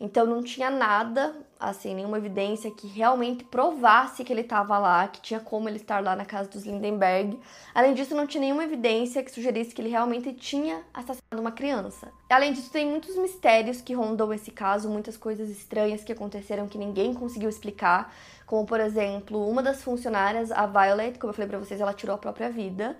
então 0.00 0.24
não 0.24 0.42
tinha 0.42 0.70
nada, 0.70 1.36
assim, 1.58 1.94
nenhuma 1.94 2.16
evidência 2.16 2.70
que 2.70 2.86
realmente 2.86 3.44
provasse 3.44 4.24
que 4.24 4.32
ele 4.32 4.40
estava 4.40 4.78
lá, 4.78 5.06
que 5.06 5.20
tinha 5.20 5.38
como 5.38 5.68
ele 5.68 5.76
estar 5.76 6.02
lá 6.02 6.16
na 6.16 6.24
casa 6.24 6.48
dos 6.48 6.64
Lindenberg. 6.64 7.38
Além 7.74 7.92
disso, 7.92 8.14
não 8.14 8.26
tinha 8.26 8.40
nenhuma 8.40 8.64
evidência 8.64 9.22
que 9.22 9.30
sugerisse 9.30 9.74
que 9.74 9.82
ele 9.82 9.90
realmente 9.90 10.32
tinha 10.32 10.82
assassinado 10.94 11.38
uma 11.38 11.52
criança. 11.52 12.10
Além 12.30 12.54
disso, 12.54 12.70
tem 12.70 12.86
muitos 12.86 13.14
mistérios 13.16 13.82
que 13.82 13.92
rondam 13.92 14.32
esse 14.32 14.50
caso, 14.50 14.88
muitas 14.88 15.18
coisas 15.18 15.50
estranhas 15.50 16.02
que 16.02 16.12
aconteceram 16.12 16.66
que 16.66 16.78
ninguém 16.78 17.12
conseguiu 17.12 17.50
explicar, 17.50 18.14
como 18.46 18.64
por 18.64 18.80
exemplo, 18.80 19.46
uma 19.46 19.62
das 19.62 19.82
funcionárias, 19.82 20.50
a 20.50 20.66
Violet, 20.66 21.18
como 21.18 21.30
eu 21.30 21.34
falei 21.34 21.48
para 21.48 21.58
vocês, 21.58 21.78
ela 21.78 21.92
tirou 21.92 22.14
a 22.14 22.18
própria 22.18 22.48
vida 22.48 22.96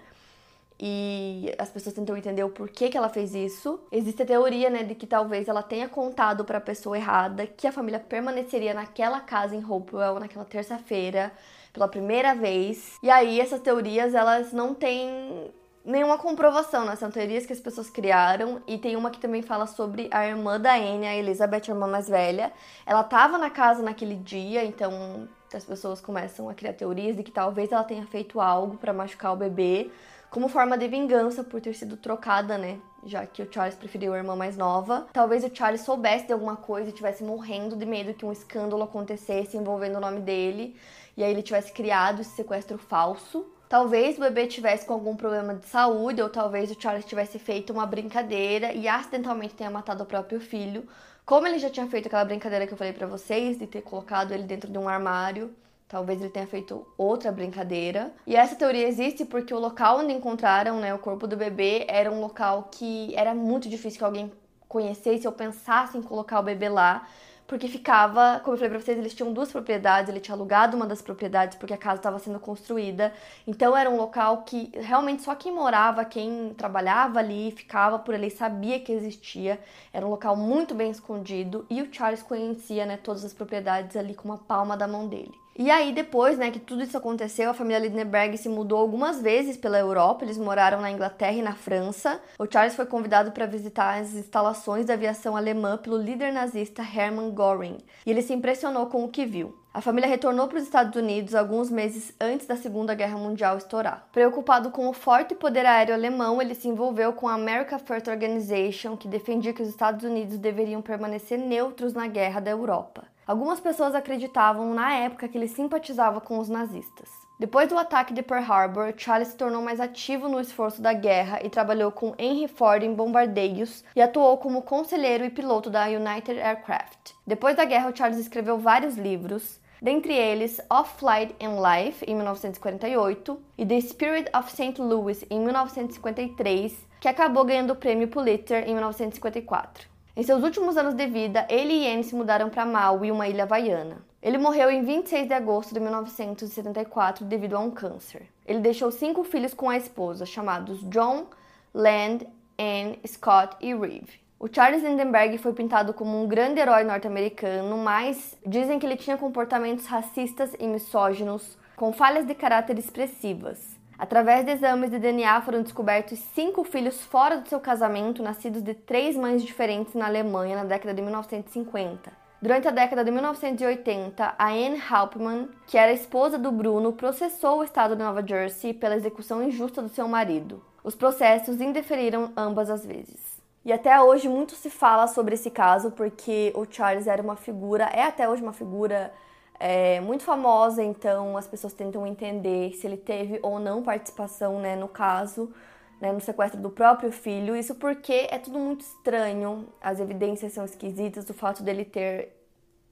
e 0.83 1.55
as 1.59 1.69
pessoas 1.69 1.95
tentam 1.95 2.17
entender 2.17 2.43
o 2.43 2.49
porquê 2.49 2.89
que 2.89 2.97
ela 2.97 3.11
fez 3.11 3.35
isso. 3.35 3.79
Existe 3.93 4.23
a 4.23 4.27
teoria, 4.27 4.71
né, 4.71 4.83
de 4.83 4.95
que 4.95 5.07
talvez 5.07 5.47
ela 5.47 5.63
tenha 5.63 5.87
contado 5.89 6.43
para 6.43 6.57
a 6.57 6.61
pessoa 6.61 6.97
errada 6.97 7.47
que 7.47 7.67
a 7.67 7.73
família 7.73 8.01
permaneceria 8.01 8.73
naquela 8.73 9.21
casa 9.21 9.55
em 9.55 9.63
Hopewell 9.63 10.19
naquela 10.19 10.45
terça-feira 10.45 11.31
pela 11.71 11.87
primeira 11.87 12.35
vez. 12.35 12.97
E 13.03 13.11
aí 13.11 13.39
essas 13.39 13.61
teorias, 13.61 14.15
elas 14.15 14.55
não 14.55 14.75
têm 14.75 15.53
nenhuma 15.85 16.17
comprovação, 16.17 16.87
né? 16.87 16.97
São 16.97 17.11
teorias 17.11 17.45
que 17.45 17.53
as 17.53 17.61
pessoas 17.61 17.91
criaram 17.91 18.63
e 18.67 18.79
tem 18.79 18.97
uma 18.97 19.11
que 19.11 19.21
também 19.21 19.43
fala 19.43 19.67
sobre 19.67 20.09
a 20.11 20.27
irmã 20.27 20.59
da 20.59 20.75
Anne, 20.75 21.07
a 21.07 21.15
Elizabeth, 21.15 21.65
a 21.69 21.73
irmã 21.73 21.87
mais 21.87 22.09
velha. 22.09 22.53
Ela 22.87 23.03
estava 23.03 23.37
na 23.37 23.51
casa 23.51 23.83
naquele 23.83 24.17
dia, 24.17 24.65
então 24.65 25.29
as 25.53 25.65
pessoas 25.65 26.01
começam 26.01 26.49
a 26.49 26.55
criar 26.55 26.73
teorias 26.73 27.17
de 27.17 27.23
que 27.23 27.31
talvez 27.31 27.71
ela 27.71 27.85
tenha 27.85 28.07
feito 28.07 28.41
algo 28.41 28.79
para 28.79 28.93
machucar 28.93 29.33
o 29.33 29.37
bebê 29.37 29.91
como 30.31 30.49
forma 30.49 30.79
de 30.79 30.87
vingança 30.87 31.43
por 31.43 31.61
ter 31.61 31.75
sido 31.75 31.97
trocada, 31.97 32.57
né? 32.57 32.79
Já 33.05 33.27
que 33.27 33.43
o 33.43 33.53
Charles 33.53 33.75
preferiu 33.75 34.15
a 34.15 34.19
irmã 34.19 34.37
mais 34.37 34.57
nova. 34.57 35.09
Talvez 35.13 35.43
o 35.43 35.55
Charles 35.55 35.81
soubesse 35.81 36.27
de 36.27 36.33
alguma 36.33 36.57
coisa 36.57 36.87
e 36.87 36.91
estivesse 36.91 37.25
morrendo 37.25 37.75
de 37.75 37.85
medo 37.85 38.15
que 38.15 38.25
um 38.25 38.31
escândalo 38.31 38.85
acontecesse 38.85 39.57
envolvendo 39.57 39.97
o 39.97 40.01
nome 40.01 40.21
dele. 40.21 40.77
E 41.17 41.25
aí 41.25 41.33
ele 41.33 41.43
tivesse 41.43 41.73
criado 41.73 42.21
esse 42.21 42.31
sequestro 42.31 42.79
falso. 42.79 43.45
Talvez 43.69 44.19
o 44.19 44.21
bebê 44.21 44.47
tivesse 44.47 44.87
com 44.87 44.95
algum 44.95 45.17
problema 45.17 45.55
de 45.55 45.67
saúde, 45.67 46.23
ou 46.23 46.29
talvez 46.29 46.71
o 46.71 46.81
Charles 46.81 47.05
tivesse 47.05 47.39
feito 47.39 47.73
uma 47.73 47.87
brincadeira 47.87 48.73
e 48.73 48.87
acidentalmente 48.87 49.55
tenha 49.55 49.71
matado 49.71 50.05
o 50.05 50.07
próprio 50.07 50.41
filho. 50.41 50.87
Como 51.25 51.47
ele 51.47 51.59
já 51.59 51.71
tinha 51.71 51.87
feito 51.87 52.07
aquela 52.07 52.25
brincadeira 52.25 52.67
que 52.67 52.73
eu 52.73 52.79
falei 52.79 52.93
para 52.93 53.07
vocês, 53.07 53.59
de 53.59 53.67
ter 53.67 53.83
colocado 53.83 54.33
ele 54.33 54.45
dentro 54.45 54.71
de 54.71 54.79
um 54.79 54.89
armário 54.89 55.55
Talvez 55.91 56.21
ele 56.21 56.31
tenha 56.31 56.47
feito 56.47 56.87
outra 56.97 57.33
brincadeira. 57.33 58.13
E 58.25 58.37
essa 58.37 58.55
teoria 58.55 58.87
existe 58.87 59.25
porque 59.25 59.53
o 59.53 59.59
local 59.59 59.99
onde 59.99 60.13
encontraram 60.13 60.79
né, 60.79 60.95
o 60.95 60.99
corpo 61.01 61.27
do 61.27 61.37
bebê 61.37 61.85
era 61.89 62.09
um 62.09 62.21
local 62.21 62.69
que 62.71 63.13
era 63.17 63.35
muito 63.35 63.69
difícil 63.69 63.99
que 63.99 64.05
alguém 64.05 64.33
conhecesse 64.69 65.27
ou 65.27 65.33
pensasse 65.33 65.99
em 65.99 66.03
colocar 66.03 66.39
o 66.39 66.45
bebê 66.45 66.69
lá. 66.69 67.09
Porque 67.45 67.67
ficava, 67.67 68.41
como 68.45 68.55
eu 68.55 68.59
falei 68.59 68.71
pra 68.71 68.79
vocês, 68.79 68.97
eles 68.97 69.13
tinham 69.13 69.33
duas 69.33 69.51
propriedades, 69.51 70.09
ele 70.09 70.21
tinha 70.21 70.37
alugado 70.37 70.77
uma 70.77 70.87
das 70.87 71.03
propriedades 71.03 71.59
porque 71.59 71.75
a 71.75 71.77
casa 71.77 71.97
estava 71.97 72.21
sendo 72.21 72.39
construída. 72.39 73.13
Então 73.45 73.77
era 73.77 73.91
um 73.91 73.97
local 73.97 74.45
que 74.45 74.71
realmente 74.73 75.23
só 75.23 75.35
quem 75.35 75.53
morava, 75.53 76.05
quem 76.05 76.55
trabalhava 76.57 77.19
ali, 77.19 77.51
ficava 77.51 77.99
por 77.99 78.15
ali, 78.15 78.31
sabia 78.31 78.79
que 78.79 78.93
existia. 78.93 79.59
Era 79.93 80.07
um 80.07 80.11
local 80.11 80.37
muito 80.37 80.73
bem 80.73 80.93
escondido 80.93 81.67
e 81.69 81.83
o 81.83 81.93
Charles 81.93 82.23
conhecia 82.23 82.87
né, 82.87 82.97
todas 82.97 83.25
as 83.25 83.33
propriedades 83.33 83.97
ali 83.97 84.15
com 84.15 84.29
uma 84.29 84.39
palma 84.39 84.77
da 84.77 84.87
mão 84.87 85.09
dele. 85.09 85.35
E 85.57 85.71
aí, 85.71 85.93
depois 85.93 86.39
né, 86.39 86.51
que 86.51 86.59
tudo 86.59 86.83
isso 86.83 86.97
aconteceu, 86.97 87.51
a 87.51 87.55
família 87.55 87.81
Lindenberg 87.81 88.39
se 88.39 88.49
mudou 88.49 88.79
algumas 88.79 89.21
vezes 89.21 89.57
pela 89.57 89.79
Europa. 89.79 90.25
Eles 90.25 90.39
moraram 90.39 90.81
na 90.81 90.91
Inglaterra 90.91 91.37
e 91.37 91.43
na 91.43 91.55
França. 91.55 92.21
O 92.39 92.47
Charles 92.51 92.75
foi 92.75 92.87
convidado 92.87 93.33
para 93.33 93.47
visitar 93.47 94.01
as 94.01 94.15
instalações 94.15 94.87
da 94.87 94.95
aviação 94.95 95.37
alemã 95.37 95.77
pelo 95.77 95.99
líder 95.99 96.33
nazista 96.33 96.83
Hermann 96.83 97.35
Göring. 97.35 97.79
E 98.07 98.11
ele 98.11 98.23
se 98.23 98.33
impressionou 98.33 98.87
com 98.87 99.05
o 99.05 99.09
que 99.09 99.27
viu. 99.27 99.55
A 99.73 99.81
família 99.81 100.09
retornou 100.09 100.49
para 100.49 100.59
os 100.59 100.65
Estados 100.65 101.01
Unidos 101.01 101.33
alguns 101.33 101.71
meses 101.71 102.13
antes 102.21 102.45
da 102.45 102.57
Segunda 102.57 102.93
Guerra 102.93 103.17
Mundial 103.17 103.57
estourar. 103.57 104.09
Preocupado 104.11 104.71
com 104.71 104.89
o 104.89 104.93
forte 104.93 105.33
poder 105.33 105.65
aéreo 105.65 105.95
alemão, 105.95 106.43
ele 106.43 106.57
se 106.57 106.67
envolveu 106.67 107.13
com 107.13 107.29
a 107.29 107.35
America 107.35 107.79
First 107.79 108.09
Organization, 108.09 108.97
que 108.97 109.07
defendia 109.07 109.53
que 109.53 109.63
os 109.63 109.69
Estados 109.69 110.05
Unidos 110.05 110.39
deveriam 110.39 110.83
permanecer 110.83 111.39
neutros 111.39 111.93
na 111.93 112.09
guerra 112.09 112.41
da 112.41 112.51
Europa. 112.51 113.05
Algumas 113.31 113.61
pessoas 113.61 113.95
acreditavam 113.95 114.75
na 114.75 114.93
época 114.93 115.29
que 115.29 115.39
ele 115.39 115.47
simpatizava 115.47 116.21
com 116.21 116.41
os 116.41 116.49
nazistas. 116.49 117.09
Depois 117.39 117.69
do 117.69 117.79
ataque 117.79 118.13
de 118.13 118.23
Pearl 118.25 118.43
Harbor, 118.43 118.93
Charles 118.97 119.29
se 119.29 119.37
tornou 119.37 119.63
mais 119.63 119.79
ativo 119.79 120.29
no 120.29 120.41
esforço 120.41 120.83
da 120.83 120.93
guerra 120.93 121.39
e 121.45 121.49
trabalhou 121.49 121.93
com 121.93 122.13
Henry 122.19 122.49
Ford 122.49 122.83
em 122.83 122.93
bombardeios 122.93 123.85
e 123.95 124.03
atuou 124.03 124.37
como 124.39 124.63
conselheiro 124.63 125.25
e 125.25 125.31
piloto 125.31 125.71
da 125.71 125.85
United 125.87 126.41
Aircraft. 126.41 127.13
Depois 127.25 127.55
da 127.55 127.65
guerra, 127.65 127.95
Charles 127.95 128.19
escreveu 128.19 128.59
vários 128.59 128.97
livros, 128.97 129.61
dentre 129.81 130.13
eles 130.13 130.61
Off 130.69 130.99
Flight 130.99 131.33
and 131.41 131.55
Life, 131.63 132.05
em 132.05 132.17
1948, 132.17 133.41
e 133.57 133.65
The 133.65 133.81
Spirit 133.83 134.29
of 134.37 134.51
St. 134.51 134.83
Louis, 134.83 135.25
em 135.31 135.39
1953, 135.39 136.75
que 136.99 137.07
acabou 137.07 137.45
ganhando 137.45 137.75
o 137.75 137.77
prêmio 137.77 138.09
Pulitzer 138.09 138.69
em 138.69 138.75
1954. 138.75 139.90
Em 140.21 140.23
seus 140.23 140.43
últimos 140.43 140.77
anos 140.77 140.93
de 140.93 141.07
vida, 141.07 141.47
ele 141.49 141.73
e 141.73 141.91
Anne 141.91 142.05
se 142.05 142.15
mudaram 142.15 142.51
para 142.51 142.67
Maui, 142.67 143.11
uma 143.11 143.27
ilha 143.27 143.45
havaiana. 143.45 144.05
Ele 144.23 144.37
morreu 144.37 144.71
em 144.71 144.83
26 144.83 145.27
de 145.27 145.33
agosto 145.33 145.73
de 145.73 145.81
1974 145.81 147.25
devido 147.25 147.57
a 147.57 147.61
um 147.61 147.71
câncer. 147.71 148.29
Ele 148.47 148.59
deixou 148.59 148.91
cinco 148.91 149.25
filhos 149.25 149.55
com 149.55 149.71
a 149.71 149.79
esposa, 149.79 150.27
chamados 150.27 150.85
John, 150.91 151.25
Land, 151.73 152.29
Anne, 152.59 153.01
Scott 153.07 153.57
e 153.63 153.75
Reeve. 153.75 154.21
O 154.39 154.47
Charles 154.47 154.83
Lindenberg 154.83 155.39
foi 155.39 155.55
pintado 155.55 155.95
como 155.95 156.23
um 156.23 156.29
grande 156.29 156.61
herói 156.61 156.85
norte-americano, 156.85 157.79
mas 157.79 158.37
dizem 158.45 158.79
que 158.79 158.85
ele 158.85 158.97
tinha 158.97 159.17
comportamentos 159.17 159.87
racistas 159.87 160.53
e 160.61 160.67
misóginos, 160.67 161.57
com 161.75 161.95
falhas 161.95 162.27
de 162.27 162.35
caráter 162.35 162.79
expressivas. 162.79 163.80
Através 164.01 164.47
de 164.47 164.53
exames 164.53 164.91
de 164.91 164.99
DNA 164.99 165.43
foram 165.43 165.61
descobertos 165.61 166.19
cinco 166.35 166.65
filhos 166.65 167.03
fora 167.03 167.37
do 167.37 167.47
seu 167.47 167.61
casamento, 167.61 168.23
nascidos 168.23 168.63
de 168.63 168.73
três 168.73 169.15
mães 169.15 169.43
diferentes 169.43 169.93
na 169.93 170.07
Alemanha 170.07 170.57
na 170.57 170.65
década 170.65 170.95
de 170.95 171.03
1950. 171.03 172.11
Durante 172.41 172.67
a 172.67 172.71
década 172.71 173.05
de 173.05 173.11
1980, 173.11 174.37
a 174.39 174.49
Anne 174.49 174.83
Hauptmann, 174.91 175.51
que 175.67 175.77
era 175.77 175.93
esposa 175.93 176.39
do 176.39 176.51
Bruno, 176.51 176.95
processou 176.95 177.59
o 177.59 177.63
estado 177.63 177.95
de 177.95 178.03
Nova 178.03 178.27
Jersey 178.27 178.73
pela 178.73 178.97
execução 178.97 179.43
injusta 179.43 179.83
do 179.83 179.91
seu 179.91 180.09
marido. 180.09 180.65
Os 180.83 180.95
processos 180.95 181.61
indeferiram 181.61 182.33
ambas 182.35 182.71
as 182.71 182.87
vezes. 182.87 183.39
E 183.63 183.71
até 183.71 184.01
hoje 184.01 184.31
muito 184.31 184.55
se 184.55 184.71
fala 184.71 185.09
sobre 185.09 185.35
esse 185.35 185.51
caso 185.51 185.91
porque 185.91 186.55
o 186.57 186.65
Charles 186.65 187.07
era 187.07 187.21
uma 187.23 187.37
figura, 187.37 187.85
é 187.93 188.05
até 188.05 188.27
hoje 188.27 188.43
uma 188.43 188.55
figura 188.55 189.13
é, 189.61 190.01
muito 190.01 190.25
famosa, 190.25 190.83
então 190.83 191.37
as 191.37 191.47
pessoas 191.47 191.75
tentam 191.75 192.07
entender 192.07 192.73
se 192.73 192.87
ele 192.87 192.97
teve 192.97 193.39
ou 193.43 193.61
não 193.61 193.83
participação 193.83 194.59
né, 194.59 194.75
no 194.75 194.89
caso, 194.89 195.53
né, 196.01 196.11
no 196.11 196.21
sequestro 196.21 196.59
do 196.59 196.71
próprio 196.71 197.13
filho. 197.13 197.55
Isso 197.55 197.75
porque 197.75 198.27
é 198.31 198.39
tudo 198.39 198.59
muito 198.59 198.81
estranho, 198.81 199.69
as 199.79 200.01
evidências 200.01 200.55
são 200.55 200.65
esquisitas, 200.65 201.29
o 201.29 201.35
fato 201.35 201.63
dele 201.63 201.85
ter 201.85 202.35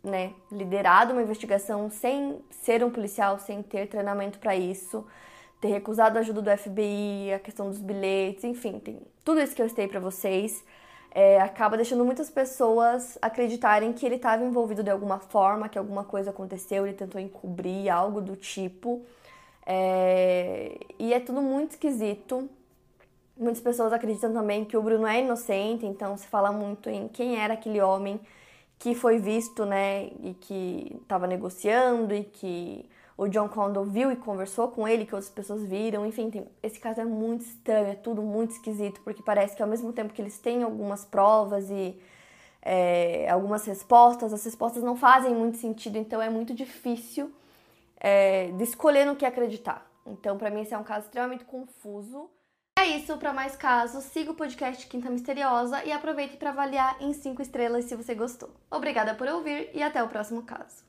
né, 0.04 0.34
liderado 0.52 1.14
uma 1.14 1.22
investigação 1.22 1.88
sem 1.90 2.38
ser 2.50 2.84
um 2.84 2.90
policial, 2.90 3.38
sem 3.38 3.62
ter 3.62 3.88
treinamento 3.88 4.38
para 4.38 4.54
isso, 4.54 5.06
ter 5.62 5.68
recusado 5.68 6.18
a 6.18 6.20
ajuda 6.20 6.42
do 6.42 6.58
FBI, 6.58 7.32
a 7.34 7.38
questão 7.38 7.70
dos 7.70 7.80
bilhetes, 7.80 8.44
enfim, 8.44 8.78
tem 8.78 9.00
tudo 9.24 9.40
isso 9.40 9.56
que 9.56 9.62
eu 9.62 9.66
estei 9.66 9.88
para 9.88 10.00
vocês 10.00 10.62
é, 11.10 11.40
acaba 11.40 11.76
deixando 11.76 12.04
muitas 12.04 12.30
pessoas 12.30 13.18
acreditarem 13.20 13.92
que 13.92 14.04
ele 14.04 14.16
estava 14.16 14.44
envolvido 14.44 14.82
de 14.82 14.90
alguma 14.90 15.18
forma, 15.18 15.68
que 15.68 15.78
alguma 15.78 16.04
coisa 16.04 16.30
aconteceu, 16.30 16.86
ele 16.86 16.96
tentou 16.96 17.20
encobrir 17.20 17.88
algo 17.88 18.20
do 18.20 18.36
tipo. 18.36 19.02
É, 19.66 20.78
e 20.98 21.12
é 21.12 21.20
tudo 21.20 21.42
muito 21.42 21.72
esquisito. 21.72 22.48
Muitas 23.36 23.60
pessoas 23.60 23.92
acreditam 23.92 24.32
também 24.32 24.64
que 24.64 24.76
o 24.76 24.82
Bruno 24.82 25.06
é 25.06 25.20
inocente, 25.20 25.86
então 25.86 26.16
se 26.16 26.26
fala 26.26 26.50
muito 26.50 26.90
em 26.90 27.08
quem 27.08 27.36
era 27.40 27.54
aquele 27.54 27.80
homem 27.80 28.20
que 28.78 28.94
foi 28.94 29.18
visto, 29.18 29.64
né, 29.64 30.06
e 30.22 30.36
que 30.40 30.96
estava 31.02 31.26
negociando 31.26 32.14
e 32.14 32.24
que 32.24 32.88
o 33.18 33.26
John 33.26 33.48
Condon 33.48 33.82
viu 33.82 34.12
e 34.12 34.16
conversou 34.16 34.68
com 34.68 34.86
ele, 34.86 35.04
que 35.04 35.12
outras 35.12 35.28
pessoas 35.28 35.64
viram. 35.64 36.06
Enfim, 36.06 36.30
tem, 36.30 36.46
esse 36.62 36.78
caso 36.78 37.00
é 37.00 37.04
muito 37.04 37.40
estranho, 37.40 37.88
é 37.88 37.94
tudo 37.96 38.22
muito 38.22 38.52
esquisito, 38.52 39.00
porque 39.00 39.24
parece 39.24 39.56
que 39.56 39.62
ao 39.62 39.68
mesmo 39.68 39.92
tempo 39.92 40.14
que 40.14 40.22
eles 40.22 40.38
têm 40.38 40.62
algumas 40.62 41.04
provas 41.04 41.68
e 41.68 42.00
é, 42.62 43.28
algumas 43.28 43.66
respostas, 43.66 44.32
as 44.32 44.44
respostas 44.44 44.84
não 44.84 44.94
fazem 44.94 45.34
muito 45.34 45.56
sentido, 45.56 45.98
então 45.98 46.22
é 46.22 46.30
muito 46.30 46.54
difícil 46.54 47.32
é, 47.98 48.52
de 48.52 48.62
escolher 48.62 49.04
no 49.04 49.16
que 49.16 49.26
acreditar. 49.26 49.84
Então, 50.06 50.38
para 50.38 50.48
mim, 50.48 50.60
esse 50.60 50.72
é 50.72 50.78
um 50.78 50.84
caso 50.84 51.06
extremamente 51.06 51.44
confuso. 51.44 52.30
É 52.78 52.86
isso, 52.86 53.18
para 53.18 53.32
mais 53.32 53.56
casos, 53.56 54.04
siga 54.04 54.30
o 54.30 54.34
podcast 54.34 54.86
Quinta 54.86 55.10
Misteriosa 55.10 55.84
e 55.84 55.90
aproveite 55.90 56.36
para 56.36 56.50
avaliar 56.50 56.96
em 57.02 57.12
5 57.12 57.42
estrelas 57.42 57.86
se 57.86 57.96
você 57.96 58.14
gostou. 58.14 58.50
Obrigada 58.70 59.12
por 59.16 59.26
ouvir 59.26 59.70
e 59.74 59.82
até 59.82 60.00
o 60.00 60.08
próximo 60.08 60.44
caso. 60.44 60.88